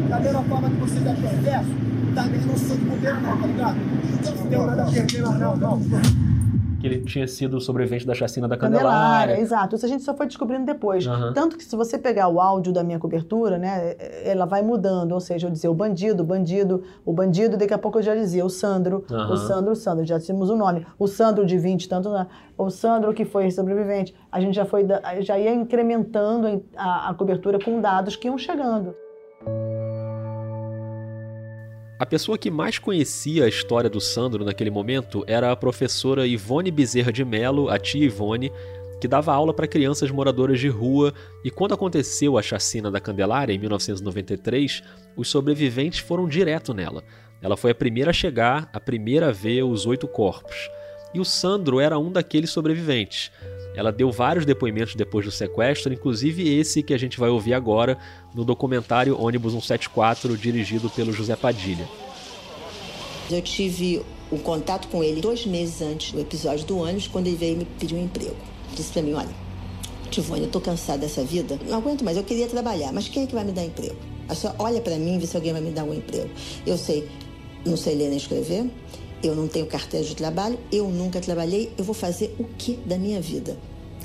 Da 0.08 0.22
mesma 0.22 0.42
forma 0.44 0.70
que 0.70 0.76
você 0.78 1.00
é 1.00 1.14
perverso, 1.14 1.70
também 2.16 2.40
não 2.40 2.56
sou 2.56 2.78
de 2.78 2.86
governo 2.86 3.22
não, 3.22 3.42
tá 3.42 3.48
ligado? 3.48 3.78
Não 4.40 4.48
tenho 4.48 4.66
nada 4.66 4.84
a 4.84 4.86
perder 4.86 5.22
não, 5.22 5.58
não. 5.58 5.80
Que 6.82 6.88
ele 6.88 7.02
tinha 7.02 7.28
sido 7.28 7.62
sobrevivente 7.62 8.06
da 8.06 8.14
chacina 8.14 8.48
da 8.48 8.58
Candelária. 8.58 8.90
Candelária 8.90 9.40
exato. 9.40 9.76
Isso 9.76 9.86
a 9.86 9.90
gente 9.90 10.04
só 10.04 10.16
foi 10.16 10.26
descobrindo 10.26 10.66
depois. 10.66 11.06
Uhum. 11.06 11.34
Tanto 11.34 11.58
que 11.58 11.64
se 11.64 11.76
você 11.76 11.98
pegar 11.98 12.28
o 12.28 12.40
áudio 12.40 12.74
da 12.74 12.84
minha 12.84 13.00
cobertura, 13.00 13.58
né, 13.58 13.96
ela 14.24 14.46
vai 14.46 14.62
mudando. 14.62 15.12
Ou 15.12 15.20
seja, 15.20 15.48
eu 15.48 15.52
dizia 15.52 15.70
o 15.70 15.74
bandido, 15.74 16.24
o 16.24 16.26
bandido, 16.26 16.84
o 17.06 17.14
bandido, 17.14 17.56
daqui 17.56 17.74
a 17.74 17.78
pouco 17.78 18.00
eu 18.00 18.04
já 18.04 18.16
dizia 18.16 18.44
o 18.44 18.50
Sandro, 18.50 19.06
uhum. 19.10 19.32
o 19.32 19.38
Sandro, 19.38 19.72
o 19.72 19.76
Sandro. 19.76 20.06
Já 20.06 20.20
tínhamos 20.20 20.50
o 20.50 20.56
nome. 20.56 20.86
O 20.98 21.08
Sandro 21.08 21.46
de 21.46 21.58
20, 21.58 21.88
tanto, 21.88 22.10
né? 22.10 22.28
o 22.58 22.70
Sandro 22.70 23.14
que 23.14 23.26
foi 23.26 23.50
sobrevivente. 23.52 24.16
A 24.32 24.40
gente 24.40 24.56
já, 24.56 24.66
foi, 24.66 24.86
já 25.22 25.38
ia 25.38 25.54
incrementando 25.54 26.64
a, 26.76 27.10
a 27.10 27.14
cobertura 27.14 27.60
com 27.60 27.80
dados 27.80 28.16
que 28.16 28.28
iam 28.28 28.38
chegando. 28.38 28.96
A 32.02 32.06
pessoa 32.08 32.36
que 32.36 32.50
mais 32.50 32.80
conhecia 32.80 33.46
a 33.46 33.48
história 33.48 33.88
do 33.88 34.02
Sandro 34.02 34.44
naquele 34.44 34.72
momento 34.72 35.24
era 35.28 35.52
a 35.52 35.56
professora 35.56 36.26
Ivone 36.26 36.72
Bezerra 36.72 37.14
de 37.14 37.24
Mello, 37.24 37.70
a 37.70 37.78
tia 37.78 38.04
Ivone, 38.04 38.52
que 39.00 39.08
dava 39.08 39.32
aula 39.32 39.54
para 39.54 39.68
crianças 39.68 40.10
moradoras 40.10 40.60
de 40.60 40.68
rua, 40.68 41.14
e 41.46 41.52
quando 41.52 41.76
aconteceu 41.76 42.40
a 42.40 42.42
chacina 42.42 42.90
da 42.90 43.00
Candelária, 43.00 43.54
em 43.54 43.60
1993, 43.60 44.82
os 45.16 45.30
sobreviventes 45.30 46.00
foram 46.00 46.28
direto 46.28 46.74
nela. 46.74 47.04
Ela 47.40 47.56
foi 47.56 47.70
a 47.70 47.76
primeira 47.76 48.10
a 48.10 48.14
chegar, 48.14 48.68
a 48.74 48.80
primeira 48.80 49.28
a 49.28 49.32
ver 49.32 49.62
os 49.62 49.86
oito 49.86 50.08
corpos. 50.08 50.72
E 51.14 51.20
o 51.20 51.26
Sandro 51.26 51.80
era 51.80 52.00
um 52.00 52.12
daqueles 52.12 52.50
sobreviventes. 52.50 53.32
Ela 53.76 53.92
deu 53.92 54.12
vários 54.12 54.46
depoimentos 54.46 54.96
depois 54.96 55.26
do 55.26 55.32
sequestro, 55.32 55.94
inclusive 55.94 56.48
esse 56.58 56.84
que 56.84 56.94
a 56.94 56.98
gente 56.98 57.20
vai 57.20 57.30
ouvir 57.30 57.54
agora 57.54 57.98
no 58.34 58.44
documentário 58.44 59.20
Ônibus 59.20 59.54
174, 59.54 60.38
dirigido 60.38 60.90
pelo 60.90 61.14
José 61.14 61.36
Padilha. 61.36 61.88
Eu 63.30 63.42
tive 63.42 64.02
um 64.32 64.38
contato 64.38 64.88
com 64.90 65.04
ele 65.04 65.22
dois 65.22 65.46
meses 65.46 65.82
antes 65.82 66.12
do 66.12 66.20
episódio 66.20 66.66
do 66.66 66.78
ônibus, 66.78 67.08
quando 67.08 67.28
ele 67.28 67.38
veio 67.38 67.58
me 67.58 67.66
pedir 67.66 67.96
um 67.96 68.04
emprego. 68.04 68.36
Disse 68.76 68.92
para 68.92 69.02
mim: 69.02 69.14
Olha, 69.14 69.30
Tivone, 70.10 70.44
eu 70.44 70.50
tô 70.50 70.60
cansada 70.60 71.00
dessa 71.00 71.24
vida, 71.24 71.58
não 71.66 71.78
aguento 71.78 72.04
mais, 72.04 72.18
eu 72.18 72.24
queria 72.24 72.48
trabalhar, 72.48 72.92
mas 72.92 73.08
quem 73.08 73.24
é 73.24 73.28
que 73.28 73.34
vai 73.34 73.46
me 73.46 73.54
dar 73.54 73.64
emprego? 73.64 73.96
A 74.28 74.36
senhora 74.36 74.58
olha 74.60 74.82
para 74.82 74.98
mim 74.98 75.16
e 75.16 75.20
vê 75.20 75.26
se 75.26 75.36
alguém 75.38 75.54
vai 75.54 75.62
me 75.62 75.72
dar 75.72 75.86
um 75.86 75.94
emprego. 75.94 76.30
Eu 76.66 76.78
sei, 76.78 77.08
não 77.66 77.78
sei 77.78 77.96
ler 77.96 78.10
nem 78.10 78.18
escrever, 78.18 78.70
eu 79.24 79.36
não 79.36 79.48
tenho 79.48 79.66
carteira 79.68 80.06
de 80.06 80.16
trabalho, 80.16 80.58
eu 80.72 80.88
nunca 80.88 81.20
trabalhei, 81.20 81.72
eu 81.78 81.84
vou 81.84 81.94
fazer 81.94 82.36
o 82.40 82.44
que 82.44 82.76
da 82.78 82.98
minha 82.98 83.22
vida? 83.22 83.56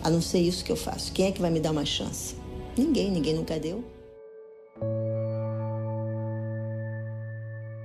A 0.03 0.11
não 0.11 0.21
ser 0.21 0.39
isso 0.39 0.65
que 0.65 0.71
eu 0.71 0.77
faço. 0.77 1.13
Quem 1.13 1.27
é 1.27 1.33
que 1.33 1.41
vai 1.41 1.51
me 1.51 1.59
dar 1.59 1.71
uma 1.71 1.85
chance? 1.85 2.37
Ninguém, 2.77 3.11
ninguém 3.11 3.35
nunca 3.35 3.59
deu. 3.59 3.83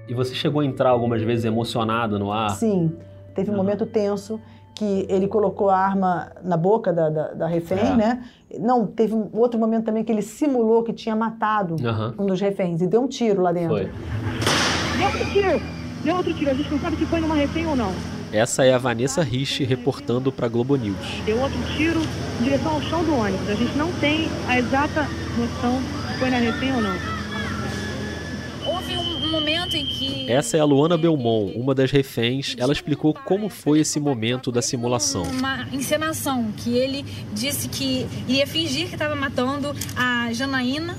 E 0.08 0.14
você 0.14 0.36
chegou 0.36 0.62
a 0.62 0.66
entrar 0.66 0.90
algumas 0.90 1.22
vezes 1.22 1.46
emocionada 1.46 2.20
no 2.20 2.32
ar? 2.32 2.50
Sim, 2.52 2.98
teve 3.34 3.50
um 3.50 3.54
uhum. 3.54 3.60
momento 3.60 3.86
tenso 3.86 4.40
que 4.76 5.06
ele 5.08 5.28
colocou 5.28 5.70
a 5.70 5.78
arma 5.78 6.32
na 6.44 6.58
boca 6.58 6.92
da, 6.92 7.10
da, 7.10 7.28
da 7.34 7.48
refém, 7.48 7.80
é. 7.80 7.96
né? 7.96 8.26
Não, 8.60 8.86
teve 8.86 9.14
um 9.14 9.30
outro 9.34 9.60
momento 9.60 9.86
também 9.86 10.04
que 10.04 10.12
ele 10.12 10.22
simulou 10.22 10.84
que 10.84 10.92
tinha 10.92 11.16
matado 11.16 11.76
uhum. 11.76 12.24
um 12.24 12.26
dos 12.26 12.42
reféns 12.42 12.82
e 12.82 12.88
deu 12.88 13.02
um 13.02 13.08
tiro 13.08 13.42
lá 13.42 13.54
dentro. 13.54 13.78
Foi. 13.78 13.90
Deu 14.98 15.06
outro 15.06 15.32
tiro, 15.32 15.81
deu 16.04 16.16
outro 16.16 16.34
tiro. 16.34 16.52
A 16.52 16.54
gente 16.54 16.70
não 16.70 16.80
sabe 16.80 16.98
se 16.98 17.06
foi 17.06 17.20
numa 17.20 17.36
refém 17.36 17.66
ou 17.68 17.76
não. 17.76 17.94
Essa 18.32 18.64
é 18.64 18.74
a 18.74 18.78
Vanessa 18.78 19.22
Rich 19.22 19.64
reportando 19.64 20.32
para 20.32 20.48
Globo 20.48 20.76
News. 20.76 20.96
Deu 21.26 21.38
outro 21.40 21.60
tiro 21.76 22.02
em 22.40 22.44
direção 22.44 22.74
ao 22.74 22.82
chão 22.82 23.04
do 23.04 23.16
ônibus. 23.16 23.50
A 23.50 23.56
gente 23.56 23.78
não 23.78 23.92
tem 23.94 24.30
a 24.48 24.58
exata 24.58 25.08
noção 25.38 25.82
se 26.12 26.20
foi 26.20 26.30
na 26.30 26.38
refém 26.38 26.74
ou 26.74 26.82
não 26.82 27.22
momento 29.32 29.76
em 29.76 29.86
que. 29.86 30.30
Essa 30.30 30.58
é 30.58 30.60
a 30.60 30.66
Luana 30.66 30.98
Belmont, 30.98 31.58
uma 31.58 31.74
das 31.74 31.90
reféns. 31.90 32.56
Ela 32.58 32.74
explicou 32.74 33.14
como 33.14 33.50
foi 33.50 33.80
esse 33.80 34.00
momento 34.00 34.52
da 34.52 34.62
simulação. 34.62 35.24
Uma 35.24 35.68
encenação 35.72 36.52
que 36.58 36.78
ele 36.78 37.06
disse 37.34 37.70
que 37.70 38.06
iria 38.28 38.46
fingir 38.46 38.88
que 38.88 38.94
estava 38.94 39.16
matando 39.16 39.74
a 39.96 40.32
Janaína. 40.34 40.96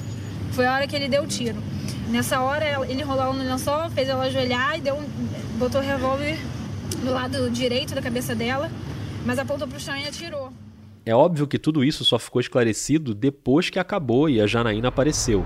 Foi 0.53 0.67
a 0.67 0.75
hora 0.75 0.87
que 0.87 0.97
ele 0.97 1.09
deu 1.09 1.23
o 1.23 1.27
tiro. 1.27 1.57
Nessa 2.13 2.43
hora 2.43 2.87
ele 2.91 3.03
rolou 3.03 3.33
no 3.33 3.43
lençol, 3.43 3.89
fez 3.89 4.07
ela 4.07 4.25
ajoelhar 4.25 4.77
e 4.77 4.83
deu 4.83 4.97
um, 4.97 5.03
botou 5.59 5.81
o 5.81 5.85
revólver 5.85 6.39
do 7.03 7.11
lado 7.11 7.49
direito 7.49 7.95
da 7.95 8.03
cabeça 8.03 8.35
dela, 8.35 8.71
mas 9.25 9.39
apontou 9.39 9.67
para 9.67 9.79
o 9.79 9.81
chão 9.81 9.97
e 9.97 10.07
atirou. 10.07 10.53
É 11.07 11.15
óbvio 11.15 11.47
que 11.47 11.59
tudo 11.59 11.83
isso 11.83 12.05
só 12.05 12.19
ficou 12.19 12.39
esclarecido 12.39 13.15
depois 13.15 13.71
que 13.71 13.79
acabou 13.79 14.29
e 14.29 14.43
a 14.43 14.47
Janaína 14.47 14.89
apareceu. 14.89 15.43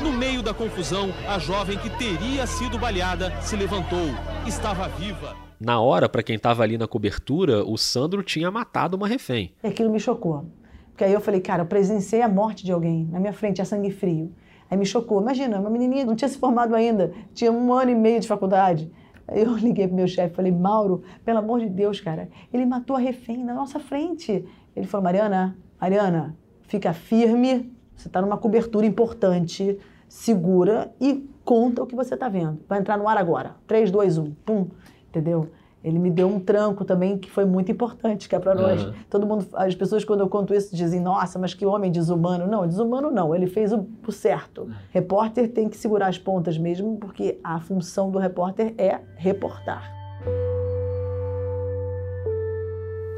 No 0.00 0.12
meio 0.12 0.44
da 0.44 0.54
confusão, 0.54 1.12
a 1.28 1.40
jovem 1.40 1.76
que 1.76 1.90
teria 1.90 2.46
sido 2.46 2.78
baleada 2.78 3.32
se 3.42 3.56
levantou. 3.56 4.14
Estava 4.46 4.86
viva. 4.86 5.34
Na 5.58 5.80
hora, 5.80 6.08
para 6.08 6.22
quem 6.22 6.36
estava 6.36 6.62
ali 6.62 6.78
na 6.78 6.86
cobertura, 6.86 7.64
o 7.64 7.76
Sandro 7.76 8.22
tinha 8.22 8.48
matado 8.48 8.96
uma 8.96 9.08
refém. 9.08 9.52
E 9.64 9.66
aquilo 9.66 9.90
me 9.90 9.98
chocou. 9.98 10.46
Porque 10.90 11.02
aí 11.02 11.12
eu 11.12 11.20
falei, 11.20 11.40
cara, 11.40 11.62
eu 11.62 11.66
presenciei 11.66 12.22
a 12.22 12.28
morte 12.28 12.64
de 12.64 12.70
alguém 12.70 13.08
na 13.10 13.18
minha 13.18 13.32
frente, 13.32 13.60
a 13.60 13.64
sangue 13.64 13.90
frio. 13.90 14.32
Aí 14.70 14.76
me 14.76 14.84
chocou. 14.84 15.20
Imagina, 15.20 15.58
uma 15.58 15.70
menininha 15.70 16.04
não 16.04 16.14
tinha 16.14 16.28
se 16.28 16.38
formado 16.38 16.74
ainda, 16.74 17.12
tinha 17.34 17.50
um 17.50 17.72
ano 17.72 17.90
e 17.90 17.94
meio 17.94 18.20
de 18.20 18.28
faculdade. 18.28 18.90
Eu 19.28 19.56
liguei 19.56 19.86
pro 19.86 19.96
meu 19.96 20.06
chefe 20.06 20.34
falei, 20.34 20.52
Mauro, 20.52 21.02
pelo 21.24 21.38
amor 21.38 21.60
de 21.60 21.68
Deus, 21.68 22.00
cara, 22.00 22.28
ele 22.52 22.64
matou 22.64 22.96
a 22.96 22.98
refém 22.98 23.44
na 23.44 23.54
nossa 23.54 23.78
frente. 23.78 24.44
Ele 24.74 24.86
falou, 24.86 25.04
Mariana, 25.04 25.56
Mariana, 25.80 26.36
fica 26.62 26.92
firme, 26.92 27.72
você 27.96 28.08
está 28.08 28.20
numa 28.20 28.36
cobertura 28.36 28.86
importante, 28.86 29.78
segura 30.08 30.92
e 31.00 31.28
conta 31.44 31.82
o 31.82 31.86
que 31.86 31.96
você 31.96 32.14
está 32.14 32.28
vendo. 32.28 32.60
Vai 32.68 32.78
entrar 32.78 32.96
no 32.96 33.08
ar 33.08 33.16
agora. 33.16 33.56
3, 33.66 33.90
2, 33.90 34.18
1. 34.18 34.34
Pum. 34.44 34.68
Entendeu? 35.08 35.50
Ele 35.82 35.98
me 35.98 36.10
deu 36.10 36.28
um 36.28 36.40
tranco 36.40 36.84
também 36.84 37.16
que 37.16 37.30
foi 37.30 37.44
muito 37.44 37.70
importante, 37.70 38.28
que 38.28 38.34
é 38.34 38.38
para 38.38 38.54
nós. 38.54 38.84
Uhum. 38.84 38.92
Todo 39.08 39.26
mundo, 39.26 39.46
as 39.54 39.74
pessoas 39.74 40.04
quando 40.04 40.20
eu 40.20 40.28
conto 40.28 40.52
isso 40.54 40.74
dizem: 40.74 41.00
"Nossa, 41.00 41.38
mas 41.38 41.54
que 41.54 41.64
homem 41.64 41.90
desumano". 41.90 42.46
Não, 42.46 42.66
desumano 42.66 43.10
não, 43.10 43.34
ele 43.34 43.46
fez 43.46 43.72
o, 43.72 43.86
o 44.06 44.12
certo. 44.12 44.62
Uhum. 44.62 44.72
Repórter 44.90 45.52
tem 45.52 45.68
que 45.68 45.76
segurar 45.76 46.08
as 46.08 46.18
pontas 46.18 46.58
mesmo, 46.58 46.96
porque 46.96 47.38
a 47.42 47.60
função 47.60 48.10
do 48.10 48.18
repórter 48.18 48.74
é 48.76 49.00
reportar. 49.16 49.97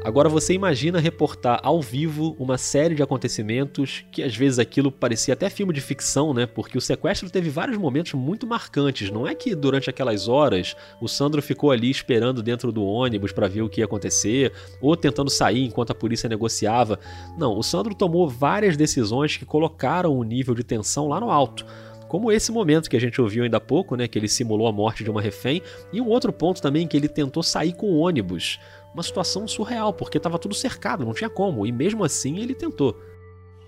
Agora 0.03 0.27
você 0.27 0.55
imagina 0.55 0.99
reportar 0.99 1.59
ao 1.61 1.79
vivo 1.79 2.35
uma 2.39 2.57
série 2.57 2.95
de 2.95 3.03
acontecimentos 3.03 4.03
que 4.11 4.23
às 4.23 4.35
vezes 4.35 4.57
aquilo 4.57 4.91
parecia 4.91 5.35
até 5.35 5.47
filme 5.47 5.71
de 5.71 5.79
ficção, 5.79 6.33
né? 6.33 6.47
Porque 6.47 6.75
o 6.75 6.81
sequestro 6.81 7.29
teve 7.29 7.51
vários 7.51 7.77
momentos 7.77 8.13
muito 8.13 8.47
marcantes. 8.47 9.11
Não 9.11 9.27
é 9.27 9.35
que 9.35 9.53
durante 9.53 9.91
aquelas 9.91 10.27
horas 10.27 10.75
o 10.99 11.07
Sandro 11.07 11.39
ficou 11.39 11.69
ali 11.69 11.91
esperando 11.91 12.41
dentro 12.41 12.71
do 12.71 12.83
ônibus 12.83 13.31
para 13.31 13.47
ver 13.47 13.61
o 13.61 13.69
que 13.69 13.81
ia 13.81 13.85
acontecer 13.85 14.51
ou 14.81 14.97
tentando 14.97 15.29
sair 15.29 15.65
enquanto 15.65 15.91
a 15.91 15.95
polícia 15.95 16.27
negociava. 16.27 16.99
Não, 17.37 17.55
o 17.55 17.61
Sandro 17.61 17.93
tomou 17.93 18.27
várias 18.27 18.75
decisões 18.75 19.37
que 19.37 19.45
colocaram 19.45 20.17
o 20.17 20.23
nível 20.23 20.55
de 20.55 20.63
tensão 20.63 21.07
lá 21.07 21.19
no 21.19 21.29
alto 21.29 21.63
como 22.11 22.29
esse 22.29 22.51
momento 22.51 22.89
que 22.89 22.97
a 22.97 22.99
gente 22.99 23.21
ouviu 23.21 23.45
ainda 23.45 23.55
há 23.55 23.61
pouco, 23.61 23.95
né, 23.95 24.05
que 24.05 24.19
ele 24.19 24.27
simulou 24.27 24.67
a 24.67 24.71
morte 24.73 25.01
de 25.01 25.09
uma 25.09 25.21
refém, 25.21 25.61
e 25.93 26.01
um 26.01 26.09
outro 26.09 26.33
ponto 26.33 26.61
também 26.61 26.85
que 26.85 26.97
ele 26.97 27.07
tentou 27.07 27.41
sair 27.41 27.71
com 27.71 27.89
o 27.89 27.99
ônibus 27.99 28.59
uma 28.93 29.01
situação 29.01 29.47
surreal, 29.47 29.93
porque 29.93 30.17
estava 30.17 30.37
tudo 30.37 30.53
cercado, 30.53 31.05
não 31.05 31.13
tinha 31.13 31.29
como, 31.29 31.65
e 31.65 31.71
mesmo 31.71 32.03
assim 32.03 32.39
ele 32.39 32.53
tentou. 32.53 32.99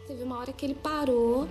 Teve 0.06 0.24
uma 0.24 0.40
hora 0.40 0.52
que 0.52 0.66
ele 0.66 0.76
parou, 0.76 1.48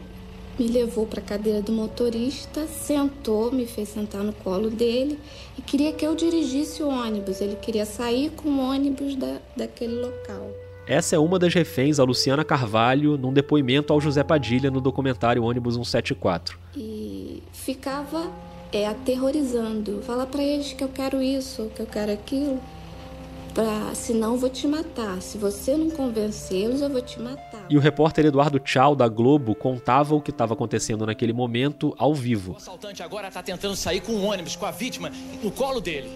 me 0.59 0.69
levou 0.69 1.07
para 1.07 1.21
a 1.21 1.25
cadeira 1.25 1.63
do 1.63 1.73
motorista, 1.73 2.67
sentou, 2.67 3.51
me 3.51 3.65
fez 3.65 3.89
sentar 3.89 4.23
no 4.23 4.35
colo 4.35 4.69
dele 4.69 5.19
e 5.57 5.63
queria 5.63 5.95
que 5.95 6.07
eu 6.07 6.15
dirigisse 6.15 6.83
o 6.83 6.91
ônibus. 6.91 7.41
Ele 7.41 7.57
queria 7.57 7.87
sair 7.87 8.29
com 8.33 8.51
o 8.51 8.71
ônibus 8.71 9.17
da, 9.17 9.41
daquele 9.57 9.95
local. 9.95 10.51
Essa 10.87 11.17
é 11.17 11.19
uma 11.19 11.39
das 11.39 11.55
reféns, 11.55 12.01
a 12.01 12.05
Luciana 12.05 12.45
Carvalho, 12.45 13.17
num 13.17 13.33
depoimento 13.33 13.93
ao 13.93 14.01
José 14.01 14.25
Padilha 14.25 14.71
no 14.71 14.81
documentário 14.81 15.45
Ônibus 15.45 15.75
174. 15.75 16.59
E 16.77 17.43
ficava 17.53 18.31
é, 18.73 18.87
aterrorizando. 18.87 20.03
Fala 20.03 20.27
para 20.27 20.43
eles 20.43 20.73
que 20.73 20.83
eu 20.83 20.89
quero 20.89 21.23
isso, 21.23 21.71
que 21.75 21.83
eu 21.83 21.87
quero 21.87 22.11
aquilo 22.11 22.61
pra, 23.55 23.95
senão 23.95 24.33
eu 24.33 24.39
vou 24.39 24.51
te 24.51 24.67
matar. 24.67 25.21
Se 25.23 25.39
você 25.39 25.77
não 25.77 25.91
convencê-los, 25.91 26.81
eu 26.81 26.91
vou 26.91 27.03
te 27.03 27.21
matar. 27.21 27.65
E 27.71 27.77
o 27.77 27.81
repórter 27.81 28.27
Eduardo 28.27 28.59
Tchau, 28.59 28.97
da 28.97 29.09
Globo, 29.09 29.55
contava 29.55 30.15
o 30.15 30.21
que 30.21 30.31
estava 30.31 30.55
acontecendo 30.55 31.07
naquele 31.07 31.33
momento 31.33 31.95
ao 31.97 32.15
vivo. 32.15 32.53
O 32.53 32.57
assaltante 32.57 33.03
agora 33.03 33.29
está 33.29 33.43
tentando 33.43 33.77
sair 33.77 34.01
com 34.01 34.13
um 34.13 34.27
ônibus 34.27 34.57
com 34.57 34.67
a 34.67 34.71
vítima 34.71 35.13
no 35.43 35.51
colo 35.51 35.81
dele. 35.81 36.11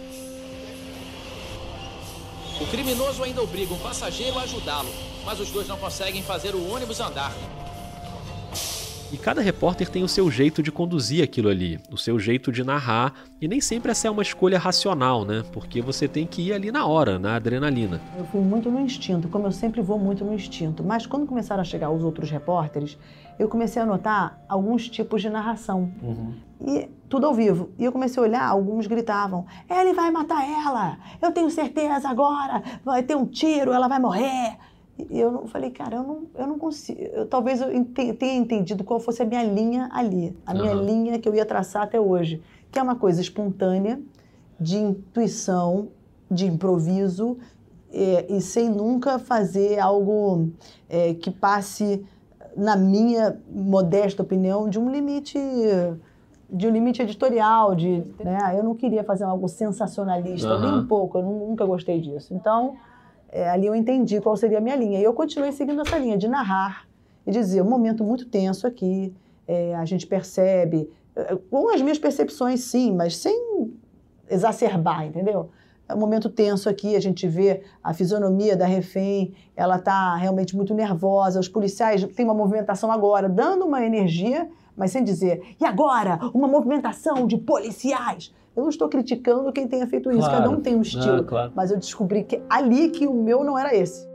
O 2.59 2.67
criminoso 2.67 3.23
ainda 3.23 3.43
obriga 3.43 3.75
um 3.75 3.79
passageiro 3.79 4.39
a 4.39 4.43
ajudá-lo, 4.43 4.89
mas 5.27 5.39
os 5.39 5.51
dois 5.51 5.69
não 5.69 5.77
conseguem 5.77 6.23
fazer 6.23 6.55
o 6.55 6.73
ônibus 6.73 7.01
andar. 7.01 7.33
E 9.13 9.17
cada 9.17 9.41
repórter 9.41 9.89
tem 9.89 10.03
o 10.03 10.09
seu 10.09 10.31
jeito 10.31 10.63
de 10.63 10.73
conduzir 10.73 11.23
aquilo 11.23 11.49
ali, 11.49 11.79
o 11.93 11.99
seu 11.99 12.19
jeito 12.19 12.51
de 12.51 12.65
narrar, 12.65 13.13
e 13.41 13.47
nem 13.47 13.61
sempre 13.61 13.93
essa 13.93 14.09
é 14.09 14.11
uma 14.11 14.23
escolha 14.23 14.59
racional, 14.59 15.25
né? 15.25 15.45
Porque 15.53 15.81
você 15.81 16.09
tem 16.09 16.27
que 16.27 16.43
ir 16.43 16.53
ali 16.53 16.73
na 16.73 16.87
hora, 16.87 17.19
na 17.19 17.37
adrenalina. 17.37 18.01
Eu 18.19 18.25
fui 18.25 18.41
muito 18.41 18.71
no 18.71 18.81
instinto, 18.81 19.29
como 19.29 19.47
eu 19.47 19.53
sempre 19.53 19.81
vou 19.81 19.99
muito 19.99 20.25
no 20.25 20.35
instinto. 20.35 20.83
Mas 20.83 21.07
quando 21.07 21.27
começaram 21.27 21.61
a 21.61 21.65
chegar 21.65 21.91
os 21.91 22.03
outros 22.03 22.31
repórteres, 22.31 22.99
eu 23.39 23.49
comecei 23.49 23.81
a 23.81 23.87
notar 23.87 24.43
alguns 24.49 24.89
tipos 24.89 25.23
de 25.23 25.29
narração. 25.29 25.93
Uhum. 26.03 26.35
E 26.61 26.89
tudo 27.09 27.27
ao 27.27 27.35
vivo. 27.35 27.71
E 27.79 27.85
eu 27.85 27.93
comecei 27.93 28.23
a 28.23 28.27
olhar, 28.27 28.49
alguns 28.49 28.87
gritavam: 28.87 29.47
ele 29.69 29.93
vai 29.93 30.11
matar 30.11 30.43
ela, 30.49 30.99
eu 31.21 31.33
tenho 31.33 31.51
certeza 31.51 32.09
agora, 32.09 32.63
vai 32.85 33.03
ter 33.03 33.17
um 33.17 33.27
tiro, 33.27 33.73
ela 33.73 33.89
vai 33.89 33.99
morrer. 33.99 34.59
E 35.11 35.19
eu 35.19 35.31
não, 35.31 35.47
falei, 35.47 35.71
cara, 35.71 35.97
eu 35.97 36.03
não, 36.03 36.23
eu 36.35 36.47
não 36.47 36.59
consigo. 36.59 37.01
Eu, 37.01 37.27
talvez 37.27 37.61
eu 37.61 37.69
tenha 37.85 38.35
entendido 38.35 38.83
qual 38.83 38.99
fosse 38.99 39.23
a 39.23 39.27
minha 39.27 39.43
linha 39.43 39.91
ali, 39.93 40.37
a 40.47 40.55
minha 40.55 40.75
uhum. 40.75 40.85
linha 40.85 41.19
que 41.19 41.29
eu 41.29 41.35
ia 41.35 41.45
traçar 41.45 41.83
até 41.83 42.01
hoje, 42.01 42.43
que 42.73 42.79
é 42.79 42.83
uma 42.83 42.97
coisa 42.97 43.21
espontânea, 43.21 44.01
de 44.59 44.79
intuição, 44.79 45.89
de 46.31 46.47
improviso, 46.47 47.37
é, 47.93 48.27
e 48.31 48.41
sem 48.41 48.71
nunca 48.71 49.19
fazer 49.19 49.79
algo 49.79 50.51
é, 50.89 51.13
que 51.15 51.31
passe, 51.31 52.05
na 52.57 52.75
minha 52.75 53.39
modesta 53.51 54.23
opinião, 54.23 54.69
de 54.69 54.79
um 54.79 54.91
limite 54.91 55.39
de 56.49 56.67
um 56.67 56.71
limite 56.71 57.03
editorial, 57.03 57.75
de, 57.75 58.05
né? 58.23 58.55
Eu 58.57 58.63
não 58.63 58.75
queria 58.75 59.03
fazer 59.03 59.25
algo 59.25 59.49
sensacionalista, 59.49 60.55
uhum. 60.55 60.61
nem 60.61 60.75
um 60.81 60.87
pouco, 60.87 61.19
eu 61.19 61.23
nunca 61.23 61.65
gostei 61.65 62.01
disso. 62.01 62.35
Então, 62.35 62.77
é, 63.29 63.49
ali 63.51 63.67
eu 63.67 63.75
entendi 63.75 64.21
qual 64.21 64.37
seria 64.37 64.59
a 64.59 64.61
minha 64.61 64.77
linha. 64.77 64.99
E 64.99 65.03
eu 65.03 65.13
continuei 65.13 65.53
seguindo 65.53 65.81
essa 65.81 65.99
linha 65.99 66.17
de 66.17 66.29
narrar 66.29 66.87
e 67.27 67.31
dizer, 67.31 67.63
um 67.63 67.69
momento 67.69 68.05
muito 68.05 68.27
tenso 68.27 68.67
aqui, 68.67 69.15
é, 69.47 69.75
a 69.75 69.85
gente 69.85 70.07
percebe, 70.07 70.89
é, 71.15 71.37
com 71.51 71.69
as 71.75 71.83
minhas 71.83 71.99
percepções 71.99 72.61
sim, 72.61 72.95
mas 72.95 73.17
sem 73.17 73.73
exacerbar, 74.29 75.05
entendeu? 75.05 75.51
é 75.89 75.95
um 75.95 75.99
momento 75.99 76.29
tenso 76.29 76.69
aqui, 76.69 76.97
a 76.97 77.01
gente 77.01 77.29
vê 77.29 77.63
a 77.83 77.95
fisionomia 77.95 78.57
da 78.57 78.67
refém, 78.67 79.35
ela 79.55 79.77
está 79.77 80.17
realmente 80.17 80.57
muito 80.57 80.75
nervosa, 80.75 81.39
os 81.39 81.49
policiais 81.49 82.05
têm 82.05 82.25
uma 82.25 82.35
movimentação 82.35 82.91
agora, 82.91 83.29
dando 83.29 83.65
uma 83.65 83.85
energia, 83.85 84.49
mas 84.77 84.91
sem 84.91 85.03
dizer, 85.03 85.43
e 85.61 85.65
agora, 85.65 86.19
uma 86.35 86.47
movimentação 86.47 87.27
de 87.27 87.37
policiais. 87.39 88.33
Eu 88.55 88.63
não 88.63 88.71
estou 88.71 88.89
criticando 88.89 89.53
quem 89.53 89.67
tenha 89.69 89.87
feito 89.87 90.11
isso, 90.11 90.21
Claro. 90.21 90.35
cada 90.37 90.51
um 90.51 90.61
tem 90.61 90.75
um 90.77 90.83
estilo, 90.83 91.21
Ah, 91.21 91.25
claro. 91.25 91.53
mas 91.55 91.71
eu 91.71 91.79
descobri 91.79 92.25
que 92.25 92.41
ali 92.49 92.89
que 92.91 93.07
o 93.07 93.13
meu 93.15 93.45
não 93.45 93.59
era 93.59 93.75
esse. 93.77 94.07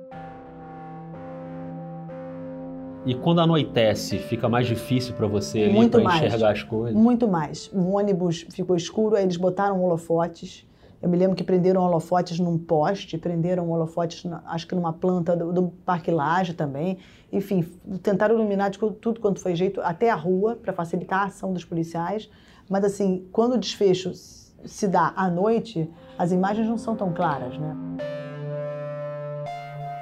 E 3.03 3.15
quando 3.15 3.41
anoitece, 3.41 4.19
fica 4.19 4.47
mais 4.47 4.67
difícil 4.67 5.15
pra 5.15 5.25
você 5.25 5.63
ali 5.63 5.73
Muito 5.73 5.99
mais. 6.03 6.23
enxergar 6.23 6.51
as 6.51 6.61
coisas? 6.63 6.95
Muito 6.95 7.27
mais. 7.27 7.67
O 7.73 7.93
ônibus 7.95 8.45
ficou 8.51 8.75
escuro, 8.75 9.15
aí 9.15 9.23
eles 9.23 9.37
botaram 9.37 9.83
holofotes. 9.83 10.67
Eu 11.01 11.09
me 11.09 11.17
lembro 11.17 11.35
que 11.35 11.43
prenderam 11.43 11.81
holofotes 11.81 12.39
num 12.39 12.59
poste, 12.59 13.17
prenderam 13.17 13.69
holofotes, 13.71 14.23
na- 14.23 14.43
acho 14.45 14.67
que 14.67 14.75
numa 14.75 14.93
planta 14.93 15.35
do, 15.35 15.51
do 15.51 15.63
Parque 15.83 16.11
Lage 16.11 16.53
também. 16.53 16.99
Enfim, 17.31 17.65
tentaram 18.03 18.35
iluminar 18.35 18.69
de 18.69 18.77
tudo 18.77 19.19
quanto 19.19 19.39
foi 19.39 19.55
jeito, 19.55 19.81
até 19.81 20.11
a 20.11 20.15
rua, 20.15 20.55
para 20.55 20.71
facilitar 20.71 21.21
a 21.21 21.25
ação 21.25 21.53
dos 21.53 21.65
policiais. 21.65 22.29
Mas, 22.69 22.83
assim, 22.83 23.27
quando 23.31 23.53
o 23.53 23.57
desfecho 23.57 24.11
se 24.13 24.87
dá 24.87 25.11
à 25.15 25.27
noite, 25.27 25.89
as 26.19 26.31
imagens 26.31 26.67
não 26.67 26.77
são 26.77 26.95
tão 26.95 27.11
claras, 27.11 27.57
né? 27.57 27.75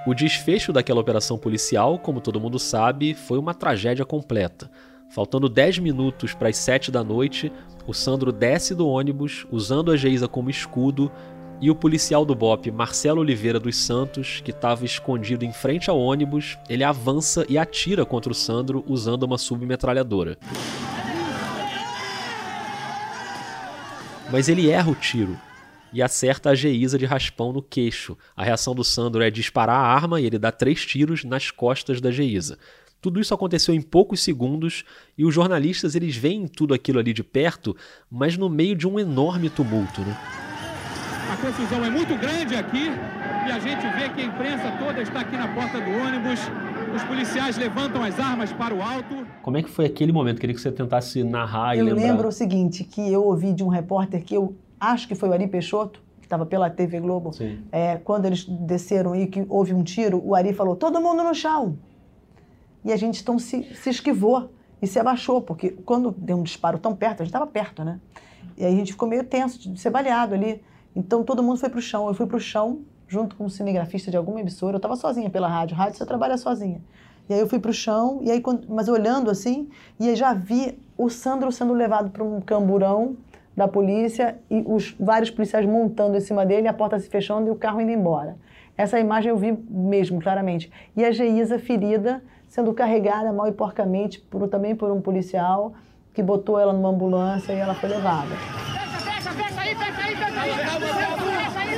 O 0.05 0.13
desfecho 0.13 0.73
daquela 0.73 0.99
operação 0.99 1.38
policial, 1.38 1.97
como 1.97 2.19
todo 2.19 2.41
mundo 2.41 2.59
sabe, 2.59 3.13
foi 3.13 3.38
uma 3.39 3.53
tragédia 3.53 4.03
completa. 4.03 4.69
Faltando 5.12 5.47
10 5.47 5.79
minutos 5.79 6.33
para 6.33 6.49
as 6.49 6.57
7 6.57 6.91
da 6.91 7.03
noite, 7.03 7.51
o 7.89 7.93
Sandro 7.93 8.32
desce 8.32 8.75
do 8.75 8.88
ônibus 8.88 9.47
usando 9.49 9.91
a 9.91 9.97
Geisa 9.97 10.28
como 10.28 10.47
escudo 10.47 11.12
e 11.60 11.71
o 11.71 11.75
policial 11.75 12.23
do 12.23 12.36
BOP, 12.36 12.69
Marcelo 12.69 13.19
Oliveira 13.19 13.60
dos 13.60 13.78
Santos, 13.78 14.41
que 14.41 14.52
estava 14.52 14.86
escondido 14.86 15.43
em 15.43 15.52
frente 15.52 15.89
ao 15.89 15.99
ônibus, 15.99 16.56
ele 16.69 16.84
avança 16.84 17.47
e 17.49 17.58
atira 17.58 18.06
contra 18.06 18.32
o 18.32 18.36
Sandro 18.36 18.84
usando 18.88 19.23
uma 19.23 19.39
submetralhadora. 19.39 20.38
Mas 24.32 24.47
ele 24.47 24.69
erra 24.69 24.91
o 24.91 24.95
tiro 24.95 25.36
e 25.91 26.04
acerta 26.04 26.52
a 26.52 26.56
Geisa 26.56 26.95
de 26.95 27.08
raspão 27.08 27.52
no 27.52 27.63
queixo. 27.63 28.15
A 28.38 28.43
reação 28.43 28.75
do 28.75 28.84
Sandro 28.84 29.23
é 29.23 29.32
disparar 29.32 29.78
a 29.78 29.88
arma 29.88 30.21
e 30.21 30.28
ele 30.28 30.38
dá 30.38 30.52
três 30.52 30.86
tiros 30.86 31.23
nas 31.23 31.49
costas 31.49 31.99
da 31.99 32.12
Geisa. 32.12 32.60
Tudo 33.01 33.19
isso 33.19 33.33
aconteceu 33.33 33.73
em 33.73 33.81
poucos 33.81 34.21
segundos 34.21 34.83
e 35.17 35.25
os 35.25 35.33
jornalistas 35.33 35.95
eles 35.95 36.15
veem 36.17 36.47
tudo 36.47 36.73
aquilo 36.73 36.99
ali 36.99 37.13
de 37.13 37.23
perto, 37.23 37.75
mas 38.12 38.38
no 38.38 38.49
meio 38.49 38.75
de 38.75 38.88
um 38.88 38.99
enorme 38.99 39.49
tumulto, 39.49 40.01
né? 40.01 40.17
A 41.31 41.38
confusão 41.38 41.85
é 41.85 41.89
muito 41.89 42.17
grande 42.17 42.55
aqui 42.55 42.88
e 43.47 43.51
a 43.51 43.59
gente 43.59 43.88
vê 43.95 44.09
que 44.09 44.21
a 44.21 44.25
imprensa 44.25 44.71
toda 44.83 45.01
está 45.01 45.21
aqui 45.21 45.38
na 45.38 45.47
porta 45.47 45.79
do 45.79 45.91
ônibus. 45.91 46.39
Os 46.95 47.03
policiais 47.03 47.55
levantam 47.55 48.03
as 48.03 48.19
armas 48.19 48.51
para 48.51 48.73
o 48.73 48.81
alto. 48.81 49.27
Como 49.43 49.55
é 49.55 49.62
que 49.62 49.69
foi 49.69 49.85
aquele 49.85 50.12
momento? 50.12 50.41
Queria 50.41 50.55
que 50.55 50.62
você 50.62 50.71
tentasse 50.71 51.23
narrar 51.23 51.75
e 51.75 51.79
eu 51.79 51.85
lembrar. 51.85 52.01
lembro 52.01 52.27
o 52.27 52.31
seguinte, 52.31 52.83
que 52.83 53.13
eu 53.13 53.23
ouvi 53.23 53.53
de 53.53 53.63
um 53.63 53.67
repórter 53.67 54.23
que 54.23 54.35
eu 54.35 54.55
acho 54.79 55.07
que 55.07 55.13
foi 55.13 55.29
o 55.29 55.33
Ari 55.33 55.47
Peixoto, 55.47 56.01
que 56.19 56.25
estava 56.25 56.45
pela 56.45 56.69
TV 56.69 56.99
Globo, 56.99 57.31
Sim. 57.31 57.59
é, 57.71 57.97
quando 57.97 58.25
eles 58.25 58.43
desceram 58.45 59.15
e 59.15 59.27
que 59.27 59.45
houve 59.47 59.73
um 59.73 59.83
tiro, 59.83 60.19
o 60.25 60.33
Ari 60.33 60.51
falou, 60.51 60.75
todo 60.75 60.99
mundo 60.99 61.23
no 61.23 61.35
chão. 61.35 61.77
E 62.83 62.91
a 62.91 62.97
gente 62.97 63.21
então 63.21 63.37
se, 63.37 63.63
se 63.75 63.89
esquivou 63.89 64.51
e 64.81 64.87
se 64.87 64.99
abaixou, 64.99 65.41
porque 65.41 65.71
quando 65.85 66.11
deu 66.11 66.37
um 66.37 66.43
disparo 66.43 66.79
tão 66.79 66.95
perto, 66.95 67.21
a 67.21 67.25
gente 67.25 67.33
estava 67.33 67.47
perto, 67.47 67.83
né? 67.83 67.99
E 68.57 68.65
aí 68.65 68.73
a 68.73 68.77
gente 68.77 68.91
ficou 68.91 69.07
meio 69.07 69.23
tenso 69.23 69.59
de 69.71 69.79
ser 69.79 69.89
baleado 69.89 70.33
ali. 70.33 70.61
Então 70.95 71.23
todo 71.23 71.43
mundo 71.43 71.57
foi 71.57 71.69
para 71.69 71.79
o 71.79 71.81
chão. 71.81 72.07
Eu 72.07 72.13
fui 72.13 72.25
para 72.25 72.37
o 72.37 72.39
chão, 72.39 72.81
junto 73.07 73.35
com 73.35 73.45
um 73.45 73.49
cinegrafista 73.49 74.11
de 74.11 74.17
alguma 74.17 74.39
emissora. 74.39 74.75
Eu 74.75 74.77
estava 74.77 74.95
sozinha 74.95 75.29
pela 75.29 75.47
rádio. 75.47 75.75
Rádio 75.75 75.97
você 75.97 76.05
trabalha 76.05 76.37
sozinha. 76.37 76.81
E 77.29 77.33
aí 77.33 77.39
eu 77.39 77.47
fui 77.47 77.59
para 77.59 77.69
o 77.69 77.73
chão, 77.73 78.21
e 78.23 78.31
aí, 78.31 78.41
mas 78.67 78.89
olhando 78.89 79.29
assim, 79.29 79.69
e 79.99 80.09
aí 80.09 80.15
já 80.15 80.33
vi 80.33 80.79
o 80.97 81.09
Sandro 81.09 81.51
sendo 81.51 81.73
levado 81.73 82.09
para 82.09 82.23
um 82.23 82.41
camburão 82.41 83.15
da 83.55 83.67
polícia 83.67 84.39
e 84.49 84.63
os 84.65 84.95
vários 84.99 85.29
policiais 85.29 85.65
montando 85.65 86.17
em 86.17 86.19
cima 86.21 86.43
dele, 86.43 86.67
a 86.67 86.73
porta 86.73 86.97
se 86.99 87.07
fechando 87.07 87.47
e 87.47 87.51
o 87.51 87.55
carro 87.55 87.79
indo 87.79 87.91
embora. 87.91 88.35
Essa 88.75 88.99
imagem 88.99 89.29
eu 89.29 89.37
vi 89.37 89.51
mesmo, 89.69 90.19
claramente. 90.19 90.71
E 90.95 91.05
a 91.05 91.11
Geisa 91.11 91.59
ferida, 91.59 92.23
sendo 92.49 92.73
carregada 92.73 93.31
mal 93.31 93.47
e 93.47 93.51
porcamente 93.51 94.19
por, 94.19 94.47
também 94.49 94.75
por 94.75 94.91
um 94.91 94.99
policial 94.99 95.73
que 96.13 96.21
botou 96.21 96.59
ela 96.59 96.73
numa 96.73 96.89
ambulância 96.89 97.53
e 97.53 97.57
ela 97.57 97.75
foi 97.75 97.89
levada. 97.89 98.35
Fecha, 98.35 99.31
fecha 99.31 99.31
fecha 99.31 99.62
aí, 99.62 99.75
fecha 99.75 100.01
aí. 100.01 100.15
Fecha 100.15 100.39
aí, 100.41 101.69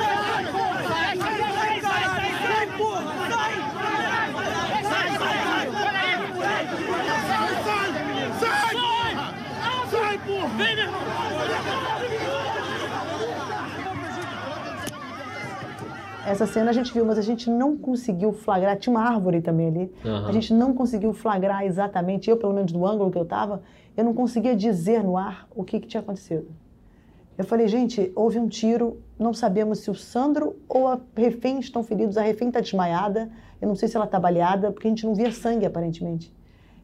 Sai, 2.42 2.68
porra, 2.78 3.02
sai! 3.30 3.54
Sai, 4.84 5.10
sai! 5.18 5.42
Sai! 8.40 8.76
Sai, 9.92 10.18
porra! 10.20 10.48
Vem, 10.48 10.76
meu 10.76 10.86
irmão! 10.86 11.02
Essa 16.26 16.46
cena 16.46 16.70
a 16.70 16.74
gente 16.74 16.94
viu, 16.94 17.06
mas 17.06 17.18
a 17.18 17.22
gente 17.22 17.50
não 17.50 17.78
conseguiu 17.78 18.32
flagrar. 18.32 18.78
Tinha 18.78 18.96
uma 18.96 19.04
árvore 19.04 19.42
também 19.42 19.68
ali. 19.68 19.94
Aham. 20.06 20.28
A 20.28 20.32
gente 20.32 20.54
não 20.54 20.74
conseguiu 20.74 21.14
flagrar 21.14 21.66
exatamente, 21.66 22.30
eu 22.30 22.38
pelo 22.38 22.54
menos 22.54 22.72
do 22.72 22.86
ângulo 22.86 23.10
que 23.12 23.18
eu 23.18 23.24
estava, 23.24 23.62
eu 23.98 24.04
não 24.04 24.14
conseguia 24.14 24.56
dizer 24.56 25.04
no 25.04 25.18
ar 25.18 25.48
o 25.56 25.64
que, 25.64 25.80
que 25.80 25.88
tinha 25.88 26.02
acontecido. 26.02 26.48
Eu 27.38 27.46
falei, 27.46 27.68
gente, 27.68 28.12
houve 28.16 28.38
um 28.38 28.48
tiro, 28.48 29.02
não 29.18 29.34
sabemos 29.34 29.80
se 29.80 29.90
o 29.90 29.96
Sandro 29.96 30.56
ou 30.70 30.88
a 30.88 31.00
refém 31.16 31.60
estão 31.60 31.84
feridos. 31.84 32.18
A 32.18 32.22
refém 32.22 32.50
está 32.50 32.60
desmaiada, 32.60 33.32
eu 33.60 33.68
não 33.68 33.76
sei 33.76 33.88
se 33.88 33.96
ela 33.96 34.06
está 34.06 34.20
baleada, 34.20 34.72
porque 34.72 34.88
a 34.88 34.92
gente 34.92 35.06
não 35.06 35.16
via 35.16 35.32
sangue 35.32 35.66
aparentemente. 35.66 36.32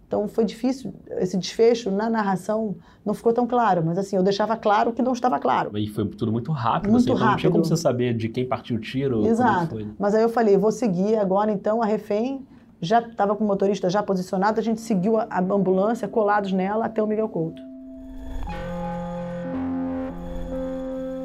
Então 0.07 0.25
foi 0.27 0.45
difícil, 0.45 0.93
esse 1.17 1.37
desfecho 1.37 1.91
na 1.91 2.09
narração 2.09 2.77
não 3.05 3.13
ficou 3.13 3.33
tão 3.33 3.45
claro, 3.45 3.83
mas 3.85 3.97
assim, 3.97 4.15
eu 4.15 4.23
deixava 4.23 4.55
claro 4.55 4.93
que 4.93 5.01
não 5.01 5.11
estava 5.11 5.37
claro. 5.37 5.77
E 5.77 5.87
foi 5.89 6.05
tudo 6.07 6.31
muito 6.31 6.49
rápido, 6.53 6.91
Muito 6.91 7.03
assim, 7.03 7.11
então 7.13 7.27
não 7.27 7.35
tinha 7.35 7.51
como 7.51 7.61
rápido. 7.63 7.75
você 7.77 7.81
saber 7.81 8.13
de 8.15 8.29
quem 8.29 8.47
partiu 8.47 8.77
o 8.77 8.79
tiro. 8.79 9.25
Exato. 9.27 9.77
Mas 9.99 10.15
aí 10.15 10.23
eu 10.23 10.29
falei, 10.29 10.57
vou 10.57 10.71
seguir 10.71 11.17
agora 11.17 11.51
então 11.51 11.81
a 11.83 11.85
refém 11.85 12.45
já 12.79 12.99
estava 13.01 13.35
com 13.35 13.43
o 13.43 13.47
motorista 13.47 13.89
já 13.89 14.01
posicionado, 14.01 14.59
a 14.59 14.63
gente 14.63 14.79
seguiu 14.79 15.17
a, 15.17 15.27
a 15.29 15.39
ambulância 15.41 16.07
colados 16.07 16.53
nela 16.53 16.85
até 16.85 17.03
o 17.03 17.07
Miguel 17.07 17.27
Couto. 17.27 17.61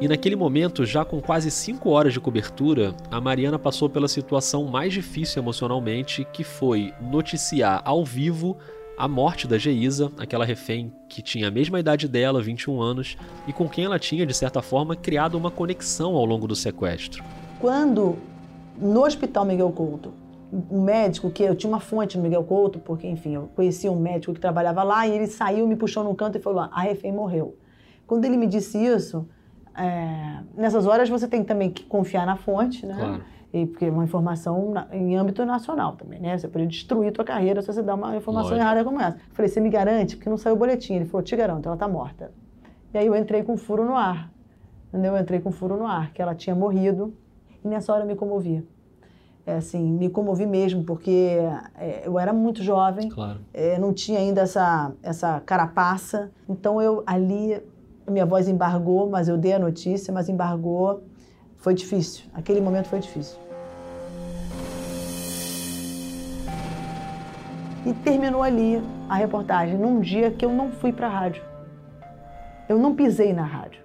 E 0.03 0.07
naquele 0.09 0.35
momento, 0.35 0.85
já 0.85 1.05
com 1.05 1.21
quase 1.21 1.49
5 1.49 1.89
horas 1.89 2.11
de 2.11 2.19
cobertura, 2.19 2.93
a 3.09 3.21
Mariana 3.21 3.57
passou 3.57 3.89
pela 3.89 4.09
situação 4.09 4.65
mais 4.65 4.91
difícil 4.91 5.41
emocionalmente, 5.41 6.27
que 6.33 6.43
foi 6.43 6.93
noticiar 6.99 7.81
ao 7.85 8.03
vivo 8.03 8.57
a 8.97 9.07
morte 9.07 9.47
da 9.47 9.57
Geisa, 9.57 10.11
aquela 10.17 10.43
refém 10.43 10.91
que 11.07 11.21
tinha 11.21 11.47
a 11.47 11.51
mesma 11.51 11.79
idade 11.79 12.05
dela, 12.05 12.41
21 12.41 12.81
anos, 12.81 13.15
e 13.47 13.53
com 13.53 13.69
quem 13.69 13.85
ela 13.85 13.97
tinha, 13.97 14.25
de 14.25 14.33
certa 14.33 14.61
forma, 14.61 14.93
criado 14.93 15.35
uma 15.35 15.49
conexão 15.49 16.15
ao 16.15 16.25
longo 16.25 16.47
do 16.47 16.53
sequestro. 16.53 17.23
Quando 17.61 18.17
no 18.77 19.05
Hospital 19.05 19.45
Miguel 19.45 19.71
Couto, 19.71 20.11
um 20.69 20.81
médico 20.81 21.31
que 21.31 21.43
eu 21.43 21.55
tinha 21.55 21.71
uma 21.71 21.79
fonte 21.79 22.17
no 22.17 22.23
Miguel 22.23 22.43
Couto, 22.43 22.77
porque 22.77 23.07
enfim, 23.07 23.35
eu 23.35 23.49
conhecia 23.55 23.89
um 23.89 24.01
médico 24.01 24.33
que 24.33 24.41
trabalhava 24.41 24.83
lá 24.83 25.07
e 25.07 25.13
ele 25.13 25.27
saiu, 25.27 25.65
me 25.65 25.77
puxou 25.77 26.03
no 26.03 26.13
canto 26.13 26.37
e 26.37 26.41
falou: 26.41 26.59
"A 26.59 26.81
refém 26.81 27.13
morreu". 27.13 27.55
Quando 28.05 28.25
ele 28.25 28.35
me 28.35 28.47
disse 28.47 28.77
isso, 28.77 29.25
é, 29.77 30.39
nessas 30.55 30.85
horas 30.85 31.09
você 31.09 31.27
tem 31.27 31.43
também 31.43 31.69
que 31.71 31.83
confiar 31.83 32.25
na 32.25 32.35
fonte, 32.35 32.85
né? 32.85 32.95
Claro. 32.95 33.23
E 33.53 33.67
porque 33.67 33.85
é 33.85 33.91
uma 33.91 34.03
informação 34.03 34.71
na- 34.71 34.87
em 34.91 35.15
âmbito 35.15 35.45
nacional 35.45 35.95
também, 35.95 36.19
né? 36.19 36.35
Você 36.37 36.47
pode 36.47 36.65
destruir 36.67 37.11
tua 37.11 37.23
carreira 37.23 37.61
se 37.61 37.67
você 37.71 37.83
dá 37.83 37.93
uma 37.93 38.15
informação 38.17 38.49
Lógico. 38.51 38.65
errada 38.65 38.83
como 38.83 38.99
essa. 38.99 39.17
Eu 39.17 39.35
falei, 39.35 39.49
você 39.49 39.59
me 39.59 39.69
garante? 39.69 40.15
Porque 40.15 40.29
não 40.29 40.37
saiu 40.37 40.55
o 40.55 40.57
boletim. 40.57 40.95
Ele 40.95 41.05
falou, 41.05 41.23
te 41.23 41.35
garanto, 41.35 41.67
ela 41.67 41.77
tá 41.77 41.87
morta. 41.87 42.31
E 42.93 42.97
aí 42.97 43.05
eu 43.05 43.15
entrei 43.15 43.43
com 43.43 43.55
furo 43.55 43.85
no 43.85 43.95
ar. 43.95 44.31
Entendeu? 44.89 45.15
Eu 45.15 45.21
entrei 45.21 45.39
com 45.39 45.51
furo 45.51 45.77
no 45.77 45.85
ar, 45.85 46.11
que 46.13 46.21
ela 46.21 46.33
tinha 46.33 46.55
morrido. 46.55 47.13
E 47.63 47.67
nessa 47.67 47.93
hora 47.93 48.03
eu 48.03 48.07
me 48.07 48.15
comovi. 48.15 48.67
É 49.45 49.55
assim, 49.57 49.83
me 49.91 50.09
comovi 50.09 50.45
mesmo, 50.47 50.83
porque 50.83 51.37
é, 51.77 52.03
eu 52.05 52.17
era 52.17 52.31
muito 52.33 52.63
jovem. 52.63 53.09
Claro. 53.09 53.39
É, 53.53 53.77
não 53.77 53.93
tinha 53.93 54.17
ainda 54.17 54.41
essa, 54.41 54.93
essa 55.03 55.39
carapaça. 55.41 56.31
Então 56.49 56.81
eu 56.81 57.03
ali, 57.05 57.61
minha 58.11 58.25
voz 58.25 58.47
embargou, 58.47 59.09
mas 59.09 59.27
eu 59.27 59.37
dei 59.37 59.53
a 59.53 59.59
notícia, 59.59 60.13
mas 60.13 60.29
embargou. 60.29 61.03
Foi 61.57 61.73
difícil. 61.73 62.25
Aquele 62.33 62.59
momento 62.59 62.87
foi 62.87 62.99
difícil. 62.99 63.39
E 67.85 67.93
terminou 67.93 68.41
ali 68.41 68.81
a 69.09 69.15
reportagem, 69.15 69.77
num 69.77 69.99
dia 69.99 70.31
que 70.31 70.45
eu 70.45 70.51
não 70.51 70.71
fui 70.71 70.91
para 70.91 71.07
a 71.07 71.09
rádio. 71.09 71.43
Eu 72.67 72.77
não 72.77 72.95
pisei 72.95 73.33
na 73.33 73.43
rádio. 73.43 73.81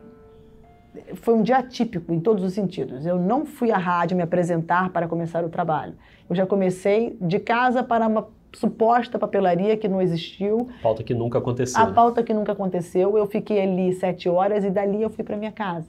Foi 1.14 1.34
um 1.34 1.42
dia 1.42 1.58
atípico 1.58 2.12
em 2.12 2.20
todos 2.20 2.44
os 2.44 2.52
sentidos. 2.52 3.04
Eu 3.06 3.18
não 3.18 3.44
fui 3.44 3.70
à 3.70 3.78
rádio 3.78 4.16
me 4.16 4.22
apresentar 4.22 4.90
para 4.90 5.06
começar 5.06 5.44
o 5.44 5.48
trabalho. 5.48 5.94
Eu 6.28 6.34
já 6.34 6.46
comecei 6.46 7.16
de 7.20 7.38
casa 7.38 7.82
para 7.82 8.06
uma 8.06 8.28
suposta 8.54 9.18
papelaria 9.18 9.76
que 9.76 9.88
não 9.88 10.00
existiu, 10.00 10.68
Pauta 10.82 11.02
que 11.02 11.14
nunca 11.14 11.38
aconteceu. 11.38 11.80
a 11.82 11.86
pauta 11.86 12.22
que 12.22 12.32
nunca 12.32 12.52
aconteceu. 12.52 13.16
Eu 13.16 13.26
fiquei 13.26 13.60
ali 13.62 13.92
sete 13.92 14.28
horas 14.28 14.64
e 14.64 14.70
dali 14.70 15.02
eu 15.02 15.10
fui 15.10 15.22
para 15.24 15.36
minha 15.36 15.52
casa. 15.52 15.88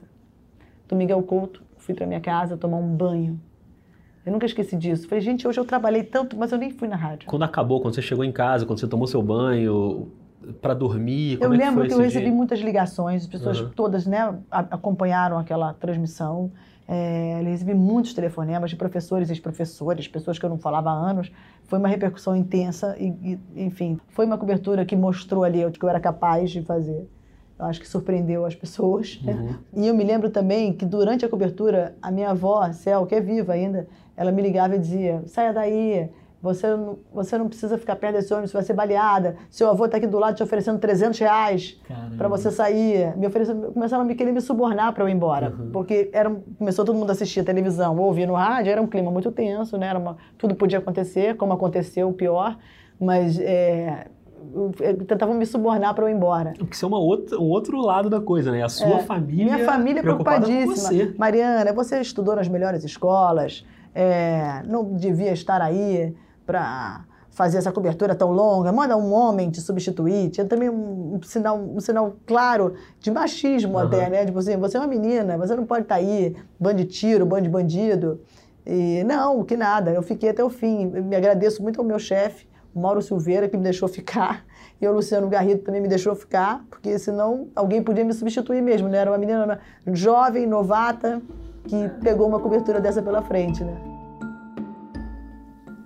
Do 0.88 0.96
Miguel 0.96 1.22
Couto, 1.24 1.62
fui 1.78 1.94
para 1.94 2.06
minha 2.06 2.20
casa 2.20 2.58
tomar 2.58 2.78
um 2.78 2.96
banho. 2.96 3.40
Eu 4.26 4.34
nunca 4.34 4.46
esqueci 4.46 4.76
disso. 4.76 5.08
Falei, 5.08 5.22
gente, 5.24 5.48
hoje 5.48 5.60
eu 5.60 5.66
trabalhei 5.66 6.04
tanto, 6.04 6.38
mas 6.38 6.52
eu 6.52 6.58
nem 6.58 6.70
fui 6.72 6.88
na 6.88 6.96
rádio. 6.96 7.28
Quando 7.28 7.44
acabou, 7.44 7.80
quando 7.82 7.96
você 7.96 8.02
chegou 8.02 8.24
em 8.24 8.32
casa, 8.32 8.66
quando 8.66 8.80
você 8.80 8.88
tomou 8.88 9.08
seu 9.08 9.22
banho, 9.22 10.12
para 10.62 10.74
dormir, 10.74 11.34
eu 11.34 11.40
como 11.42 11.54
lembro 11.54 11.64
é 11.64 11.68
que 11.68 11.74
foi 11.74 11.82
que 11.88 11.88
esse 11.94 12.00
eu 12.02 12.04
recebi 12.04 12.26
dia? 12.26 12.34
muitas 12.34 12.60
ligações, 12.60 13.24
as 13.24 13.28
pessoas 13.28 13.60
Uhum. 13.62 13.70
todas 13.76 14.06
né, 14.06 14.38
acompanharam 14.52 15.38
aquela 15.38 15.74
transmissão. 15.74 16.52
É, 16.92 17.44
recebi 17.44 17.76
muitos 17.76 18.16
telefonemas 18.16 18.72
de 18.72 18.76
professores 18.76 19.30
e 19.30 19.34
ex-professores, 19.34 20.08
pessoas 20.08 20.40
que 20.40 20.46
eu 20.46 20.50
não 20.50 20.58
falava 20.58 20.90
há 20.90 20.94
anos. 20.94 21.32
Foi 21.66 21.78
uma 21.78 21.88
repercussão 21.88 22.36
intensa 22.36 22.96
e, 22.98 23.40
e, 23.54 23.64
enfim, 23.64 24.00
foi 24.08 24.26
uma 24.26 24.40
cobertura 24.40 24.84
que 24.84 24.96
mostrou 24.96 25.44
ali 25.44 25.64
o 25.64 25.72
que 25.72 25.84
eu 25.84 25.88
era 25.88 26.00
capaz 26.00 26.50
de 26.50 26.64
fazer. 26.64 27.08
Eu 27.60 27.66
acho 27.66 27.80
que 27.80 27.88
surpreendeu 27.88 28.44
as 28.44 28.56
pessoas. 28.56 29.22
né? 29.22 29.34
Uhum. 29.34 29.84
E 29.84 29.88
eu 29.88 29.94
me 29.94 30.04
lembro 30.04 30.32
também 30.32 30.74
que 30.74 30.84
durante 30.84 31.24
a 31.24 31.30
cobertura, 31.30 31.96
a 32.02 32.10
minha 32.10 32.32
avó, 32.32 32.72
Cel, 32.72 33.06
que 33.06 33.14
é 33.14 33.22
viva 33.22 33.54
ainda, 33.54 33.88
ela 34.18 34.32
me 34.32 34.42
ligava 34.42 34.76
e 34.76 34.80
dizia: 34.80 35.22
saia 35.28 35.54
daí, 35.54 36.10
você 36.42 36.68
não, 36.68 37.00
você 37.14 37.38
não 37.38 37.48
precisa 37.50 37.78
ficar 37.78 37.96
perto 37.98 38.16
desse 38.16 38.34
ônibus, 38.34 38.52
você 38.52 38.58
vai 38.58 38.64
ser 38.66 38.74
baleada. 38.74 39.36
Seu 39.50 39.70
avô 39.70 39.86
está 39.86 39.98
aqui 39.98 40.08
do 40.08 40.18
lado 40.18 40.36
te 40.36 40.44
oferecendo 40.44 40.80
300 40.80 41.20
reais 41.20 41.80
para 42.18 42.28
você 42.30 42.50
sair. 42.50 43.16
Me 43.18 43.28
oferecendo, 43.28 43.72
começaram 43.74 44.04
a 44.04 44.06
me 44.06 44.16
querer 44.16 44.32
me 44.32 44.40
subornar 44.42 44.94
para 44.94 45.04
eu 45.04 45.10
ir 45.10 45.14
embora. 45.14 45.54
Porque 45.74 46.10
era, 46.14 46.32
começou 46.58 46.86
todo 46.86 46.96
mundo 46.98 47.10
a 47.10 47.14
assistir 47.14 47.42
a 47.42 47.44
televisão 47.44 47.98
ou 47.98 48.06
ouvir 48.06 48.26
no 48.26 48.36
rádio, 48.36 48.72
era 48.72 48.82
um 48.82 48.88
clima 48.88 49.12
muito 49.12 49.32
tenso, 49.32 49.78
né? 49.78 49.88
Era 49.88 50.00
uma- 50.00 50.16
tudo 50.38 50.56
podia 50.56 50.80
acontecer, 50.80 51.36
como 51.36 51.52
aconteceu, 51.54 52.08
o 52.10 52.14
pior. 52.14 52.58
Mas 53.00 53.38
é, 53.40 54.08
tentavam 55.08 55.36
me 55.36 55.46
subornar 55.46 55.94
para 55.94 56.06
eu 56.06 56.10
ir 56.10 56.14
embora. 56.14 56.54
Porque 56.58 56.74
isso 56.76 56.86
é 56.86 56.88
uma 56.88 57.00
outra, 57.00 57.38
um 57.38 57.50
outro 57.50 57.80
lado 57.82 58.10
da 58.10 58.22
coisa, 58.22 58.52
né? 58.52 58.64
A 58.64 58.70
sua 58.70 58.98
É, 58.98 59.00
família. 59.00 59.46
Minha 59.56 59.66
família 59.66 60.00
é 60.00 60.04
preocupadíssima. 60.04 60.76
você. 60.76 61.14
Mariana, 61.18 61.74
você 61.74 62.00
estudou 62.00 62.36
nas 62.36 62.48
melhores 62.48 62.84
escolas, 62.84 63.66
é, 63.94 64.62
não 64.68 64.96
devia 64.96 65.32
estar 65.32 65.62
aí 65.62 66.16
para 66.50 67.06
fazer 67.30 67.60
essa 67.60 67.72
cobertura 67.72 68.16
tão 68.16 68.32
longa. 68.32 68.72
Manda 68.72 68.98
um 68.98 69.14
homem 69.14 69.52
te 69.52 69.62
substituir. 69.62 70.32
Tinha 70.32 70.48
também 70.48 70.68
um, 70.68 71.14
um 71.14 71.22
sinal, 71.22 71.60
um 71.60 71.80
sinal 71.80 72.16
claro 72.26 72.74
de 73.00 73.12
machismo 73.12 73.78
Aham. 73.78 73.88
até, 73.88 74.10
né? 74.10 74.26
Tipo 74.26 74.40
assim, 74.40 74.58
você 74.58 74.76
é 74.76 74.80
uma 74.80 74.88
menina, 74.88 75.38
você 75.38 75.56
não 75.56 75.64
pode 75.64 75.84
estar 75.84 75.96
aí, 75.96 76.36
bando 76.60 76.78
de 76.78 76.86
tiro, 76.86 77.24
bando 77.28 77.44
de 77.44 77.50
bandido. 77.50 78.20
E 78.66 79.04
não, 79.04 79.44
que 79.44 79.56
nada, 79.56 79.92
eu 79.92 80.02
fiquei 80.02 80.32
até 80.32 80.44
o 80.44 80.50
fim. 80.50 80.92
Eu 80.92 81.04
me 81.04 81.16
agradeço 81.16 81.62
muito 81.62 81.80
ao 81.80 81.86
meu 81.86 82.00
chefe, 82.00 82.48
Mauro 82.76 83.00
Silveira, 83.00 83.48
que 83.48 83.56
me 83.56 83.64
deixou 83.64 83.88
ficar. 83.88 84.44
E 84.82 84.88
o 84.88 84.94
Luciano 84.94 85.28
Garrido 85.28 85.62
também 85.62 85.82
me 85.82 85.90
deixou 85.90 86.16
ficar, 86.16 86.64
porque 86.70 86.98
senão 86.98 87.50
alguém 87.54 87.84
podia 87.84 88.06
me 88.06 88.14
substituir 88.14 88.62
mesmo, 88.62 88.88
né? 88.88 89.00
Era 89.00 89.12
uma 89.12 89.18
menina 89.18 89.60
jovem, 89.92 90.48
novata, 90.48 91.22
que 91.66 91.90
pegou 92.02 92.26
uma 92.26 92.40
cobertura 92.40 92.80
dessa 92.80 93.02
pela 93.02 93.22
frente, 93.22 93.62
né? 93.62 93.89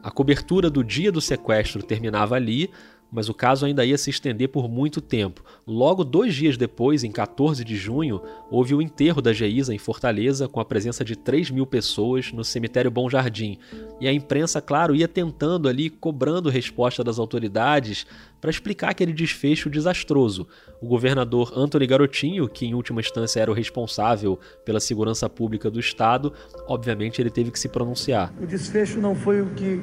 A 0.04 0.12
cobertura 0.12 0.70
do 0.70 0.84
dia 0.84 1.14
do 1.14 1.22
sequestro 1.22 1.82
terminava 1.82 2.36
ali, 2.36 2.70
mas 3.10 3.30
o 3.30 3.34
caso 3.34 3.66
ainda 3.66 3.86
ia 3.86 3.98
se 3.98 4.10
estender 4.10 4.50
por 4.50 4.68
muito 4.68 5.00
tempo. 5.00 5.42
Logo 5.66 6.04
dois 6.04 6.36
dias 6.36 6.58
depois, 6.58 7.04
em 7.04 7.12
14 7.12 7.64
de 7.64 7.78
junho, 7.78 8.22
houve 8.52 8.76
o 8.76 8.82
enterro 8.82 9.22
da 9.22 9.32
Geisa 9.32 9.74
em 9.74 9.78
Fortaleza, 9.78 10.48
com 10.48 10.60
a 10.60 10.66
presença 10.66 11.06
de 11.06 11.16
3 11.16 11.52
mil 11.52 11.66
pessoas 11.66 12.34
no 12.34 12.44
cemitério 12.44 12.92
Bom 12.92 13.10
Jardim. 13.10 13.60
E 14.02 14.08
a 14.08 14.12
imprensa, 14.12 14.60
claro, 14.62 14.96
ia 14.96 15.08
tentando 15.08 15.70
ali, 15.70 15.90
cobrando 15.90 16.50
resposta 16.50 17.04
das 17.04 17.18
autoridades 17.18 18.06
para 18.44 18.52
explicar 18.52 18.90
aquele 18.90 19.14
desfecho 19.14 19.70
desastroso. 19.70 20.46
O 20.82 20.86
governador 20.86 21.54
Antony 21.56 21.88
Garotinho, 21.88 22.46
que 22.50 22.66
em 22.66 22.74
última 22.74 23.00
instância 23.00 23.40
era 23.40 23.50
o 23.50 23.54
responsável 23.54 24.38
pela 24.66 24.82
segurança 24.82 25.30
pública 25.30 25.72
do 25.72 25.80
estado, 25.80 26.34
obviamente 26.68 27.22
ele 27.22 27.30
teve 27.30 27.52
que 27.52 27.58
se 27.58 27.70
pronunciar. 27.70 28.34
O 28.42 28.46
desfecho 28.46 29.00
não 29.00 29.16
foi 29.16 29.42
o 29.42 29.46
que 29.52 29.82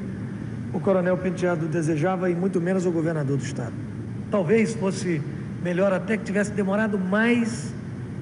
o 0.74 0.78
coronel 0.78 1.16
Penteado 1.16 1.68
desejava 1.68 2.28
e 2.28 2.34
muito 2.34 2.60
menos 2.60 2.84
o 2.84 2.92
governador 2.92 3.38
do 3.38 3.42
estado. 3.42 3.72
Talvez 4.30 4.74
fosse 4.74 5.22
melhor 5.62 5.90
até 5.90 6.18
que 6.18 6.24
tivesse 6.24 6.52
demorado 6.52 6.98
mais, 6.98 7.72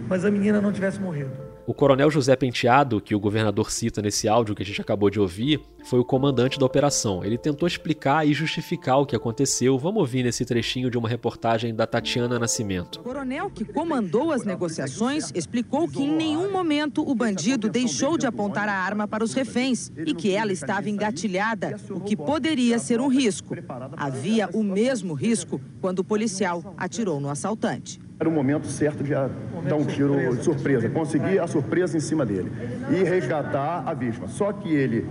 mas 0.09 0.25
a 0.25 0.31
menina 0.31 0.61
não 0.61 0.71
tivesse 0.71 1.01
morrido. 1.01 1.48
O 1.69 1.75
coronel 1.75 2.11
José 2.11 2.35
Penteado, 2.35 2.99
que 2.99 3.15
o 3.15 3.21
governador 3.21 3.71
cita 3.71 4.01
nesse 4.01 4.27
áudio 4.27 4.55
que 4.55 4.63
a 4.63 4.65
gente 4.65 4.81
acabou 4.81 5.11
de 5.11 5.21
ouvir, 5.21 5.61
foi 5.85 5.99
o 5.99 6.05
comandante 6.05 6.59
da 6.59 6.65
operação. 6.65 7.23
Ele 7.23 7.37
tentou 7.37 7.69
explicar 7.69 8.27
e 8.27 8.33
justificar 8.33 8.97
o 8.97 9.05
que 9.05 9.15
aconteceu. 9.15 9.79
Vamos 9.79 10.01
ouvir 10.01 10.23
nesse 10.23 10.47
trechinho 10.47 10.91
de 10.91 10.97
uma 10.97 11.11
reportagem 11.11 11.75
da 11.75 11.87
Tatiana 11.87 12.39
Nascimento. 12.39 13.01
O 13.01 13.03
coronel 13.03 13.51
que 13.51 13.67
comandou 13.67 14.33
as 14.33 14.47
negociações 14.47 15.31
explicou 15.35 15.87
que 15.87 16.03
em 16.03 16.11
nenhum 16.11 16.51
momento 16.51 17.07
o 17.07 17.15
bandido 17.15 17.69
deixou 17.69 18.17
de 18.17 18.27
apontar 18.27 18.67
a 18.67 18.75
arma 18.75 19.07
para 19.07 19.23
os 19.23 19.35
reféns 19.35 19.93
e 20.07 20.15
que 20.15 20.31
ela 20.31 20.53
estava 20.55 20.89
engatilhada, 20.89 21.77
o 21.91 22.01
que 22.01 22.17
poderia 22.17 22.79
ser 22.79 22.99
um 22.99 23.09
risco. 23.09 23.55
Havia 23.95 24.49
o 24.55 24.63
mesmo 24.63 25.13
risco 25.13 25.61
quando 25.83 25.99
o 25.99 26.05
policial 26.05 26.75
atirou 26.79 27.21
no 27.21 27.29
assaltante. 27.29 28.08
Era 28.21 28.29
o 28.29 28.33
momento 28.33 28.67
certo 28.67 29.05
de 29.05 29.11
dar 29.13 29.31
um 29.77 29.85
tiro 29.85 30.37
de 30.37 30.43
surpresa, 30.43 30.89
conseguir 30.89 31.39
a 31.39 31.47
surpresa 31.47 31.97
em 31.97 32.01
cima 32.01 32.27
dele 32.27 32.51
e 32.91 33.05
resgatar 33.05 33.85
a 33.87 33.95
vítima. 33.95 34.27
Só 34.27 34.53
que 34.53 34.69
ele, 34.69 35.07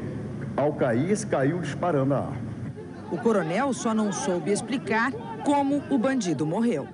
ao 0.58 0.74
cair, 0.74 1.18
caiu 1.26 1.60
disparando 1.60 2.14
a 2.14 2.18
arma. 2.18 2.48
O 3.10 3.18
coronel 3.18 3.72
só 3.72 3.94
não 3.94 4.12
soube 4.12 4.52
explicar 4.52 5.14
como 5.46 5.82
o 5.90 5.98
bandido 5.98 6.46
morreu. 6.46 6.86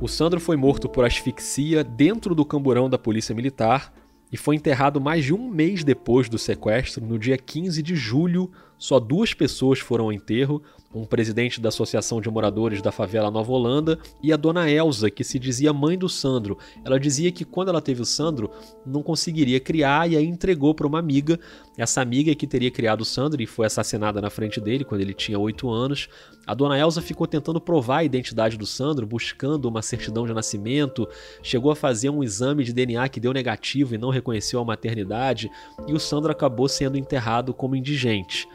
O 0.00 0.06
Sandro 0.06 0.40
foi 0.40 0.56
morto 0.56 0.88
por 0.88 1.04
asfixia 1.04 1.82
dentro 1.82 2.32
do 2.32 2.44
camburão 2.44 2.88
da 2.88 2.96
Polícia 2.96 3.34
Militar 3.34 3.92
e 4.30 4.36
foi 4.36 4.54
enterrado 4.54 5.00
mais 5.00 5.24
de 5.24 5.34
um 5.34 5.48
mês 5.48 5.82
depois 5.82 6.28
do 6.28 6.38
sequestro, 6.38 7.04
no 7.04 7.18
dia 7.18 7.36
15 7.36 7.82
de 7.82 7.96
julho. 7.96 8.50
Só 8.78 9.00
duas 9.00 9.34
pessoas 9.34 9.80
foram 9.80 10.04
ao 10.04 10.12
enterro: 10.12 10.62
um 10.94 11.04
presidente 11.04 11.60
da 11.60 11.68
Associação 11.68 12.20
de 12.20 12.30
Moradores 12.30 12.82
da 12.82 12.92
Favela 12.92 13.30
Nova 13.30 13.52
Holanda 13.52 13.98
e 14.22 14.32
a 14.32 14.36
dona 14.36 14.70
Elza, 14.70 15.10
que 15.10 15.24
se 15.24 15.38
dizia 15.38 15.72
mãe 15.72 15.96
do 15.96 16.08
Sandro. 16.08 16.58
Ela 16.84 17.00
dizia 17.00 17.32
que 17.32 17.44
quando 17.44 17.68
ela 17.68 17.80
teve 17.80 18.02
o 18.02 18.04
Sandro, 18.04 18.50
não 18.84 19.02
conseguiria 19.02 19.58
criar 19.58 20.10
e 20.10 20.16
aí 20.16 20.26
entregou 20.26 20.74
para 20.74 20.86
uma 20.86 20.98
amiga. 20.98 21.38
Essa 21.76 22.02
amiga 22.02 22.34
que 22.34 22.46
teria 22.46 22.70
criado 22.70 23.00
o 23.00 23.04
Sandro 23.04 23.42
e 23.42 23.46
foi 23.46 23.66
assassinada 23.66 24.20
na 24.20 24.28
frente 24.28 24.60
dele 24.60 24.84
quando 24.84 25.00
ele 25.00 25.14
tinha 25.14 25.38
8 25.38 25.70
anos. 25.70 26.08
A 26.46 26.54
dona 26.54 26.78
Elza 26.78 27.00
ficou 27.00 27.26
tentando 27.26 27.60
provar 27.60 27.98
a 27.98 28.04
identidade 28.04 28.58
do 28.58 28.66
Sandro, 28.66 29.06
buscando 29.06 29.66
uma 29.66 29.80
certidão 29.80 30.26
de 30.26 30.34
nascimento, 30.34 31.08
chegou 31.42 31.70
a 31.70 31.76
fazer 31.76 32.10
um 32.10 32.22
exame 32.22 32.64
de 32.64 32.72
DNA 32.72 33.08
que 33.08 33.20
deu 33.20 33.32
negativo 33.32 33.94
e 33.94 33.98
não 33.98 34.10
reconheceu 34.10 34.60
a 34.60 34.64
maternidade, 34.64 35.50
e 35.86 35.92
o 35.92 36.00
Sandro 36.00 36.32
acabou 36.32 36.68
sendo 36.68 36.98
enterrado 36.98 37.54
como 37.54 37.76
indigente. 37.76 38.48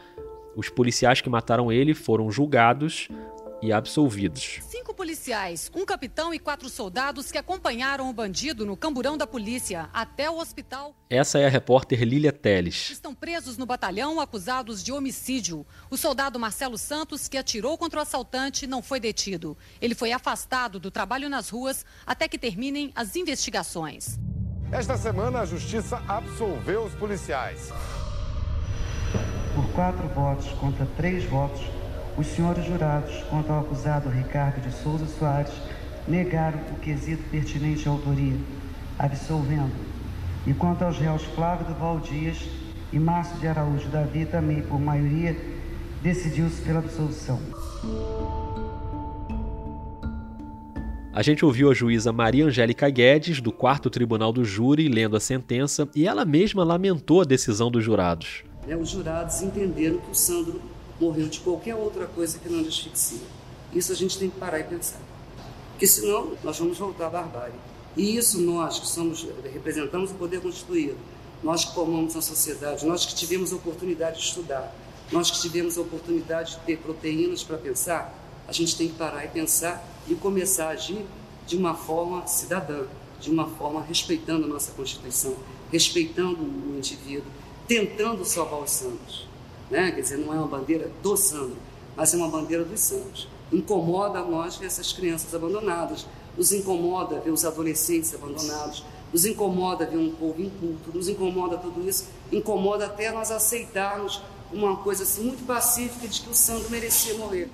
Os 0.58 0.68
policiais 0.68 1.20
que 1.20 1.30
mataram 1.30 1.70
ele 1.70 1.94
foram 1.94 2.32
julgados 2.32 3.06
e 3.62 3.72
absolvidos. 3.72 4.58
Cinco 4.68 4.92
policiais, 4.92 5.70
um 5.72 5.86
capitão 5.86 6.34
e 6.34 6.38
quatro 6.40 6.68
soldados 6.68 7.30
que 7.30 7.38
acompanharam 7.38 8.10
o 8.10 8.12
bandido 8.12 8.66
no 8.66 8.76
camburão 8.76 9.16
da 9.16 9.24
polícia 9.24 9.88
até 9.92 10.28
o 10.28 10.36
hospital 10.36 10.96
Essa 11.08 11.38
é 11.38 11.46
a 11.46 11.48
repórter 11.48 12.02
Lília 12.02 12.32
Teles. 12.32 12.90
estão 12.90 13.14
presos 13.14 13.56
no 13.56 13.66
batalhão 13.66 14.20
acusados 14.20 14.82
de 14.82 14.90
homicídio. 14.90 15.64
O 15.88 15.96
soldado 15.96 16.40
Marcelo 16.40 16.76
Santos, 16.76 17.28
que 17.28 17.38
atirou 17.38 17.78
contra 17.78 18.00
o 18.00 18.02
assaltante, 18.02 18.66
não 18.66 18.82
foi 18.82 18.98
detido. 18.98 19.56
Ele 19.80 19.94
foi 19.94 20.10
afastado 20.10 20.80
do 20.80 20.90
trabalho 20.90 21.28
nas 21.28 21.50
ruas 21.50 21.86
até 22.04 22.26
que 22.26 22.36
terminem 22.36 22.90
as 22.96 23.14
investigações. 23.14 24.18
Esta 24.72 24.96
semana, 24.96 25.42
a 25.42 25.46
justiça 25.46 26.02
absolveu 26.08 26.82
os 26.82 26.94
policiais. 26.94 27.70
Por 29.58 29.72
quatro 29.72 30.06
votos 30.14 30.46
contra 30.60 30.86
três 30.96 31.24
votos, 31.24 31.60
os 32.16 32.28
senhores 32.28 32.64
jurados, 32.64 33.12
quanto 33.28 33.50
ao 33.50 33.62
acusado 33.62 34.08
Ricardo 34.08 34.60
de 34.60 34.72
Souza 34.72 35.04
Soares, 35.18 35.52
negaram 36.06 36.60
o 36.70 36.78
quesito 36.78 37.24
pertinente 37.28 37.88
à 37.88 37.90
autoria, 37.90 38.36
absolvendo. 38.96 39.72
E 40.46 40.54
quanto 40.54 40.84
aos 40.84 40.96
réus 40.96 41.24
Flávio 41.34 41.66
Duval 41.66 41.98
Dias 41.98 42.38
e 42.92 43.00
Márcio 43.00 43.36
de 43.40 43.48
Araújo 43.48 43.88
Davi, 43.88 44.26
também 44.26 44.62
por 44.62 44.80
maioria, 44.80 45.36
decidiu-se 46.00 46.62
pela 46.62 46.78
absolvição. 46.78 47.40
A 51.12 51.20
gente 51.20 51.44
ouviu 51.44 51.68
a 51.68 51.74
juíza 51.74 52.12
Maria 52.12 52.46
Angélica 52.46 52.88
Guedes, 52.88 53.40
do 53.40 53.50
quarto 53.50 53.90
tribunal 53.90 54.32
do 54.32 54.44
júri, 54.44 54.86
lendo 54.86 55.16
a 55.16 55.20
sentença, 55.20 55.88
e 55.96 56.06
ela 56.06 56.24
mesma 56.24 56.62
lamentou 56.62 57.22
a 57.22 57.24
decisão 57.24 57.72
dos 57.72 57.82
jurados. 57.82 58.46
Né, 58.68 58.76
os 58.76 58.90
jurados 58.90 59.40
entenderam 59.40 59.98
que 59.98 60.10
o 60.10 60.14
Sandro 60.14 60.60
morreu 61.00 61.26
de 61.26 61.40
qualquer 61.40 61.74
outra 61.74 62.06
coisa 62.06 62.38
que 62.38 62.48
não 62.48 62.62
de 62.62 62.68
asfixia. 62.68 63.26
Isso 63.72 63.90
a 63.90 63.94
gente 63.94 64.18
tem 64.18 64.28
que 64.28 64.38
parar 64.38 64.60
e 64.60 64.64
pensar. 64.64 65.00
Porque 65.70 65.86
senão 65.86 66.32
nós 66.44 66.58
vamos 66.58 66.76
voltar 66.76 67.06
à 67.06 67.10
barbárie. 67.10 67.54
E 67.96 68.16
isso 68.16 68.40
nós 68.40 68.78
que 68.78 68.86
somos, 68.86 69.26
representamos 69.52 70.10
o 70.10 70.14
poder 70.14 70.40
constituído, 70.40 70.96
nós 71.42 71.64
que 71.64 71.74
formamos 71.74 72.14
a 72.14 72.20
sociedade, 72.20 72.84
nós 72.84 73.06
que 73.06 73.14
tivemos 73.14 73.52
a 73.52 73.56
oportunidade 73.56 74.18
de 74.18 74.24
estudar, 74.24 74.74
nós 75.10 75.30
que 75.30 75.40
tivemos 75.40 75.78
a 75.78 75.80
oportunidade 75.80 76.56
de 76.56 76.58
ter 76.60 76.78
proteínas 76.78 77.42
para 77.42 77.56
pensar, 77.56 78.14
a 78.46 78.52
gente 78.52 78.76
tem 78.76 78.88
que 78.88 78.94
parar 78.94 79.24
e 79.24 79.28
pensar 79.28 79.82
e 80.06 80.14
começar 80.14 80.66
a 80.66 80.70
agir 80.70 81.04
de 81.46 81.56
uma 81.56 81.74
forma 81.74 82.26
cidadã, 82.26 82.84
de 83.20 83.30
uma 83.30 83.48
forma 83.48 83.82
respeitando 83.82 84.44
a 84.44 84.48
nossa 84.48 84.72
Constituição, 84.72 85.34
respeitando 85.72 86.42
o 86.42 86.74
indivíduo, 86.76 87.30
tentando 87.68 88.24
salvar 88.24 88.60
os 88.62 88.70
santos. 88.70 89.28
Né? 89.70 89.92
Quer 89.92 90.00
dizer, 90.00 90.16
não 90.16 90.32
é 90.32 90.38
uma 90.38 90.48
bandeira 90.48 90.90
do 91.02 91.16
Sandro, 91.16 91.58
mas 91.94 92.12
é 92.14 92.16
uma 92.16 92.28
bandeira 92.28 92.64
dos 92.64 92.80
santos. 92.80 93.28
Incomoda 93.52 94.20
a 94.20 94.24
nós 94.24 94.56
ver 94.56 94.66
essas 94.66 94.92
crianças 94.92 95.34
abandonadas, 95.34 96.06
nos 96.36 96.52
incomoda 96.52 97.20
ver 97.20 97.30
os 97.30 97.44
adolescentes 97.44 98.14
abandonados, 98.14 98.84
nos 99.12 99.24
incomoda 99.24 99.86
ver 99.86 99.98
um 99.98 100.10
povo 100.14 100.40
inculto, 100.40 100.90
nos 100.94 101.08
incomoda 101.08 101.58
tudo 101.58 101.86
isso, 101.86 102.06
incomoda 102.32 102.86
até 102.86 103.10
nós 103.12 103.30
aceitarmos 103.30 104.22
uma 104.52 104.76
coisa 104.78 105.02
assim 105.02 105.24
muito 105.24 105.46
pacífica 105.46 106.08
de 106.08 106.22
que 106.22 106.30
o 106.30 106.34
Sandro 106.34 106.70
merecia 106.70 107.14
morrer. 107.14 107.50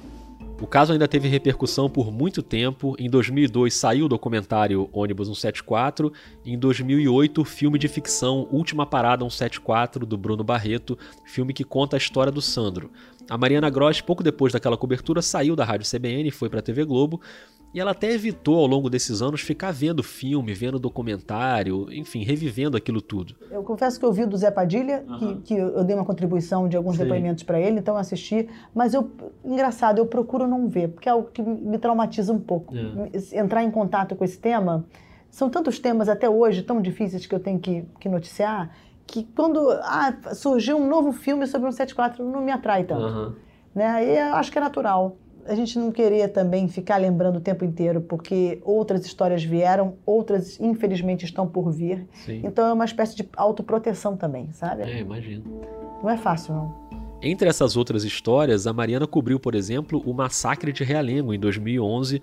O 0.65 0.67
caso 0.67 0.95
ainda 0.95 1.07
teve 1.07 1.29
repercussão 1.29 1.91
por 1.91 2.11
muito 2.11 2.43
tempo. 2.43 2.97
Em 2.99 3.11
2002 3.11 3.75
saiu 3.75 4.07
o 4.07 4.09
documentário 4.09 4.89
Ônibus 4.95 5.27
174. 5.27 6.11
Em 6.43 6.59
2008, 6.59 7.43
o 7.43 7.45
filme 7.45 7.79
de 7.79 7.87
ficção 7.87 8.49
Última 8.51 8.87
Parada 8.87 9.23
174, 9.29 10.07
do 10.07 10.17
Bruno 10.17 10.43
Barreto, 10.43 10.99
filme 11.27 11.53
que 11.53 11.65
conta 11.65 11.97
a 11.97 11.99
história 11.99 12.33
do 12.33 12.41
Sandro. 12.41 12.91
A 13.29 13.37
Mariana 13.37 13.69
Gross, 13.69 14.01
pouco 14.01 14.23
depois 14.23 14.55
daquela 14.55 14.79
cobertura, 14.79 15.21
saiu 15.21 15.55
da 15.55 15.67
Rádio 15.67 15.87
CBN 15.87 16.29
e 16.29 16.31
foi 16.31 16.49
para 16.49 16.61
a 16.61 16.63
TV 16.63 16.83
Globo. 16.87 17.21
E 17.75 17.81
ela 17.81 17.91
até 17.91 18.13
evitou 18.13 18.61
ao 18.61 18.67
longo 18.69 18.89
desses 18.89 19.21
anos 19.21 19.41
ficar 19.41 19.73
vendo 19.73 20.01
filme, 20.01 20.55
vendo 20.55 20.79
documentário, 20.79 21.93
enfim, 21.93 22.23
revivendo 22.23 22.77
aquilo 22.77 23.03
tudo. 23.03 23.35
Eu 23.51 23.65
confesso 23.65 23.99
que 23.99 24.07
eu 24.07 24.13
vi 24.13 24.25
do 24.25 24.37
Zé 24.37 24.49
Padilha, 24.49 25.05
uhum. 25.09 25.19
que, 25.19 25.35
que, 25.43 25.55
eu 25.55 25.83
dei 25.83 25.97
uma 25.97 26.05
contribuição 26.05 26.69
de 26.69 26.77
alguns 26.77 26.97
Sim. 26.97 27.03
depoimentos 27.03 27.43
para 27.43 27.59
ele, 27.59 27.81
então 27.81 27.95
eu 27.95 27.99
assisti. 27.99 28.49
Mas 28.73 28.95
eu, 28.95 29.11
engraçado, 29.45 29.99
eu 29.99 30.07
procuro 30.07 30.47
não 30.47 30.69
ver, 30.69 30.91
porque 30.91 31.09
é 31.09 31.13
algo 31.13 31.29
que 31.33 31.43
me 31.43 31.77
traumatiza 31.77 32.33
um 32.33 32.39
pouco. 32.39 32.73
É. 32.77 33.41
Entrar 33.41 33.65
em 33.65 33.71
contato 33.73 34.15
com 34.15 34.25
esse 34.25 34.39
tema. 34.39 34.87
São 35.29 35.51
tantos 35.51 35.81
temas 35.81 36.09
até 36.09 36.31
hoje 36.31 36.63
tão 36.63 36.81
difíceis 36.81 37.27
que 37.27 37.35
eu 37.35 37.41
tenho 37.41 37.59
que, 37.59 37.85
que 37.99 38.09
noticiar, 38.09 38.71
que 39.05 39.25
quando 39.35 39.69
ah, 39.83 40.15
surgiu 40.33 40.77
um 40.77 40.89
novo 40.89 41.11
filme 41.11 41.45
sobre 41.49 41.69
um 41.69 41.73
74 41.73 42.25
não 42.25 42.41
me 42.41 42.53
atrai 42.53 42.85
tanto. 42.85 43.03
Uhum. 43.03 43.35
Né? 43.75 44.07
E 44.07 44.17
eu 44.17 44.37
acho 44.37 44.53
que 44.53 44.59
é 44.59 44.61
natural 44.61 45.17
a 45.47 45.55
gente 45.55 45.79
não 45.79 45.91
queria 45.93 46.29
também 46.29 46.69
ficar 46.69 46.97
lembrando 46.97 47.37
o 47.37 47.41
tempo 47.41 47.65
inteiro, 47.65 48.01
porque 48.01 48.61
outras 48.65 49.05
histórias 49.05 49.45
vieram, 49.45 49.97
outras 50.07 50.59
infelizmente 50.61 51.25
estão 51.25 51.47
por 51.47 51.71
vir. 51.71 52.07
Sim. 52.25 52.43
Então 52.45 52.67
é 52.67 52.73
uma 52.73 52.85
espécie 52.85 53.17
de 53.17 53.29
autoproteção 53.37 54.17
também, 54.17 54.51
sabe? 54.53 54.83
É, 54.83 55.01
imagino. 55.01 55.45
Não 56.03 56.11
é 56.11 56.17
fácil, 56.17 56.55
não. 56.55 56.85
Entre 57.23 57.49
essas 57.49 57.75
outras 57.75 58.05
histórias, 58.05 58.67
a 58.67 58.73
Mariana 58.73 59.07
cobriu, 59.07 59.41
por 59.41 59.55
exemplo, 59.55 60.03
o 60.05 60.13
massacre 60.13 60.73
de 60.73 60.85
Realengo 60.85 61.33
em 61.33 61.39
2011, 61.39 62.21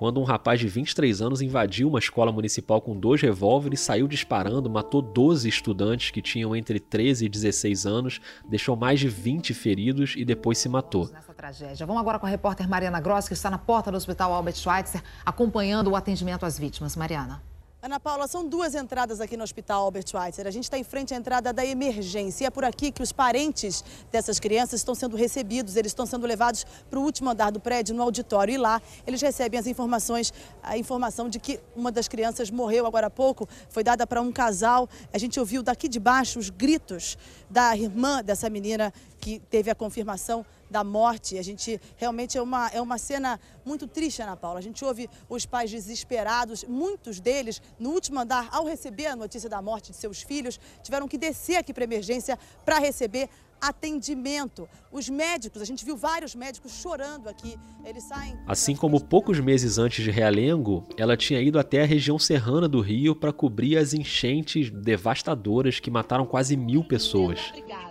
quando 0.00 0.18
um 0.18 0.24
rapaz 0.24 0.58
de 0.58 0.66
23 0.66 1.20
anos 1.20 1.42
invadiu 1.42 1.86
uma 1.86 1.98
escola 1.98 2.32
municipal 2.32 2.80
com 2.80 2.98
dois 2.98 3.20
revólveres, 3.20 3.80
saiu 3.80 4.08
disparando, 4.08 4.70
matou 4.70 5.02
12 5.02 5.46
estudantes 5.46 6.10
que 6.10 6.22
tinham 6.22 6.56
entre 6.56 6.80
13 6.80 7.26
e 7.26 7.28
16 7.28 7.84
anos, 7.84 8.18
deixou 8.48 8.74
mais 8.74 8.98
de 8.98 9.10
20 9.10 9.52
feridos 9.52 10.14
e 10.16 10.24
depois 10.24 10.56
se 10.56 10.70
matou. 10.70 11.06
Nessa 11.12 11.34
tragédia. 11.34 11.84
Vamos 11.84 12.00
agora 12.00 12.18
com 12.18 12.24
a 12.24 12.30
repórter 12.30 12.66
Mariana 12.66 12.98
Gross, 12.98 13.28
que 13.28 13.34
está 13.34 13.50
na 13.50 13.58
porta 13.58 13.90
do 13.90 13.98
Hospital 13.98 14.32
Albert 14.32 14.56
Schweitzer, 14.56 15.02
acompanhando 15.22 15.90
o 15.90 15.96
atendimento 15.96 16.46
às 16.46 16.58
vítimas. 16.58 16.96
Mariana. 16.96 17.49
Ana 17.82 17.98
Paula, 17.98 18.28
são 18.28 18.46
duas 18.46 18.74
entradas 18.74 19.22
aqui 19.22 19.38
no 19.38 19.42
Hospital 19.42 19.82
Albert 19.84 20.06
Schweitzer. 20.06 20.46
A 20.46 20.50
gente 20.50 20.64
está 20.64 20.76
em 20.76 20.84
frente 20.84 21.14
à 21.14 21.16
entrada 21.16 21.50
da 21.50 21.64
emergência. 21.64 22.46
É 22.46 22.50
por 22.50 22.62
aqui 22.62 22.92
que 22.92 23.02
os 23.02 23.10
parentes 23.10 23.82
dessas 24.12 24.38
crianças 24.38 24.80
estão 24.80 24.94
sendo 24.94 25.16
recebidos. 25.16 25.76
Eles 25.76 25.90
estão 25.90 26.04
sendo 26.04 26.26
levados 26.26 26.66
para 26.90 26.98
o 26.98 27.02
último 27.02 27.30
andar 27.30 27.50
do 27.50 27.58
prédio, 27.58 27.94
no 27.94 28.02
auditório. 28.02 28.52
E 28.52 28.58
lá 28.58 28.82
eles 29.06 29.22
recebem 29.22 29.58
as 29.58 29.66
informações, 29.66 30.30
a 30.62 30.76
informação 30.76 31.26
de 31.26 31.38
que 31.38 31.58
uma 31.74 31.90
das 31.90 32.06
crianças 32.06 32.50
morreu 32.50 32.84
agora 32.84 33.06
há 33.06 33.10
pouco. 33.10 33.48
Foi 33.70 33.82
dada 33.82 34.06
para 34.06 34.20
um 34.20 34.30
casal. 34.30 34.86
A 35.10 35.16
gente 35.16 35.40
ouviu 35.40 35.62
daqui 35.62 35.88
de 35.88 35.98
baixo 35.98 36.38
os 36.38 36.50
gritos 36.50 37.16
da 37.48 37.74
irmã 37.74 38.22
dessa 38.22 38.50
menina 38.50 38.92
que 39.18 39.38
teve 39.48 39.70
a 39.70 39.74
confirmação 39.74 40.44
da 40.70 40.84
morte. 40.84 41.38
A 41.38 41.42
gente 41.42 41.80
realmente 41.96 42.38
é 42.38 42.42
uma, 42.42 42.68
é 42.68 42.80
uma 42.80 42.98
cena 42.98 43.40
muito 43.64 43.86
triste, 43.86 44.22
Ana 44.22 44.36
Paula. 44.36 44.58
A 44.58 44.62
gente 44.62 44.84
ouve 44.84 45.08
os 45.28 45.44
pais 45.44 45.70
desesperados, 45.70 46.64
muitos 46.64 47.20
deles, 47.20 47.60
no 47.78 47.90
último 47.90 48.20
andar, 48.20 48.48
ao 48.52 48.64
receber 48.64 49.06
a 49.06 49.16
notícia 49.16 49.50
da 49.50 49.60
morte 49.60 49.90
de 49.90 49.96
seus 49.96 50.22
filhos, 50.22 50.58
tiveram 50.82 51.08
que 51.08 51.18
descer 51.18 51.56
aqui 51.56 51.72
para 51.72 51.84
a 51.84 51.86
emergência 51.86 52.38
para 52.64 52.78
receber 52.78 53.28
atendimento. 53.60 54.68
Os 54.90 55.08
médicos, 55.08 55.60
a 55.60 55.64
gente 55.64 55.84
viu 55.84 55.96
vários 55.96 56.34
médicos 56.34 56.72
chorando 56.72 57.28
aqui. 57.28 57.56
Eles 57.84 58.04
saem. 58.04 58.36
Assim 58.46 58.74
como 58.74 59.00
poucos 59.00 59.38
meses 59.38 59.78
antes 59.78 60.02
de 60.02 60.10
Realengo, 60.10 60.86
ela 60.96 61.16
tinha 61.16 61.40
ido 61.40 61.58
até 61.58 61.82
a 61.82 61.86
região 61.86 62.18
serrana 62.18 62.68
do 62.68 62.80
Rio 62.80 63.14
para 63.14 63.32
cobrir 63.32 63.76
as 63.76 63.92
enchentes 63.92 64.70
devastadoras 64.70 65.78
que 65.78 65.90
mataram 65.90 66.24
quase 66.24 66.56
mil 66.56 66.82
pessoas. 66.82 67.48
Obrigados. 67.50 67.89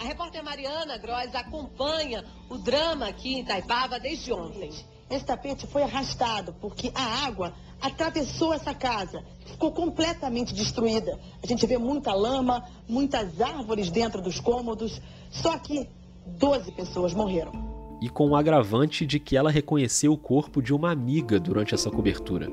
A 0.00 0.04
repórter 0.04 0.42
Mariana 0.42 0.96
Gross 0.96 1.34
acompanha 1.34 2.24
o 2.48 2.56
drama 2.56 3.06
aqui 3.06 3.34
em 3.34 3.40
Itaipava 3.40 4.00
desde 4.00 4.32
ontem. 4.32 4.70
Esse 5.10 5.26
tapete 5.26 5.66
foi 5.66 5.82
arrastado 5.82 6.54
porque 6.54 6.90
a 6.94 7.26
água 7.26 7.52
atravessou 7.78 8.54
essa 8.54 8.72
casa, 8.72 9.22
ficou 9.44 9.70
completamente 9.72 10.54
destruída. 10.54 11.18
A 11.42 11.46
gente 11.46 11.66
vê 11.66 11.76
muita 11.76 12.14
lama, 12.14 12.64
muitas 12.88 13.42
árvores 13.42 13.90
dentro 13.90 14.22
dos 14.22 14.40
cômodos. 14.40 15.02
Só 15.30 15.58
que 15.58 15.86
12 16.26 16.72
pessoas 16.72 17.12
morreram. 17.12 17.52
E 18.00 18.08
com 18.08 18.30
o 18.30 18.36
agravante 18.36 19.04
de 19.04 19.20
que 19.20 19.36
ela 19.36 19.50
reconheceu 19.50 20.14
o 20.14 20.18
corpo 20.18 20.62
de 20.62 20.72
uma 20.72 20.90
amiga 20.90 21.38
durante 21.38 21.74
essa 21.74 21.90
cobertura. 21.90 22.48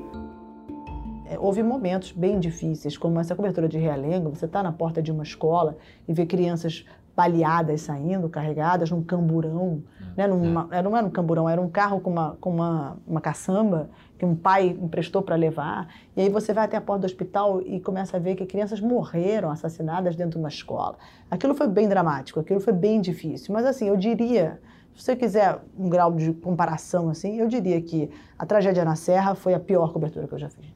É, 1.24 1.38
houve 1.38 1.62
momentos 1.62 2.12
bem 2.12 2.38
difíceis, 2.38 2.98
como 2.98 3.18
essa 3.18 3.34
cobertura 3.34 3.66
de 3.66 3.78
Realengo. 3.78 4.28
Você 4.36 4.44
está 4.44 4.62
na 4.62 4.72
porta 4.72 5.02
de 5.02 5.10
uma 5.10 5.22
escola 5.22 5.78
e 6.06 6.12
vê 6.12 6.26
crianças 6.26 6.84
baleadas 7.18 7.80
saindo, 7.80 8.28
carregadas 8.28 8.92
num 8.92 9.02
camburão. 9.02 9.82
Né? 10.16 10.28
Numa, 10.28 10.68
é. 10.70 10.80
Não 10.80 10.96
era 10.96 11.04
um 11.04 11.10
camburão, 11.10 11.48
era 11.48 11.60
um 11.60 11.68
carro 11.68 12.00
com 12.00 12.10
uma, 12.10 12.36
com 12.40 12.48
uma, 12.48 12.96
uma 13.04 13.20
caçamba 13.20 13.90
que 14.16 14.24
um 14.24 14.36
pai 14.36 14.68
emprestou 14.68 15.20
para 15.20 15.34
levar. 15.34 15.88
E 16.16 16.20
aí 16.20 16.28
você 16.28 16.52
vai 16.52 16.66
até 16.66 16.76
a 16.76 16.80
porta 16.80 17.00
do 17.00 17.04
hospital 17.06 17.60
e 17.60 17.80
começa 17.80 18.16
a 18.16 18.20
ver 18.20 18.36
que 18.36 18.46
crianças 18.46 18.80
morreram 18.80 19.50
assassinadas 19.50 20.14
dentro 20.14 20.34
de 20.34 20.38
uma 20.38 20.48
escola. 20.48 20.96
Aquilo 21.28 21.56
foi 21.56 21.66
bem 21.66 21.88
dramático, 21.88 22.38
aquilo 22.38 22.60
foi 22.60 22.72
bem 22.72 23.00
difícil. 23.00 23.52
Mas 23.52 23.66
assim, 23.66 23.88
eu 23.88 23.96
diria, 23.96 24.60
se 24.94 25.02
você 25.02 25.16
quiser 25.16 25.58
um 25.76 25.88
grau 25.88 26.12
de 26.12 26.32
comparação 26.32 27.08
assim, 27.08 27.40
eu 27.40 27.48
diria 27.48 27.82
que 27.82 28.08
a 28.38 28.46
tragédia 28.46 28.84
na 28.84 28.94
Serra 28.94 29.34
foi 29.34 29.54
a 29.54 29.60
pior 29.60 29.92
cobertura 29.92 30.28
que 30.28 30.34
eu 30.34 30.38
já 30.38 30.50
fiz. 30.50 30.66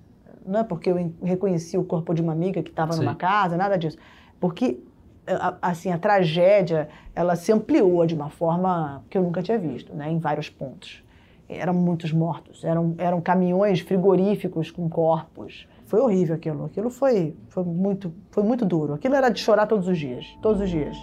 Não 0.44 0.58
é 0.58 0.64
porque 0.64 0.90
eu 0.90 1.12
reconheci 1.22 1.78
o 1.78 1.84
corpo 1.84 2.12
de 2.12 2.20
uma 2.20 2.32
amiga 2.32 2.60
que 2.64 2.70
estava 2.70 2.96
numa 2.96 3.14
casa, 3.14 3.56
nada 3.56 3.78
disso. 3.78 3.96
Porque 4.40 4.82
assim, 5.60 5.92
a 5.92 5.98
tragédia, 5.98 6.88
ela 7.14 7.36
se 7.36 7.52
ampliou 7.52 8.04
de 8.06 8.14
uma 8.14 8.28
forma 8.28 9.04
que 9.08 9.16
eu 9.16 9.22
nunca 9.22 9.42
tinha 9.42 9.58
visto, 9.58 9.94
né, 9.94 10.10
em 10.10 10.18
vários 10.18 10.48
pontos. 10.48 11.02
Eram 11.48 11.74
muitos 11.74 12.12
mortos, 12.12 12.64
eram, 12.64 12.94
eram 12.98 13.20
caminhões 13.20 13.80
frigoríficos 13.80 14.70
com 14.70 14.88
corpos. 14.88 15.68
Foi 15.86 16.00
horrível 16.00 16.34
aquilo, 16.34 16.64
aquilo 16.64 16.88
foi, 16.88 17.36
foi, 17.48 17.62
muito, 17.62 18.12
foi 18.30 18.42
muito 18.42 18.64
duro. 18.64 18.94
Aquilo 18.94 19.14
era 19.14 19.28
de 19.28 19.38
chorar 19.38 19.66
todos 19.66 19.86
os 19.86 19.98
dias, 19.98 20.26
todos 20.40 20.62
os 20.62 20.70
dias. 20.70 20.96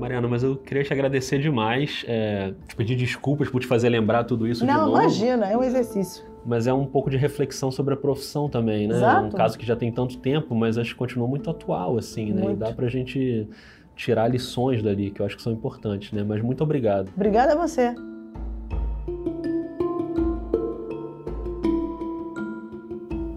Mariana, 0.00 0.26
mas 0.26 0.42
eu 0.42 0.56
queria 0.56 0.82
te 0.82 0.92
agradecer 0.92 1.38
demais, 1.38 2.04
é, 2.08 2.54
te 2.66 2.74
pedir 2.74 2.96
desculpas 2.96 3.48
por 3.48 3.60
te 3.60 3.66
fazer 3.66 3.88
lembrar 3.88 4.24
tudo 4.24 4.48
isso 4.48 4.64
Não, 4.64 4.74
de 4.74 4.80
novo. 4.80 4.92
Não, 4.92 5.02
imagina, 5.02 5.46
é 5.46 5.56
um 5.56 5.62
exercício 5.62 6.31
mas 6.44 6.66
é 6.66 6.72
um 6.72 6.86
pouco 6.86 7.10
de 7.10 7.16
reflexão 7.16 7.70
sobre 7.70 7.94
a 7.94 7.96
profissão 7.96 8.48
também, 8.48 8.86
né? 8.86 8.96
Exato. 8.96 9.24
É 9.24 9.28
um 9.28 9.30
caso 9.30 9.58
que 9.58 9.66
já 9.66 9.76
tem 9.76 9.90
tanto 9.92 10.18
tempo, 10.18 10.54
mas 10.54 10.78
acho 10.78 10.90
que 10.90 10.98
continua 10.98 11.26
muito 11.26 11.48
atual, 11.50 11.96
assim, 11.96 12.32
né? 12.32 12.42
Muito. 12.42 12.56
E 12.56 12.60
dá 12.60 12.72
pra 12.72 12.88
gente 12.88 13.48
tirar 13.94 14.28
lições 14.28 14.82
dali, 14.82 15.10
que 15.10 15.20
eu 15.20 15.26
acho 15.26 15.36
que 15.36 15.42
são 15.42 15.52
importantes, 15.52 16.12
né? 16.12 16.24
Mas 16.26 16.42
muito 16.42 16.62
obrigado. 16.62 17.10
Obrigada 17.14 17.52
a 17.52 17.56
você. 17.56 17.94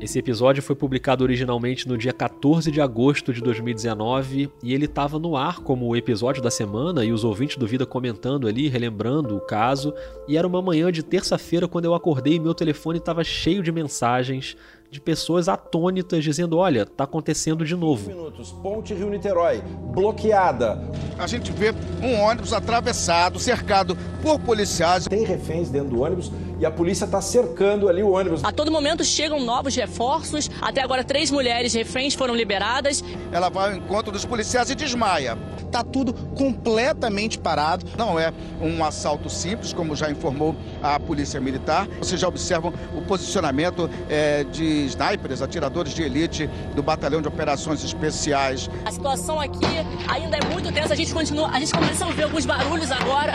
Esse 0.05 0.19
episódio 0.19 0.61
foi 0.61 0.75
publicado 0.75 1.23
originalmente 1.23 1.87
no 1.87 1.97
dia 1.97 2.13
14 2.13 2.69
de 2.69 2.79
agosto 2.79 3.33
de 3.33 3.41
2019 3.41 4.51
e 4.61 4.71
ele 4.71 4.85
estava 4.85 5.17
no 5.17 5.35
ar 5.35 5.61
como 5.61 5.87
o 5.87 5.95
episódio 5.95 6.43
da 6.43 6.51
semana 6.51 7.03
e 7.03 7.11
os 7.11 7.23
ouvintes 7.23 7.57
do 7.57 7.65
Vida 7.65 7.87
comentando 7.87 8.47
ali, 8.47 8.67
relembrando 8.67 9.35
o 9.35 9.41
caso. 9.41 9.91
E 10.27 10.37
era 10.37 10.45
uma 10.45 10.61
manhã 10.61 10.91
de 10.91 11.01
terça-feira 11.01 11.67
quando 11.67 11.85
eu 11.85 11.95
acordei 11.95 12.35
e 12.35 12.39
meu 12.39 12.53
telefone 12.53 12.99
estava 12.99 13.23
cheio 13.23 13.63
de 13.63 13.71
mensagens 13.71 14.55
de 14.91 15.01
pessoas 15.01 15.49
atônitas 15.49 16.23
dizendo: 16.23 16.57
olha, 16.57 16.85
tá 16.85 17.03
acontecendo 17.03 17.65
de 17.65 17.75
novo. 17.75 18.07
Minutos, 18.07 18.51
Ponte 18.51 18.93
Rio 18.93 19.09
Niterói, 19.09 19.61
bloqueada. 19.91 20.81
A 21.17 21.27
gente 21.27 21.51
vê 21.51 21.73
um 22.01 22.21
ônibus 22.21 22.53
atravessado, 22.53 23.39
cercado 23.39 23.97
por 24.21 24.39
policiais. 24.39 25.05
Tem 25.05 25.25
reféns 25.25 25.69
dentro 25.69 25.89
do 25.89 26.01
ônibus 26.01 26.31
e 26.59 26.65
a 26.65 26.71
polícia 26.71 27.05
está 27.05 27.21
cercando 27.21 27.87
ali 27.89 28.03
o 28.03 28.11
ônibus. 28.11 28.43
A 28.43 28.51
todo 28.51 28.71
momento 28.71 29.03
chegam 29.03 29.39
novos 29.39 29.75
reforços. 29.75 30.49
Até 30.61 30.81
agora, 30.81 31.03
três 31.03 31.31
mulheres 31.31 31.73
reféns 31.73 32.13
foram 32.13 32.35
liberadas. 32.35 33.03
Ela 33.31 33.49
vai 33.49 33.71
ao 33.71 33.77
encontro 33.77 34.11
dos 34.11 34.25
policiais 34.25 34.69
e 34.69 34.75
desmaia 34.75 35.37
está 35.75 35.83
tudo 35.83 36.13
completamente 36.13 37.37
parado. 37.37 37.85
Não 37.97 38.17
é 38.17 38.31
um 38.61 38.83
assalto 38.83 39.29
simples, 39.29 39.73
como 39.73 39.93
já 39.95 40.09
informou 40.09 40.55
a 40.81 40.97
Polícia 40.97 41.41
Militar. 41.41 41.87
Vocês 41.99 42.19
já 42.19 42.27
observam 42.29 42.73
o 42.95 43.01
posicionamento 43.01 43.89
é, 44.09 44.45
de 44.45 44.85
snipers, 44.85 45.41
atiradores 45.41 45.93
de 45.93 46.03
elite 46.03 46.49
do 46.73 46.81
Batalhão 46.81 47.21
de 47.21 47.27
Operações 47.27 47.83
Especiais. 47.83 48.69
A 48.85 48.91
situação 48.91 49.39
aqui 49.39 49.65
ainda 50.07 50.37
é 50.37 50.45
muito 50.53 50.71
tensa, 50.71 50.93
a 50.93 50.97
gente 50.97 51.13
continua, 51.13 51.49
a 51.49 51.59
gente 51.59 51.73
começa 51.73 52.05
a 52.05 52.07
ouvir 52.07 52.23
alguns 52.23 52.45
barulhos 52.45 52.89
agora. 52.91 53.33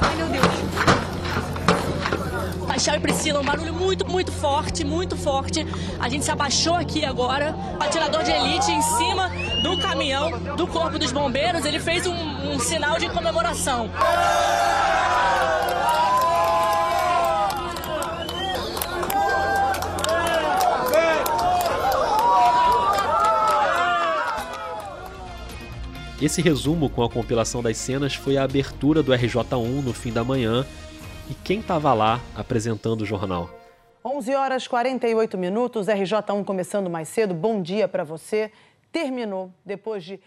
Ai, 0.00 0.16
meu 0.16 0.28
Deus. 0.28 0.67
Paixão 2.78 2.94
e 2.94 3.00
Priscila, 3.00 3.40
um 3.40 3.44
barulho 3.44 3.74
muito, 3.74 4.08
muito 4.08 4.30
forte, 4.30 4.84
muito 4.84 5.16
forte. 5.16 5.66
A 5.98 6.08
gente 6.08 6.24
se 6.24 6.30
abaixou 6.30 6.74
aqui 6.74 7.04
agora. 7.04 7.52
O 7.76 7.82
atirador 7.82 8.22
de 8.22 8.30
elite 8.30 8.70
em 8.70 8.80
cima 8.80 9.32
do 9.64 9.76
caminhão 9.80 10.54
do 10.54 10.64
Corpo 10.64 10.96
dos 10.96 11.10
Bombeiros, 11.10 11.64
ele 11.64 11.80
fez 11.80 12.06
um, 12.06 12.14
um 12.14 12.60
sinal 12.60 12.96
de 12.96 13.08
comemoração. 13.08 13.90
Esse 26.22 26.40
resumo 26.40 26.88
com 26.88 27.02
a 27.02 27.10
compilação 27.10 27.60
das 27.60 27.76
cenas 27.76 28.14
foi 28.14 28.36
a 28.36 28.44
abertura 28.44 29.02
do 29.02 29.10
RJ1 29.10 29.82
no 29.82 29.92
fim 29.92 30.12
da 30.12 30.22
manhã. 30.22 30.64
E 31.30 31.34
quem 31.34 31.60
estava 31.60 31.92
lá 31.92 32.20
apresentando 32.34 33.02
o 33.02 33.06
jornal? 33.06 33.50
11 34.02 34.34
horas 34.34 34.66
48 34.66 35.36
minutos, 35.36 35.86
RJ1 35.86 36.42
começando 36.42 36.88
mais 36.88 37.08
cedo. 37.08 37.34
Bom 37.34 37.60
dia 37.60 37.86
para 37.86 38.02
você. 38.02 38.50
Terminou 38.90 39.52
depois 39.62 40.02
de. 40.02 40.18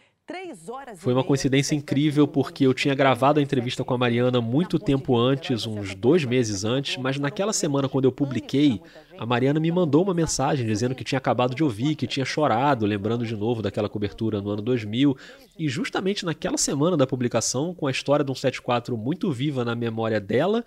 Foi 0.96 1.14
uma 1.14 1.24
coincidência 1.24 1.76
incrível 1.76 2.28
porque 2.28 2.66
eu 2.66 2.74
tinha 2.74 2.96
gravado 2.96 3.40
a 3.40 3.44
entrevista 3.44 3.84
com 3.84 3.94
a 3.94 3.98
Mariana 3.98 4.42
muito 4.42 4.80
tempo 4.80 5.18
antes, 5.18 5.66
uns 5.66 5.94
dois 5.96 6.24
meses 6.24 6.64
antes, 6.64 6.98
mas 6.98 7.18
naquela 7.20 7.54
semana, 7.54 7.90
quando 7.90 8.06
eu 8.06 8.12
publiquei, 8.12 8.82
a 9.18 9.26
Mariana 9.26 9.60
me 9.60 9.72
mandou 9.72 10.04
uma 10.04 10.14
mensagem 10.14 10.66
dizendo 10.66 10.96
que 10.96 11.04
tinha 11.04 11.18
acabado 11.18 11.54
de 11.54 11.64
ouvir, 11.64 11.96
que 11.96 12.08
tinha 12.08 12.26
chorado, 12.26 12.86
lembrando 12.86 13.26
de 13.26 13.36
novo 13.36 13.62
daquela 13.62 13.90
cobertura 13.90 14.42
no 14.42 14.50
ano 14.50 14.62
2000. 14.62 15.16
E 15.58 15.70
justamente 15.70 16.26
naquela 16.26 16.58
semana 16.58 16.98
da 16.98 17.06
publicação, 17.06 17.74
com 17.74 17.88
a 17.88 17.92
história 17.92 18.24
do 18.24 18.34
174 18.34 18.98
muito 18.98 19.32
viva 19.32 19.64
na 19.66 19.76
memória 19.76 20.20
dela, 20.20 20.64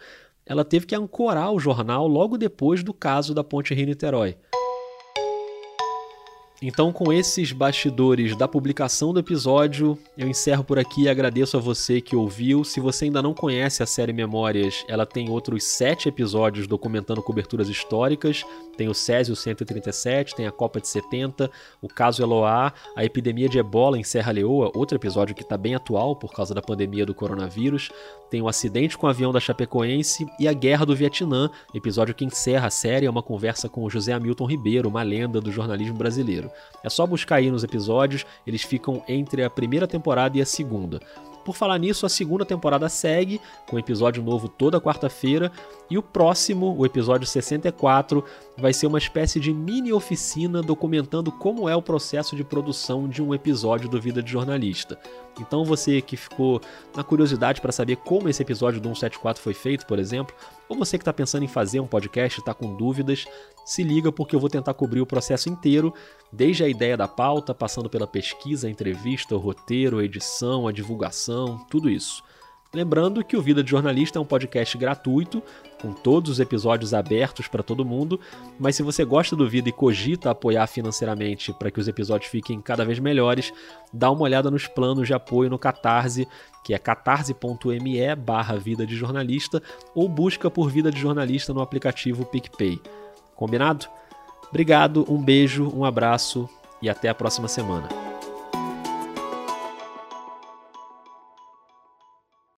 ela 0.47 0.65
teve 0.65 0.87
que 0.87 0.95
ancorar 0.95 1.53
o 1.53 1.59
jornal 1.59 2.07
logo 2.07 2.37
depois 2.37 2.83
do 2.83 2.93
caso 2.93 3.35
da 3.35 3.43
Ponte 3.43 3.75
Rio-Niterói. 3.75 4.37
Então, 6.67 6.91
com 6.91 7.13
esses 7.13 7.53
bastidores 7.53 8.35
da 8.35 8.49
publicação 8.49 9.13
do 9.13 9.21
episódio, 9.21 9.99
eu 10.17 10.27
encerro 10.27 10.65
por 10.65 10.79
aqui 10.79 11.03
e 11.03 11.09
agradeço 11.11 11.59
a 11.59 11.61
você 11.61 12.01
que 12.01 12.17
ouviu. 12.17 12.65
Se 12.65 12.81
você 12.81 13.05
ainda 13.05 13.21
não 13.21 13.35
conhece 13.35 13.83
a 13.83 13.87
série 13.87 14.15
Memórias, 14.15 14.83
ela 14.89 15.05
tem 15.05 15.29
outros 15.29 15.63
sete 15.63 16.09
episódios 16.09 16.67
documentando 16.67 17.23
coberturas 17.23 17.69
históricas. 17.69 18.47
Tem 18.79 18.89
o 18.89 18.95
Césio 18.95 19.37
137, 19.37 20.35
tem 20.35 20.47
a 20.47 20.51
Copa 20.51 20.81
de 20.81 20.89
70, 20.89 21.51
o 21.83 21.87
caso 21.87 22.23
Eloá, 22.23 22.73
a 22.97 23.05
epidemia 23.05 23.49
de 23.49 23.59
ebola 23.59 23.99
em 23.99 24.03
Serra 24.03 24.33
Leoa, 24.33 24.73
outro 24.75 24.97
episódio 24.97 25.35
que 25.35 25.43
está 25.43 25.59
bem 25.59 25.75
atual 25.75 26.17
por 26.17 26.33
causa 26.33 26.55
da 26.55 26.63
pandemia 26.63 27.05
do 27.05 27.15
coronavírus. 27.15 27.91
Tem 28.31 28.41
o 28.41 28.49
acidente 28.49 28.97
com 28.97 29.07
o 29.07 29.11
avião 29.11 29.33
da 29.33 29.39
Chapecoense 29.39 30.27
e 30.41 30.49
a 30.49 30.53
Guerra 30.53 30.87
do 30.87 30.97
Vietnã, 30.97 31.51
episódio 31.75 32.15
que 32.15 32.25
encerra 32.25 32.69
a 32.69 32.71
série, 32.71 33.07
é 33.07 33.11
uma 33.11 33.23
conversa 33.23 33.69
com 33.69 33.85
o 33.85 33.91
José 33.91 34.13
Hamilton 34.13 34.47
Ribeiro, 34.47 34.89
uma 34.89 35.03
lenda 35.03 35.43
do 35.43 35.53
jornalismo 35.53 35.97
brasileiro. 35.97 36.51
É 36.83 36.89
só 36.89 37.07
buscar 37.07 37.37
aí 37.37 37.51
nos 37.51 37.65
episódios, 37.65 38.25
eles 38.47 38.63
ficam 38.63 39.03
entre 39.09 39.43
a 39.43 39.51
primeira 39.51 39.87
temporada 39.87 40.37
e 40.37 40.43
a 40.43 40.47
segunda. 40.47 41.01
Por 41.45 41.55
falar 41.55 41.79
nisso, 41.79 42.07
a 42.07 42.09
segunda 42.09 42.45
temporada 42.45 42.89
segue, 42.89 43.41
com 43.69 43.79
episódio 43.79 44.23
novo 44.23 44.49
toda 44.49 44.81
quarta-feira, 44.81 45.53
e 45.91 45.99
o 45.99 46.03
próximo, 46.03 46.75
o 46.75 46.87
episódio 46.87 47.27
64, 47.27 48.25
vai 48.57 48.73
ser 48.73 48.87
uma 48.87 48.99
espécie 48.99 49.39
de 49.39 49.53
mini 49.53 49.93
oficina 49.93 50.63
documentando 50.63 51.31
como 51.31 51.69
é 51.69 51.77
o 51.77 51.83
processo 51.83 52.35
de 52.35 52.43
produção 52.43 53.07
de 53.07 53.23
um 53.23 53.35
episódio 53.35 53.89
do 53.91 54.01
Vida 54.01 54.23
de 54.23 54.33
Jornalista. 54.33 54.99
Então 55.41 55.65
você 55.65 56.01
que 56.01 56.17
ficou 56.17 56.61
na 56.95 57.03
curiosidade 57.03 57.61
para 57.61 57.73
saber 57.73 57.97
como 57.97 58.29
esse 58.29 58.43
episódio 58.43 58.81
do 58.81 58.89
174 58.89 59.43
foi 59.43 59.55
feito, 59.55 59.87
por 59.87 59.99
exemplo, 59.99 60.35
ou 60.69 60.77
você 60.77 60.97
que 60.97 61.03
está 61.03 61.13
pensando 61.13 61.45
em 61.45 61.49
fazer 61.49 61.81
um 61.81 61.87
podcast 61.87 62.39
e 62.39 62.41
está 62.41 62.55
com 62.55 62.75
dúvidas, 62.75 63.25
se 63.65 63.83
liga 63.83 64.13
porque 64.13 64.37
eu 64.37 64.41
vou 64.41 64.49
tentar 64.49 64.75
cobrir 64.75 65.01
o 65.01 65.07
processo 65.07 65.49
inteiro, 65.49 65.93
desde 66.33 66.65
a 66.65 66.69
ideia 66.69 66.97
da 66.97 67.09
pauta, 67.09 67.55
passando 67.55 67.91
pela 67.91 68.07
pesquisa, 68.07 68.67
a 68.67 68.71
entrevista, 68.71 69.35
o 69.35 69.39
roteiro, 69.39 69.99
a 69.99 70.05
edição, 70.05 70.69
a 70.69 70.73
divulgação, 70.73 71.59
tudo 71.71 71.91
isso. 71.91 72.23
Lembrando 72.75 73.25
que 73.25 73.37
o 73.37 73.43
Vida 73.43 73.63
de 73.63 73.71
Jornalista 73.71 74.19
é 74.19 74.23
um 74.23 74.25
podcast 74.25 74.77
gratuito, 74.77 75.41
com 75.85 75.93
todos 75.93 76.31
os 76.31 76.41
episódios 76.41 76.95
abertos 76.95 77.47
para 77.47 77.63
todo 77.63 77.85
mundo, 77.85 78.19
mas 78.59 78.75
se 78.75 78.83
você 78.83 79.05
gosta 79.05 79.37
do 79.37 79.47
Vida 79.47 79.69
e 79.69 79.73
cogita 79.73 80.31
apoiar 80.31 80.67
financeiramente 80.67 81.53
para 81.53 81.71
que 81.71 81.79
os 81.79 81.87
episódios 81.87 82.31
fiquem 82.31 82.59
cada 82.59 82.87
vez 82.87 82.99
melhores, 82.99 83.53
dá 83.93 84.11
uma 84.11 84.23
olhada 84.23 84.51
nos 84.51 84.67
planos 84.67 85.07
de 85.07 85.13
apoio 85.13 85.51
no 85.51 85.59
Catarse, 85.59 86.27
que 86.65 86.73
é 86.73 86.79
catarse.me 86.79 88.17
barra 88.17 88.57
Vida 88.57 88.87
de 88.87 88.97
Jornalista, 88.97 89.63
ou 89.95 90.09
busca 90.09 90.51
por 90.51 90.71
Vida 90.71 90.91
de 90.91 90.99
Jornalista 90.99 91.53
no 91.53 91.61
aplicativo 91.61 92.25
PicPay. 92.25 92.81
Combinado? 93.37 93.87
Obrigado, 94.49 95.05
um 95.07 95.23
beijo, 95.23 95.71
um 95.77 95.85
abraço 95.85 96.49
e 96.81 96.89
até 96.89 97.11
a 97.11 97.15
próxima 97.15 97.47
semana. 97.47 98.04